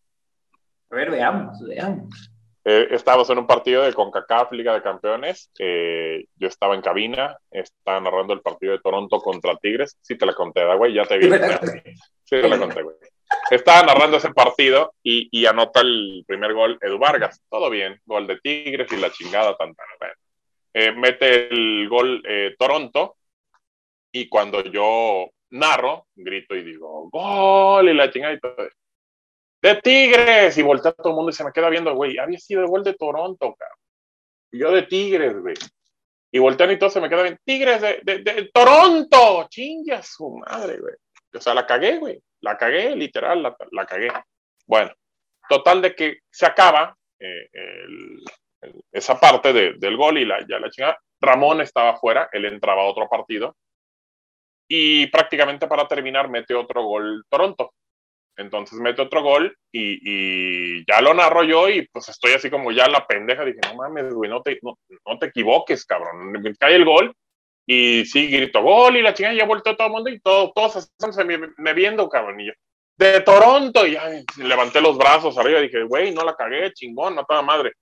A 0.91 0.95
ver, 0.97 1.11
veamos, 1.11 1.59
veamos. 1.67 2.31
Eh, 2.67 2.89
estábamos 2.93 3.29
en 3.29 3.39
un 3.39 3.47
partido 3.47 3.83
de 3.83 3.93
CONCACAF, 3.93 4.53
Liga 4.53 4.73
de 4.73 4.83
Campeones. 4.83 5.51
eh, 5.59 6.25
yo 6.37 6.49
estaba 6.49 6.75
en 6.75 6.81
cabina, 6.83 7.37
estaba 7.51 8.01
narrando 8.01 8.33
el 8.33 8.41
partido 8.41 8.73
de 8.73 8.79
Toronto 8.81 9.19
contra 9.19 9.57
Tigres. 9.57 9.99
Sí 10.01 10.17
te 10.17 10.25
la 10.25 10.35
conté, 10.35 10.61
¿verdad, 10.61 10.77
güey? 10.79 10.95
Ya 10.95 11.05
te 11.05 11.19
vi. 11.19 11.25
Sí 11.27 12.41
te 12.41 12.49
la 12.49 12.59
conté, 12.59 12.83
güey. 12.83 12.97
Estaba 13.51 13.83
narrando 13.83 14.17
ese 14.17 14.33
partido 14.33 14.95
y, 15.03 15.29
y 15.31 15.45
anota 15.47 15.81
el 15.81 16.25
primer 16.27 16.55
gol 16.55 16.79
Edu 16.81 16.99
Vargas. 16.99 17.43
Todo 17.51 17.69
bien, 17.69 18.01
gol 18.07 18.27
de 18.27 18.39
Tigres 18.39 18.91
y 18.93 18.97
la 18.97 19.11
chingada 19.11 19.57
tan 19.57 19.75
tan. 19.75 19.87
Eh, 20.73 20.93
mete 20.93 21.49
el 21.53 21.89
gol 21.89 22.23
eh, 22.27 22.55
Toronto 22.59 23.17
y 24.11 24.29
cuando 24.29 24.63
yo 24.63 25.27
narro, 25.55 26.07
grito 26.15 26.55
y 26.55 26.63
digo, 26.63 27.09
gol 27.11 27.89
y 27.89 27.95
la 27.95 28.11
chingada 28.11 28.35
y 28.35 28.41
todo. 28.41 28.57
De 29.63 29.77
Tigres 29.77 30.57
y 30.59 30.63
voltea 30.63 30.93
todo 30.93 31.09
el 31.11 31.15
mundo 31.15 31.31
y 31.31 31.35
se 31.35 31.45
me 31.45 31.53
queda 31.53 31.71
viendo, 31.71 31.95
güey, 31.95 32.19
había 32.19 32.39
sido 32.39 32.61
el 32.61 32.67
gol 32.69 32.85
de 32.85 32.95
Toronto, 32.95 33.55
cabrón. 33.55 33.79
Y 34.53 34.59
yo 34.59 34.71
de 34.71 34.83
Tigres, 34.83 35.39
güey. 35.41 35.55
Y 36.31 36.39
voltean 36.39 36.73
y 36.73 36.79
todo 36.79 36.91
se 36.91 37.01
me 37.01 37.09
queda 37.09 37.23
bien, 37.23 37.39
Tigres 37.45 37.81
de, 37.81 38.01
de, 38.03 38.19
de 38.19 38.51
Toronto, 38.53 39.47
chinga 39.49 40.03
su 40.03 40.31
madre, 40.39 40.79
güey. 40.81 40.95
O 41.35 41.41
sea, 41.41 41.55
la 41.55 41.67
cagué, 41.67 41.99
güey. 41.99 42.21
La 42.41 42.59
cagué, 42.59 42.95
literal, 42.95 43.43
la, 43.43 43.57
la 43.71 43.87
cagué. 43.87 44.09
Bueno, 44.67 44.91
total 45.49 45.81
de 45.81 45.95
que 45.95 46.19
se 46.31 46.45
acaba 46.47 46.95
eh, 47.19 47.49
esa 48.93 49.19
parte 49.19 49.53
de- 49.53 49.75
del 49.75 49.97
gol 49.97 50.19
y 50.19 50.25
la, 50.25 50.41
ya 50.49 50.59
la 50.59 50.71
chingada. 50.71 50.99
Ramón 51.21 51.61
estaba 51.61 51.91
afuera, 51.91 52.29
él 52.33 52.45
entraba 52.45 52.83
a 52.83 52.87
otro 52.87 53.09
partido. 53.09 53.57
Y 54.69 55.07
prácticamente 55.09 55.67
para 55.67 55.87
terminar 55.87 56.29
mete 56.29 56.55
otro 56.55 56.83
gol 56.85 57.25
Toronto. 57.29 57.73
Entonces 58.37 58.81
mete 58.81 59.01
otro 59.01 59.23
gol 59.23 59.57
y, 59.71 59.99
y, 60.03 60.85
ya 60.89 61.01
lo 61.01 61.15
narro 61.15 61.45
yo 61.45 61.69
y 61.69 61.87
pues 61.89 62.09
estoy 62.09 62.33
así 62.33 62.51
como 62.51 62.73
ya 62.73 62.89
la 62.89 63.07
pendeja. 63.07 63.45
Dije, 63.45 63.61
no 63.69 63.77
mames, 63.77 64.13
güey, 64.13 64.29
no 64.29 64.43
te, 64.43 64.59
no, 64.63 64.77
no 65.07 65.19
te 65.19 65.27
equivoques, 65.27 65.85
cabrón. 65.87 66.33
Me 66.33 66.55
cae 66.57 66.75
el 66.75 66.85
gol 66.85 67.15
y 67.67 68.05
sí, 68.07 68.27
grito 68.29 68.63
gol 68.63 68.97
y 68.97 69.03
la 69.03 69.15
chingada 69.15 69.37
ya 69.37 69.45
volteó 69.45 69.77
todo 69.77 69.87
el 69.87 69.93
mundo 69.93 70.11
y 70.11 70.21
todo, 70.21 70.53
todos 70.53 70.77
están 70.77 71.27
me, 71.27 71.49
me 71.57 71.75
viendo, 71.75 72.09
cabrón. 72.09 72.41
Y 72.41 72.47
yo, 72.47 72.53
de 72.97 73.21
Toronto, 73.21 73.87
y 73.87 73.93
ya 73.93 74.11
levanté 74.39 74.81
los 74.81 74.97
brazos 74.97 75.37
arriba 75.39 75.61
dije, 75.61 75.83
güey, 75.85 76.13
no 76.13 76.25
la 76.25 76.35
cagué, 76.35 76.73
chingón, 76.73 77.15
no 77.15 77.25
toda 77.25 77.43
madre. 77.43 77.73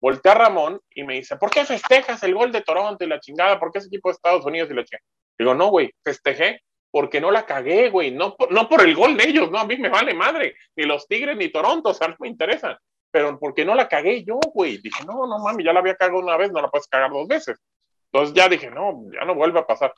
Volteé 0.00 0.32
a 0.32 0.34
Ramón 0.34 0.80
y 0.90 1.04
me 1.04 1.14
dice, 1.14 1.36
¿por 1.36 1.50
qué 1.50 1.64
festejas 1.64 2.22
el 2.24 2.34
gol 2.34 2.50
de 2.50 2.62
Toronto 2.62 3.04
y 3.04 3.08
la 3.08 3.20
chingada? 3.20 3.58
¿Por 3.58 3.70
qué 3.70 3.78
ese 3.78 3.88
equipo 3.88 4.08
de 4.08 4.14
Estados 4.14 4.44
Unidos 4.44 4.68
y 4.70 4.74
la 4.74 4.84
chingada? 4.84 5.04
Digo, 5.38 5.54
no, 5.54 5.68
güey, 5.68 5.92
festejé 6.04 6.60
porque 6.90 7.20
no 7.20 7.30
la 7.30 7.46
cagué, 7.46 7.88
güey, 7.88 8.10
no, 8.10 8.36
no 8.50 8.68
por 8.68 8.82
el 8.82 8.94
gol 8.94 9.16
de 9.16 9.28
ellos, 9.28 9.50
no, 9.50 9.58
a 9.58 9.66
mí 9.66 9.76
me 9.78 9.88
vale 9.88 10.12
madre, 10.12 10.56
ni 10.76 10.84
los 10.84 11.08
Tigres 11.08 11.36
ni 11.36 11.48
Toronto, 11.48 11.88
o 11.88 11.94
sea, 11.94 12.08
no 12.08 12.16
me 12.18 12.28
interesan, 12.28 12.76
pero 13.12 13.38
porque 13.38 13.64
no 13.64 13.74
la 13.74 13.88
cagué 13.88 14.24
yo, 14.24 14.40
güey. 14.54 14.78
Dije, 14.78 15.04
no, 15.06 15.26
no 15.26 15.38
mami, 15.38 15.62
ya 15.62 15.72
la 15.72 15.80
había 15.80 15.94
cagado 15.94 16.18
una 16.18 16.36
vez, 16.36 16.50
no 16.50 16.60
la 16.60 16.68
puedes 16.68 16.88
cagar 16.88 17.10
dos 17.10 17.28
veces. 17.28 17.58
Entonces 18.10 18.34
ya 18.34 18.48
dije, 18.48 18.70
no, 18.70 19.04
ya 19.12 19.24
no 19.24 19.34
vuelve 19.34 19.60
a 19.60 19.66
pasar. 19.66 19.94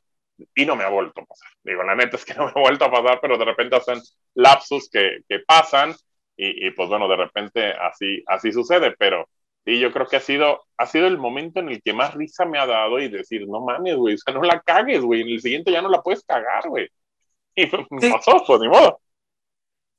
Y 0.55 0.67
no 0.67 0.75
me 0.75 0.83
ha 0.83 0.89
vuelto 0.89 1.21
a 1.21 1.25
pasar. 1.25 1.49
Digo, 1.63 1.85
la 1.85 1.95
neta 1.95 2.17
es 2.17 2.25
que 2.25 2.35
no 2.35 2.47
me 2.47 2.51
ha 2.51 2.61
vuelto 2.61 2.85
a 2.85 2.91
pasar, 2.91 3.21
pero 3.23 3.39
de 3.39 3.45
repente 3.45 3.77
hacen 3.77 4.01
lapsus 4.35 4.91
que, 4.91 5.21
que 5.29 5.39
pasan 5.41 5.95
y, 6.37 6.67
y, 6.67 6.71
pues 6.73 6.89
bueno, 6.89 7.07
de 7.09 7.17
repente 7.17 7.73
así, 7.73 8.23
así 8.27 8.51
sucede, 8.51 8.95
pero 8.99 9.29
y 9.65 9.81
yo 9.81 9.93
creo 9.93 10.07
que 10.07 10.17
ha 10.17 10.21
sido, 10.21 10.65
ha 10.77 10.87
sido 10.87 11.07
el 11.07 11.19
momento 11.19 11.61
en 11.61 11.71
el 11.71 11.83
que 11.83 11.93
más 11.93 12.15
risa 12.15 12.45
me 12.45 12.59
ha 12.59 12.67
dado 12.67 12.99
y 12.99 13.09
decir, 13.09 13.47
no 13.49 13.61
mames, 13.61 13.97
güey, 13.97 14.15
o 14.15 14.19
sea, 14.19 14.35
no 14.35 14.43
la 14.43 14.61
cagues, 14.61 15.01
güey, 15.01 15.23
en 15.23 15.29
el 15.29 15.41
siguiente 15.41 15.73
ya 15.73 15.81
no 15.81 15.89
la 15.89 16.03
puedes 16.03 16.23
cagar, 16.25 16.69
güey. 16.69 16.89
Y 17.55 17.67
pues, 17.67 17.87
sí. 18.01 18.11
pasó, 18.11 18.45
pues 18.47 18.61
ni 18.61 18.69
modo. 18.69 19.01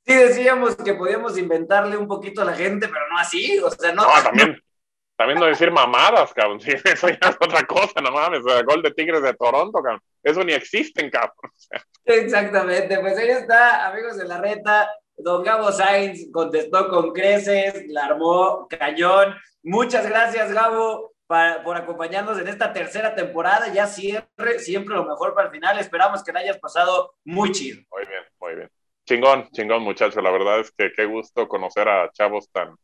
Sí, 0.06 0.14
decíamos 0.14 0.76
que 0.76 0.94
podíamos 0.94 1.36
inventarle 1.36 1.96
un 1.96 2.06
poquito 2.06 2.42
a 2.42 2.44
la 2.44 2.54
gente, 2.54 2.86
pero 2.86 3.08
no 3.10 3.18
así, 3.18 3.58
o 3.58 3.70
sea, 3.70 3.92
no. 3.92 4.02
No, 4.02 4.22
también, 4.22 4.62
también 5.16 5.40
no 5.40 5.46
decir 5.46 5.72
mamadas, 5.72 6.32
cabrón, 6.32 6.60
sí, 6.60 6.70
eso 6.84 7.08
ya 7.08 7.30
es 7.30 7.36
otra 7.40 7.64
cosa, 7.66 8.00
no 8.00 8.12
mames, 8.12 8.40
o 8.44 8.48
sea, 8.48 8.62
gol 8.62 8.82
de 8.82 8.92
Tigres 8.92 9.22
de 9.22 9.34
Toronto, 9.34 9.82
cabrón, 9.82 10.00
eso 10.22 10.44
ni 10.44 10.52
existen, 10.52 11.10
cabrón. 11.10 11.34
Exactamente, 12.04 13.00
pues 13.00 13.18
ahí 13.18 13.30
está, 13.30 13.88
amigos 13.88 14.16
de 14.16 14.28
la 14.28 14.40
reta, 14.40 14.88
Don 15.16 15.42
Gabo 15.42 15.72
Sainz 15.72 16.30
contestó 16.30 16.88
con 16.88 17.12
creces, 17.12 17.86
la 17.88 18.06
armó 18.06 18.66
cañón. 18.68 19.34
Muchas 19.62 20.06
gracias, 20.06 20.52
Gabo, 20.52 21.14
para, 21.26 21.62
por 21.64 21.76
acompañarnos 21.76 22.38
en 22.38 22.48
esta 22.48 22.72
tercera 22.72 23.14
temporada. 23.14 23.72
Ya 23.72 23.86
cierre, 23.86 24.58
siempre 24.58 24.94
lo 24.94 25.04
mejor 25.04 25.34
para 25.34 25.48
el 25.48 25.52
final. 25.52 25.78
Esperamos 25.78 26.22
que 26.22 26.32
la 26.32 26.40
hayas 26.40 26.58
pasado 26.58 27.14
muy 27.24 27.50
chido. 27.52 27.80
Muy 27.90 28.06
bien, 28.06 28.22
muy 28.40 28.54
bien. 28.54 28.70
Chingón, 29.06 29.48
chingón, 29.52 29.82
muchacho. 29.82 30.20
La 30.20 30.30
verdad 30.30 30.60
es 30.60 30.70
que 30.72 30.92
qué 30.92 31.06
gusto 31.06 31.48
conocer 31.48 31.88
a 31.88 32.10
chavos 32.12 32.50
tan, 32.50 32.76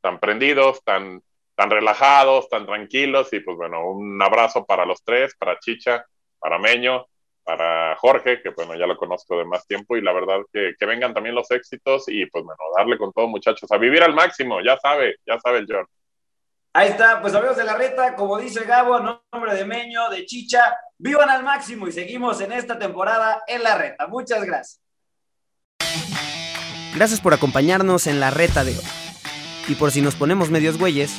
tan 0.00 0.20
prendidos, 0.20 0.82
tan, 0.84 1.20
tan 1.56 1.70
relajados, 1.70 2.48
tan 2.48 2.64
tranquilos. 2.64 3.32
Y 3.32 3.40
pues 3.40 3.56
bueno, 3.56 3.88
un 3.90 4.22
abrazo 4.22 4.64
para 4.64 4.86
los 4.86 5.02
tres, 5.02 5.34
para 5.36 5.58
Chicha, 5.58 6.06
para 6.38 6.58
Meño 6.58 7.06
para 7.44 7.96
Jorge, 7.96 8.40
que 8.42 8.50
bueno, 8.50 8.74
ya 8.74 8.86
lo 8.86 8.96
conozco 8.96 9.36
de 9.38 9.44
más 9.44 9.66
tiempo 9.66 9.96
y 9.96 10.00
la 10.00 10.12
verdad 10.12 10.38
que, 10.52 10.74
que, 10.78 10.86
vengan 10.86 11.12
también 11.12 11.34
los 11.34 11.50
éxitos 11.50 12.04
y 12.08 12.26
pues 12.26 12.44
bueno, 12.44 12.58
darle 12.76 12.98
con 12.98 13.12
todo 13.12 13.26
muchachos, 13.28 13.70
a 13.70 13.78
vivir 13.78 14.02
al 14.02 14.14
máximo, 14.14 14.60
ya 14.60 14.76
sabe, 14.78 15.16
ya 15.26 15.38
sabe 15.40 15.58
el 15.58 15.66
John. 15.68 15.86
Ahí 16.74 16.88
está, 16.88 17.20
pues 17.20 17.34
amigos 17.34 17.56
de 17.56 17.64
la 17.64 17.76
reta, 17.76 18.14
como 18.14 18.38
dice 18.38 18.64
Gabo, 18.64 18.98
nombre 18.98 19.54
de 19.54 19.66
Meño, 19.66 20.08
de 20.08 20.24
Chicha, 20.24 20.74
vivan 20.96 21.28
al 21.28 21.42
máximo 21.42 21.86
y 21.86 21.92
seguimos 21.92 22.40
en 22.40 22.52
esta 22.52 22.78
temporada 22.78 23.42
en 23.46 23.62
la 23.62 23.76
reta. 23.76 24.06
Muchas 24.06 24.42
gracias. 24.44 24.80
Gracias 26.94 27.20
por 27.20 27.34
acompañarnos 27.34 28.06
en 28.06 28.20
la 28.20 28.30
reta 28.30 28.64
de 28.64 28.72
hoy. 28.72 28.84
Y 29.68 29.74
por 29.74 29.90
si 29.90 30.00
nos 30.00 30.14
ponemos 30.14 30.50
medios 30.50 30.78
güeyes, 30.78 31.18